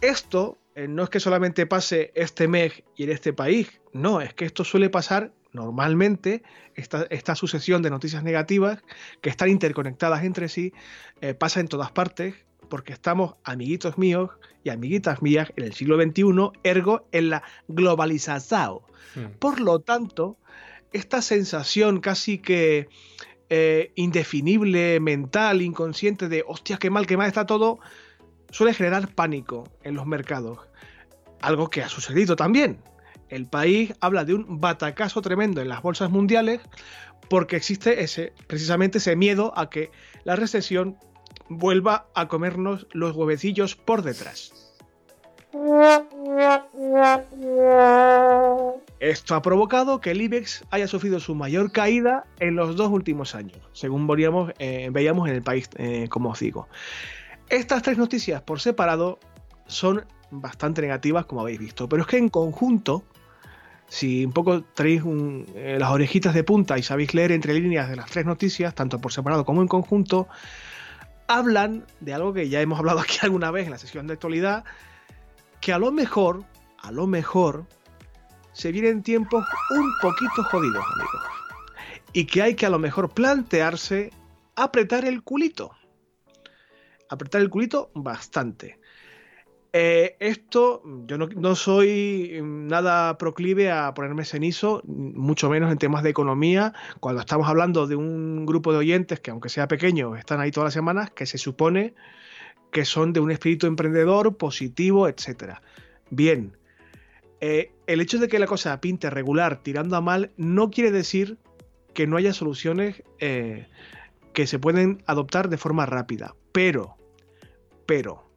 Esto 0.00 0.58
eh, 0.74 0.88
no 0.88 1.02
es 1.02 1.10
que 1.10 1.20
solamente 1.20 1.66
pase 1.66 2.12
este 2.14 2.48
mes 2.48 2.82
y 2.96 3.04
en 3.04 3.10
este 3.10 3.32
país, 3.32 3.80
no, 3.92 4.20
es 4.20 4.32
que 4.32 4.46
esto 4.46 4.64
suele 4.64 4.88
pasar 4.88 5.32
normalmente, 5.52 6.42
esta, 6.74 7.34
sucesión 7.34 7.82
de 7.82 7.90
noticias 7.90 8.22
negativas 8.22 8.82
que 9.20 9.28
están 9.28 9.50
interconectadas 9.50 10.24
entre 10.24 10.48
sí, 10.48 10.72
eh, 11.20 11.34
pasa 11.34 11.60
en 11.60 11.68
todas 11.68 11.90
partes, 11.90 12.34
porque 12.70 12.94
estamos, 12.94 13.34
amiguitos 13.44 13.98
míos 13.98 14.30
y 14.64 14.70
amiguitas 14.70 15.20
mías, 15.20 15.52
en 15.56 15.64
el 15.64 15.74
siglo 15.74 16.00
XXI, 16.00 16.58
ergo 16.62 17.06
en 17.12 17.28
la 17.28 17.42
globalización. 17.68 18.78
Hmm. 19.14 19.26
Por 19.38 19.60
lo 19.60 19.80
tanto, 19.80 20.38
esta 20.92 21.20
sensación 21.20 22.00
casi 22.00 22.38
que 22.38 22.88
eh, 23.50 23.92
indefinible, 23.96 25.00
mental, 25.00 25.60
inconsciente 25.60 26.28
de, 26.28 26.44
hostia, 26.46 26.78
qué 26.78 26.88
mal, 26.88 27.06
qué 27.06 27.16
mal 27.16 27.26
está 27.26 27.46
todo, 27.46 27.80
suele 28.50 28.72
generar 28.72 29.12
pánico 29.14 29.64
en 29.82 29.96
los 29.96 30.06
mercados. 30.06 30.60
Algo 31.42 31.68
que 31.68 31.82
ha 31.82 31.88
sucedido 31.88 32.36
también. 32.36 32.80
El 33.28 33.46
país 33.46 33.92
habla 34.00 34.24
de 34.24 34.34
un 34.34 34.60
batacazo 34.60 35.20
tremendo 35.22 35.60
en 35.60 35.68
las 35.68 35.82
bolsas 35.82 36.10
mundiales 36.10 36.60
porque 37.28 37.56
existe 37.56 38.02
ese, 38.02 38.32
precisamente 38.46 38.98
ese 38.98 39.14
miedo 39.14 39.52
a 39.56 39.70
que 39.70 39.90
la 40.24 40.36
recesión 40.36 40.96
vuelva 41.50 42.06
a 42.14 42.28
comernos 42.28 42.86
los 42.92 43.14
huevecillos 43.14 43.76
por 43.76 44.02
detrás. 44.02 44.52
Esto 49.00 49.34
ha 49.34 49.42
provocado 49.42 50.00
que 50.00 50.12
el 50.12 50.22
IBEX 50.22 50.64
haya 50.70 50.86
sufrido 50.86 51.18
su 51.18 51.34
mayor 51.34 51.72
caída 51.72 52.24
en 52.38 52.54
los 52.54 52.76
dos 52.76 52.88
últimos 52.90 53.34
años, 53.34 53.58
según 53.72 54.06
veíamos, 54.06 54.52
eh, 54.60 54.90
en 54.94 55.34
el 55.34 55.42
país, 55.42 55.68
eh, 55.76 56.06
como 56.08 56.30
os 56.30 56.38
digo. 56.38 56.68
Estas 57.48 57.82
tres 57.82 57.98
noticias 57.98 58.40
por 58.42 58.60
separado 58.60 59.18
son 59.66 60.04
bastante 60.30 60.82
negativas, 60.82 61.26
como 61.26 61.40
habéis 61.40 61.58
visto, 61.58 61.88
pero 61.88 62.02
es 62.02 62.08
que 62.08 62.18
en 62.18 62.28
conjunto, 62.28 63.02
si 63.88 64.24
un 64.24 64.32
poco 64.32 64.62
traéis 64.62 65.02
eh, 65.56 65.78
las 65.80 65.90
orejitas 65.90 66.32
de 66.32 66.44
punta 66.44 66.78
y 66.78 66.84
sabéis 66.84 67.12
leer 67.12 67.32
entre 67.32 67.54
líneas 67.54 67.90
de 67.90 67.96
las 67.96 68.08
tres 68.08 68.24
noticias, 68.24 68.72
tanto 68.72 69.00
por 69.00 69.12
separado 69.12 69.44
como 69.44 69.62
en 69.62 69.68
conjunto, 69.68 70.28
hablan 71.30 71.86
de 72.00 72.12
algo 72.12 72.32
que 72.32 72.48
ya 72.48 72.60
hemos 72.60 72.80
hablado 72.80 72.98
aquí 72.98 73.18
alguna 73.22 73.50
vez 73.52 73.66
en 73.66 73.70
la 73.70 73.78
sesión 73.78 74.06
de 74.06 74.14
actualidad, 74.14 74.64
que 75.60 75.72
a 75.72 75.78
lo 75.78 75.92
mejor, 75.92 76.44
a 76.78 76.90
lo 76.90 77.06
mejor, 77.06 77.66
se 78.52 78.72
vienen 78.72 79.02
tiempos 79.02 79.46
un 79.70 79.92
poquito 80.02 80.42
jodidos, 80.50 80.84
amigos. 80.92 81.22
Y 82.12 82.26
que 82.26 82.42
hay 82.42 82.54
que 82.56 82.66
a 82.66 82.70
lo 82.70 82.80
mejor 82.80 83.10
plantearse 83.10 84.10
apretar 84.56 85.04
el 85.04 85.22
culito. 85.22 85.70
Apretar 87.08 87.40
el 87.40 87.50
culito 87.50 87.92
bastante. 87.94 88.79
Eh, 89.72 90.16
esto, 90.18 90.82
yo 91.06 91.16
no, 91.16 91.54
soy 91.54 92.40
nada 92.42 93.16
proclive 93.18 93.70
a 93.70 93.94
ponerme 93.94 94.24
cenizo, 94.24 94.82
mucho 94.84 95.48
menos 95.48 95.70
en 95.70 95.78
temas 95.78 96.02
de 96.02 96.10
economía, 96.10 96.74
cuando 96.98 97.20
estamos 97.20 97.48
hablando 97.48 97.86
de 97.86 97.94
un 97.94 98.46
grupo 98.46 98.72
de 98.72 98.78
oyentes 98.78 99.20
que 99.20 99.30
aunque 99.30 99.48
sea 99.48 99.68
pequeño, 99.68 100.16
están 100.16 100.40
ahí 100.40 100.50
todas 100.50 100.68
las 100.68 100.74
semanas, 100.74 101.10
que 101.12 101.26
se 101.26 101.38
supone 101.38 101.94
que 102.72 102.84
son 102.84 103.12
de 103.12 103.20
un 103.20 103.30
espíritu 103.30 103.66
emprendedor, 103.66 104.36
positivo, 104.36 105.06
etc. 105.08 105.58
Bien, 106.10 106.56
eh, 107.40 107.72
el 107.86 108.00
hecho 108.00 108.18
de 108.18 108.28
que 108.28 108.38
la 108.38 108.46
cosa 108.46 108.80
pinte 108.80 109.08
regular, 109.08 109.62
tirando 109.62 109.96
a 109.96 110.00
mal, 110.00 110.32
no 110.36 110.70
quiere 110.70 110.90
decir 110.90 111.38
que 111.94 112.06
no 112.06 112.16
haya 112.16 112.32
soluciones 112.32 113.02
eh, 113.18 113.66
que 114.32 114.46
se 114.46 114.58
pueden 114.58 115.02
adoptar 115.06 115.48
de 115.48 115.58
forma 115.58 115.86
rápida. 115.86 116.34
Pero, 116.52 116.96
pero, 117.86 118.29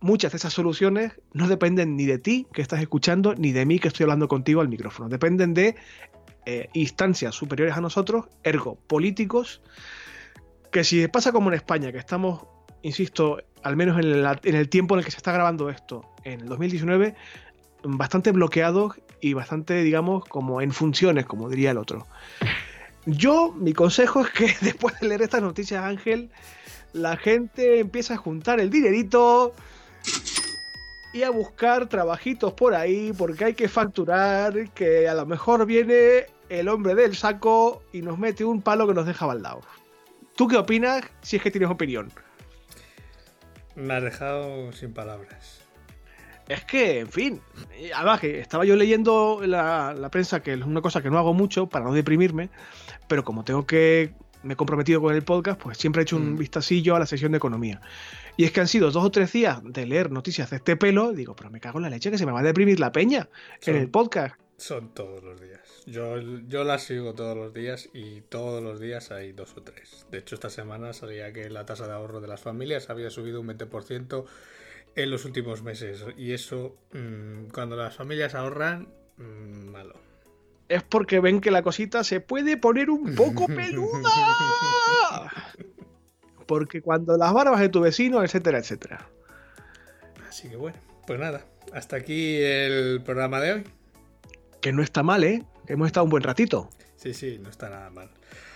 muchas 0.00 0.32
de 0.32 0.38
esas 0.38 0.52
soluciones 0.52 1.12
no 1.32 1.48
dependen 1.48 1.96
ni 1.96 2.06
de 2.06 2.18
ti 2.18 2.46
que 2.52 2.62
estás 2.62 2.80
escuchando, 2.80 3.34
ni 3.34 3.52
de 3.52 3.66
mí 3.66 3.78
que 3.78 3.88
estoy 3.88 4.04
hablando 4.04 4.28
contigo 4.28 4.60
al 4.60 4.68
micrófono. 4.68 5.08
Dependen 5.08 5.54
de 5.54 5.76
eh, 6.46 6.68
instancias 6.72 7.34
superiores 7.34 7.76
a 7.76 7.80
nosotros, 7.80 8.26
ergo 8.42 8.76
políticos, 8.86 9.62
que 10.72 10.84
si 10.84 11.06
pasa 11.08 11.32
como 11.32 11.50
en 11.50 11.54
España, 11.54 11.92
que 11.92 11.98
estamos, 11.98 12.44
insisto, 12.82 13.38
al 13.62 13.76
menos 13.76 13.98
en, 13.98 14.24
en 14.24 14.54
el 14.54 14.68
tiempo 14.68 14.94
en 14.94 15.00
el 15.00 15.04
que 15.04 15.10
se 15.10 15.18
está 15.18 15.32
grabando 15.32 15.68
esto, 15.68 16.02
en 16.24 16.40
el 16.40 16.48
2019, 16.48 17.14
bastante 17.84 18.32
bloqueados 18.32 19.00
y 19.20 19.34
bastante, 19.34 19.82
digamos, 19.82 20.24
como 20.24 20.60
en 20.60 20.72
funciones, 20.72 21.26
como 21.26 21.48
diría 21.48 21.72
el 21.72 21.78
otro. 21.78 22.06
Yo, 23.06 23.52
mi 23.52 23.72
consejo 23.72 24.22
es 24.22 24.30
que 24.30 24.54
después 24.60 24.98
de 25.00 25.08
leer 25.08 25.22
estas 25.22 25.42
noticias, 25.42 25.84
Ángel, 25.84 26.30
la 26.92 27.16
gente 27.16 27.80
empieza 27.80 28.14
a 28.14 28.16
juntar 28.16 28.60
el 28.60 28.70
dinerito, 28.70 29.54
y 31.12 31.22
a 31.22 31.30
buscar 31.30 31.88
trabajitos 31.88 32.52
por 32.52 32.74
ahí 32.74 33.12
porque 33.16 33.46
hay 33.46 33.54
que 33.54 33.68
facturar, 33.68 34.70
que 34.70 35.08
a 35.08 35.14
lo 35.14 35.26
mejor 35.26 35.66
viene 35.66 36.26
el 36.48 36.68
hombre 36.68 36.94
del 36.94 37.16
saco 37.16 37.82
y 37.92 38.02
nos 38.02 38.18
mete 38.18 38.44
un 38.44 38.62
palo 38.62 38.86
que 38.86 38.94
nos 38.94 39.06
deja 39.06 39.26
baldados. 39.26 39.64
¿Tú 40.36 40.48
qué 40.48 40.56
opinas 40.56 41.04
si 41.20 41.36
es 41.36 41.42
que 41.42 41.50
tienes 41.50 41.70
opinión? 41.70 42.10
Me 43.74 43.94
has 43.94 44.02
dejado 44.02 44.72
sin 44.72 44.92
palabras. 44.92 45.60
Es 46.48 46.64
que, 46.64 47.00
en 47.00 47.08
fin, 47.08 47.40
además 47.94 48.20
que 48.20 48.40
estaba 48.40 48.64
yo 48.64 48.74
leyendo 48.74 49.40
la, 49.44 49.94
la 49.94 50.10
prensa, 50.10 50.42
que 50.42 50.54
es 50.54 50.62
una 50.62 50.80
cosa 50.80 51.00
que 51.00 51.10
no 51.10 51.18
hago 51.18 51.32
mucho 51.32 51.68
para 51.68 51.84
no 51.84 51.92
deprimirme, 51.92 52.50
pero 53.06 53.24
como 53.24 53.44
tengo 53.44 53.66
que 53.66 54.14
me 54.42 54.54
he 54.54 54.56
comprometido 54.56 55.00
con 55.00 55.14
el 55.14 55.22
podcast, 55.22 55.60
pues 55.60 55.78
siempre 55.78 56.02
he 56.02 56.04
hecho 56.04 56.16
un 56.16 56.34
mm. 56.34 56.38
vistacillo 56.38 56.96
a 56.96 56.98
la 56.98 57.06
sesión 57.06 57.32
de 57.32 57.38
economía. 57.38 57.80
Y 58.36 58.44
es 58.44 58.52
que 58.52 58.60
han 58.60 58.68
sido 58.68 58.90
dos 58.90 59.04
o 59.04 59.10
tres 59.10 59.32
días 59.32 59.60
de 59.62 59.86
leer 59.86 60.10
noticias 60.10 60.50
de 60.50 60.56
este 60.56 60.76
pelo, 60.76 61.12
digo, 61.12 61.34
pero 61.36 61.50
me 61.50 61.60
cago 61.60 61.78
en 61.78 61.84
la 61.84 61.90
leche 61.90 62.10
que 62.10 62.18
se 62.18 62.26
me 62.26 62.32
va 62.32 62.40
a 62.40 62.44
deprimir 62.44 62.80
la 62.80 62.92
peña 62.92 63.28
en 63.62 63.76
el 63.76 63.88
podcast. 63.88 64.36
Son 64.56 64.92
todos 64.92 65.22
los 65.22 65.40
días. 65.40 65.60
Yo, 65.86 66.20
yo 66.20 66.64
las 66.64 66.84
sigo 66.84 67.14
todos 67.14 67.36
los 67.36 67.54
días 67.54 67.88
y 67.94 68.20
todos 68.22 68.62
los 68.62 68.78
días 68.78 69.10
hay 69.10 69.32
dos 69.32 69.56
o 69.56 69.62
tres. 69.62 70.06
De 70.10 70.18
hecho, 70.18 70.34
esta 70.34 70.50
semana 70.50 70.92
salía 70.92 71.32
que 71.32 71.48
la 71.48 71.64
tasa 71.64 71.86
de 71.86 71.94
ahorro 71.94 72.20
de 72.20 72.28
las 72.28 72.42
familias 72.42 72.90
había 72.90 73.08
subido 73.08 73.40
un 73.40 73.48
20% 73.48 74.24
en 74.96 75.10
los 75.10 75.24
últimos 75.24 75.62
meses. 75.62 76.04
Y 76.18 76.32
eso, 76.32 76.76
mm, 76.92 77.50
cuando 77.52 77.76
las 77.76 77.96
familias 77.96 78.34
ahorran, 78.34 78.88
mm, 79.16 79.70
malo 79.70 80.09
es 80.70 80.84
porque 80.84 81.18
ven 81.18 81.40
que 81.40 81.50
la 81.50 81.62
cosita 81.62 82.04
se 82.04 82.20
puede 82.20 82.56
poner 82.56 82.90
un 82.90 83.16
poco 83.16 83.46
peluda. 83.48 84.10
Porque 86.46 86.80
cuando 86.80 87.16
las 87.16 87.32
barbas 87.32 87.60
de 87.60 87.68
tu 87.68 87.80
vecino, 87.80 88.22
etcétera, 88.22 88.58
etcétera. 88.58 89.08
Así 90.28 90.48
que 90.48 90.54
bueno, 90.56 90.78
pues 91.08 91.18
nada, 91.18 91.44
hasta 91.72 91.96
aquí 91.96 92.36
el 92.40 93.02
programa 93.04 93.40
de 93.40 93.52
hoy. 93.52 93.64
Que 94.60 94.72
no 94.72 94.82
está 94.82 95.02
mal, 95.02 95.24
¿eh? 95.24 95.44
Hemos 95.66 95.88
estado 95.88 96.04
un 96.04 96.10
buen 96.10 96.22
ratito. 96.22 96.70
Sí, 96.94 97.14
sí, 97.14 97.40
no 97.42 97.50
está 97.50 97.68
nada 97.68 97.90
mal. 97.90 98.10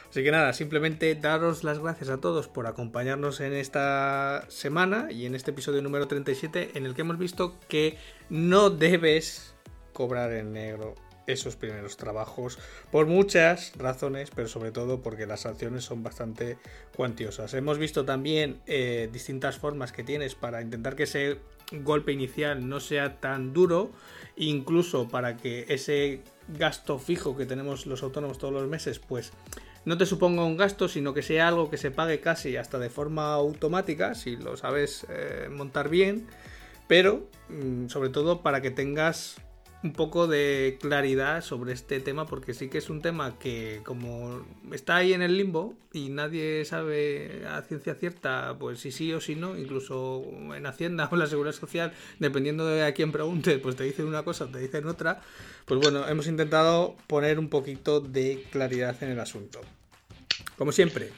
Así 0.08 0.22
que 0.22 0.30
nada, 0.30 0.52
simplemente 0.52 1.12
daros 1.16 1.64
las 1.64 1.80
gracias 1.80 2.10
a 2.10 2.18
todos 2.18 2.46
por 2.46 2.68
acompañarnos 2.68 3.40
en 3.40 3.54
esta 3.54 4.44
semana 4.48 5.10
y 5.10 5.26
en 5.26 5.34
este 5.34 5.50
episodio 5.50 5.82
número 5.82 6.06
37 6.06 6.70
en 6.74 6.86
el 6.86 6.94
que 6.94 7.00
hemos 7.00 7.18
visto 7.18 7.58
que 7.68 7.98
no 8.30 8.70
debes 8.70 9.56
cobrar 9.92 10.32
en 10.32 10.52
negro 10.52 10.94
esos 11.26 11.56
primeros 11.56 11.96
trabajos 11.96 12.58
por 12.90 13.06
muchas 13.06 13.72
razones, 13.76 14.30
pero 14.34 14.48
sobre 14.48 14.72
todo 14.72 15.02
porque 15.02 15.26
las 15.26 15.40
sanciones 15.40 15.84
son 15.84 16.02
bastante 16.02 16.58
cuantiosas. 16.96 17.54
Hemos 17.54 17.78
visto 17.78 18.04
también 18.04 18.60
eh, 18.66 19.08
distintas 19.12 19.58
formas 19.58 19.92
que 19.92 20.04
tienes 20.04 20.34
para 20.34 20.62
intentar 20.62 20.96
que 20.96 21.04
ese 21.04 21.38
golpe 21.72 22.12
inicial 22.12 22.68
no 22.68 22.80
sea 22.80 23.20
tan 23.20 23.52
duro, 23.52 23.90
incluso 24.36 25.08
para 25.08 25.36
que 25.36 25.66
ese 25.68 26.22
gasto 26.48 26.98
fijo 26.98 27.36
que 27.36 27.46
tenemos 27.46 27.86
los 27.86 28.02
autónomos 28.02 28.38
todos 28.38 28.52
los 28.52 28.68
meses, 28.68 28.98
pues 28.98 29.32
no 29.84 29.98
te 29.98 30.06
suponga 30.06 30.44
un 30.44 30.56
gasto, 30.56 30.88
sino 30.88 31.14
que 31.14 31.22
sea 31.22 31.48
algo 31.48 31.70
que 31.70 31.76
se 31.76 31.90
pague 31.90 32.20
casi 32.20 32.56
hasta 32.56 32.78
de 32.78 32.90
forma 32.90 33.34
automática, 33.34 34.14
si 34.14 34.36
lo 34.36 34.56
sabes 34.56 35.06
eh, 35.10 35.48
montar 35.50 35.88
bien, 35.88 36.26
pero 36.88 37.28
mm, 37.48 37.88
sobre 37.88 38.08
todo 38.08 38.42
para 38.42 38.60
que 38.60 38.70
tengas 38.70 39.36
un 39.84 39.92
poco 39.92 40.26
de 40.26 40.78
claridad 40.80 41.42
sobre 41.42 41.74
este 41.74 42.00
tema 42.00 42.24
porque 42.24 42.54
sí 42.54 42.70
que 42.70 42.78
es 42.78 42.88
un 42.88 43.02
tema 43.02 43.38
que 43.38 43.82
como 43.84 44.42
está 44.72 44.96
ahí 44.96 45.12
en 45.12 45.20
el 45.20 45.36
limbo 45.36 45.74
y 45.92 46.08
nadie 46.08 46.64
sabe 46.64 47.44
a 47.46 47.60
ciencia 47.60 47.94
cierta 47.94 48.56
pues 48.58 48.80
si 48.80 48.90
sí 48.90 49.12
o 49.12 49.20
si 49.20 49.36
no, 49.36 49.58
incluso 49.58 50.24
en 50.56 50.64
Hacienda 50.64 51.06
o 51.12 51.14
en 51.14 51.18
la 51.20 51.26
Seguridad 51.26 51.54
Social, 51.54 51.92
dependiendo 52.18 52.66
de 52.66 52.82
a 52.82 52.94
quién 52.94 53.12
pregunte, 53.12 53.58
pues 53.58 53.76
te 53.76 53.84
dicen 53.84 54.06
una 54.06 54.22
cosa, 54.22 54.50
te 54.50 54.58
dicen 54.58 54.86
otra, 54.86 55.20
pues 55.66 55.78
bueno, 55.80 56.08
hemos 56.08 56.26
intentado 56.28 56.96
poner 57.06 57.38
un 57.38 57.50
poquito 57.50 58.00
de 58.00 58.42
claridad 58.50 59.00
en 59.02 59.10
el 59.10 59.20
asunto. 59.20 59.60
Como 60.56 60.72
siempre, 60.72 61.10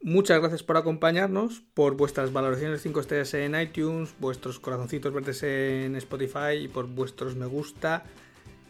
Muchas 0.00 0.38
gracias 0.38 0.62
por 0.62 0.76
acompañarnos, 0.76 1.62
por 1.74 1.96
vuestras 1.96 2.32
valoraciones 2.32 2.82
5 2.82 3.00
estrellas 3.00 3.34
en 3.34 3.60
iTunes, 3.60 4.14
vuestros 4.20 4.60
corazoncitos 4.60 5.12
verdes 5.12 5.42
en 5.42 5.96
Spotify 5.96 6.54
y 6.60 6.68
por 6.68 6.86
vuestros 6.86 7.34
me 7.34 7.46
gusta 7.46 8.04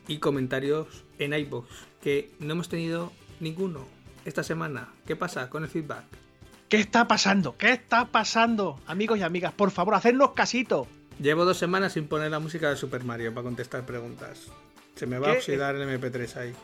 y 0.06 0.18
comentarios 0.18 1.04
en 1.18 1.34
iBox, 1.34 1.68
que 2.00 2.32
no 2.38 2.52
hemos 2.52 2.70
tenido 2.70 3.12
ninguno 3.40 3.86
esta 4.24 4.42
semana. 4.42 4.94
¿Qué 5.06 5.16
pasa 5.16 5.50
con 5.50 5.64
el 5.64 5.68
feedback? 5.68 6.04
¿Qué 6.70 6.78
está 6.78 7.06
pasando? 7.06 7.56
¿Qué 7.58 7.72
está 7.72 8.06
pasando? 8.06 8.80
Amigos 8.86 9.18
y 9.18 9.22
amigas, 9.22 9.52
por 9.52 9.70
favor, 9.70 9.94
hacednos 9.94 10.32
casito. 10.32 10.86
Llevo 11.20 11.44
dos 11.44 11.58
semanas 11.58 11.92
sin 11.92 12.08
poner 12.08 12.30
la 12.30 12.38
música 12.38 12.70
de 12.70 12.76
Super 12.76 13.04
Mario 13.04 13.34
para 13.34 13.44
contestar 13.44 13.84
preguntas. 13.84 14.46
Se 14.94 15.06
me 15.06 15.18
va 15.18 15.30
a 15.30 15.32
oxidar 15.32 15.76
el 15.76 15.88
MP3 15.88 16.36
ahí. 16.36 16.54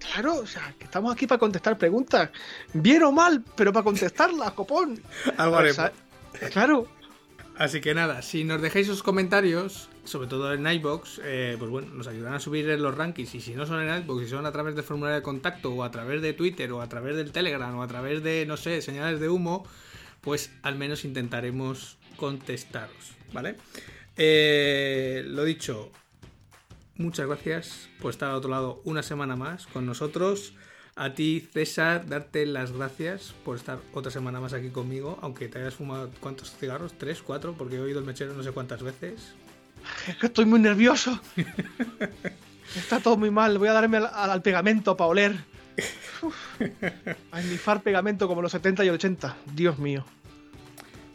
Claro, 0.00 0.36
o 0.36 0.46
sea, 0.46 0.74
que 0.78 0.84
estamos 0.84 1.12
aquí 1.12 1.26
para 1.26 1.38
contestar 1.38 1.76
preguntas. 1.78 2.30
Bien 2.72 3.02
o 3.02 3.12
mal, 3.12 3.44
pero 3.54 3.72
para 3.72 3.84
contestarlas, 3.84 4.52
copón. 4.56 5.00
Algo 5.36 5.56
haremos. 5.56 5.90
claro. 6.52 6.88
Así 7.56 7.82
que 7.82 7.94
nada, 7.94 8.22
si 8.22 8.42
nos 8.42 8.62
dejáis 8.62 8.86
sus 8.86 9.02
comentarios, 9.02 9.90
sobre 10.04 10.28
todo 10.28 10.54
en 10.54 10.66
iBox, 10.66 11.20
eh, 11.22 11.56
pues 11.58 11.70
bueno, 11.70 11.88
nos 11.92 12.06
ayudarán 12.06 12.36
a 12.36 12.40
subir 12.40 12.68
en 12.70 12.82
los 12.82 12.94
rankings. 12.94 13.34
Y 13.34 13.40
si 13.42 13.54
no 13.54 13.66
son 13.66 13.86
en 13.86 14.02
iBox, 14.02 14.24
si 14.24 14.30
son 14.30 14.46
a 14.46 14.52
través 14.52 14.74
del 14.74 14.84
formulario 14.84 15.16
de 15.16 15.22
contacto, 15.22 15.74
o 15.74 15.84
a 15.84 15.90
través 15.90 16.22
de 16.22 16.32
Twitter, 16.32 16.72
o 16.72 16.80
a 16.80 16.88
través 16.88 17.16
del 17.16 17.32
Telegram, 17.32 17.76
o 17.76 17.82
a 17.82 17.86
través 17.86 18.22
de, 18.22 18.46
no 18.46 18.56
sé, 18.56 18.80
señales 18.80 19.20
de 19.20 19.28
humo, 19.28 19.66
pues 20.22 20.50
al 20.62 20.76
menos 20.76 21.04
intentaremos 21.04 21.98
contestaros, 22.16 23.12
¿vale? 23.34 23.56
Eh, 24.16 25.22
lo 25.26 25.44
dicho, 25.44 25.90
muchas 27.00 27.26
gracias 27.26 27.88
por 28.00 28.10
estar 28.10 28.30
al 28.30 28.36
otro 28.36 28.50
lado 28.50 28.80
una 28.84 29.02
semana 29.02 29.34
más 29.34 29.66
con 29.66 29.86
nosotros. 29.86 30.54
A 30.96 31.14
ti, 31.14 31.48
César, 31.52 32.06
darte 32.06 32.44
las 32.46 32.72
gracias 32.72 33.34
por 33.44 33.56
estar 33.56 33.78
otra 33.94 34.10
semana 34.10 34.40
más 34.40 34.52
aquí 34.52 34.68
conmigo, 34.68 35.18
aunque 35.22 35.48
te 35.48 35.58
hayas 35.58 35.74
fumado 35.74 36.10
cuántos 36.20 36.54
cigarros, 36.56 36.92
tres, 36.98 37.22
cuatro, 37.22 37.54
porque 37.56 37.76
he 37.76 37.80
oído 37.80 38.00
el 38.00 38.04
mechero 38.04 38.34
no 38.34 38.42
sé 38.42 38.52
cuántas 38.52 38.82
veces. 38.82 39.34
Estoy 40.22 40.44
muy 40.44 40.60
nervioso. 40.60 41.18
Está 42.76 43.00
todo 43.00 43.16
muy 43.16 43.30
mal. 43.30 43.56
Voy 43.58 43.68
a 43.68 43.72
darme 43.72 43.96
al, 43.96 44.42
pegamento 44.42 44.96
para 44.96 45.08
oler. 45.08 45.36
a 47.32 47.40
nifar 47.40 47.82
pegamento 47.82 48.28
como 48.28 48.42
los 48.42 48.52
70 48.52 48.84
y 48.84 48.90
80. 48.90 49.36
Dios 49.54 49.78
mío. 49.78 50.04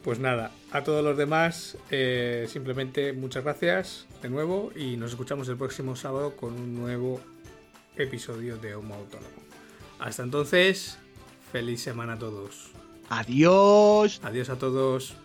Pues 0.05 0.19
nada, 0.19 0.51
a 0.71 0.83
todos 0.83 1.03
los 1.03 1.17
demás, 1.17 1.79
eh, 1.89 2.45
simplemente 2.47 3.11
muchas 3.11 3.43
gracias 3.43 4.05
de 4.21 4.29
nuevo 4.29 4.71
y 4.75 4.97
nos 4.97 5.09
escuchamos 5.09 5.49
el 5.49 5.57
próximo 5.57 5.95
sábado 5.95 6.35
con 6.35 6.53
un 6.53 6.75
nuevo 6.75 7.19
episodio 7.97 8.55
de 8.57 8.75
Homo 8.75 8.93
Autónomo. 8.93 9.33
Hasta 9.97 10.21
entonces, 10.21 10.99
feliz 11.51 11.81
semana 11.81 12.13
a 12.13 12.19
todos. 12.19 12.69
Adiós. 13.09 14.21
Adiós 14.23 14.49
a 14.49 14.59
todos. 14.59 15.15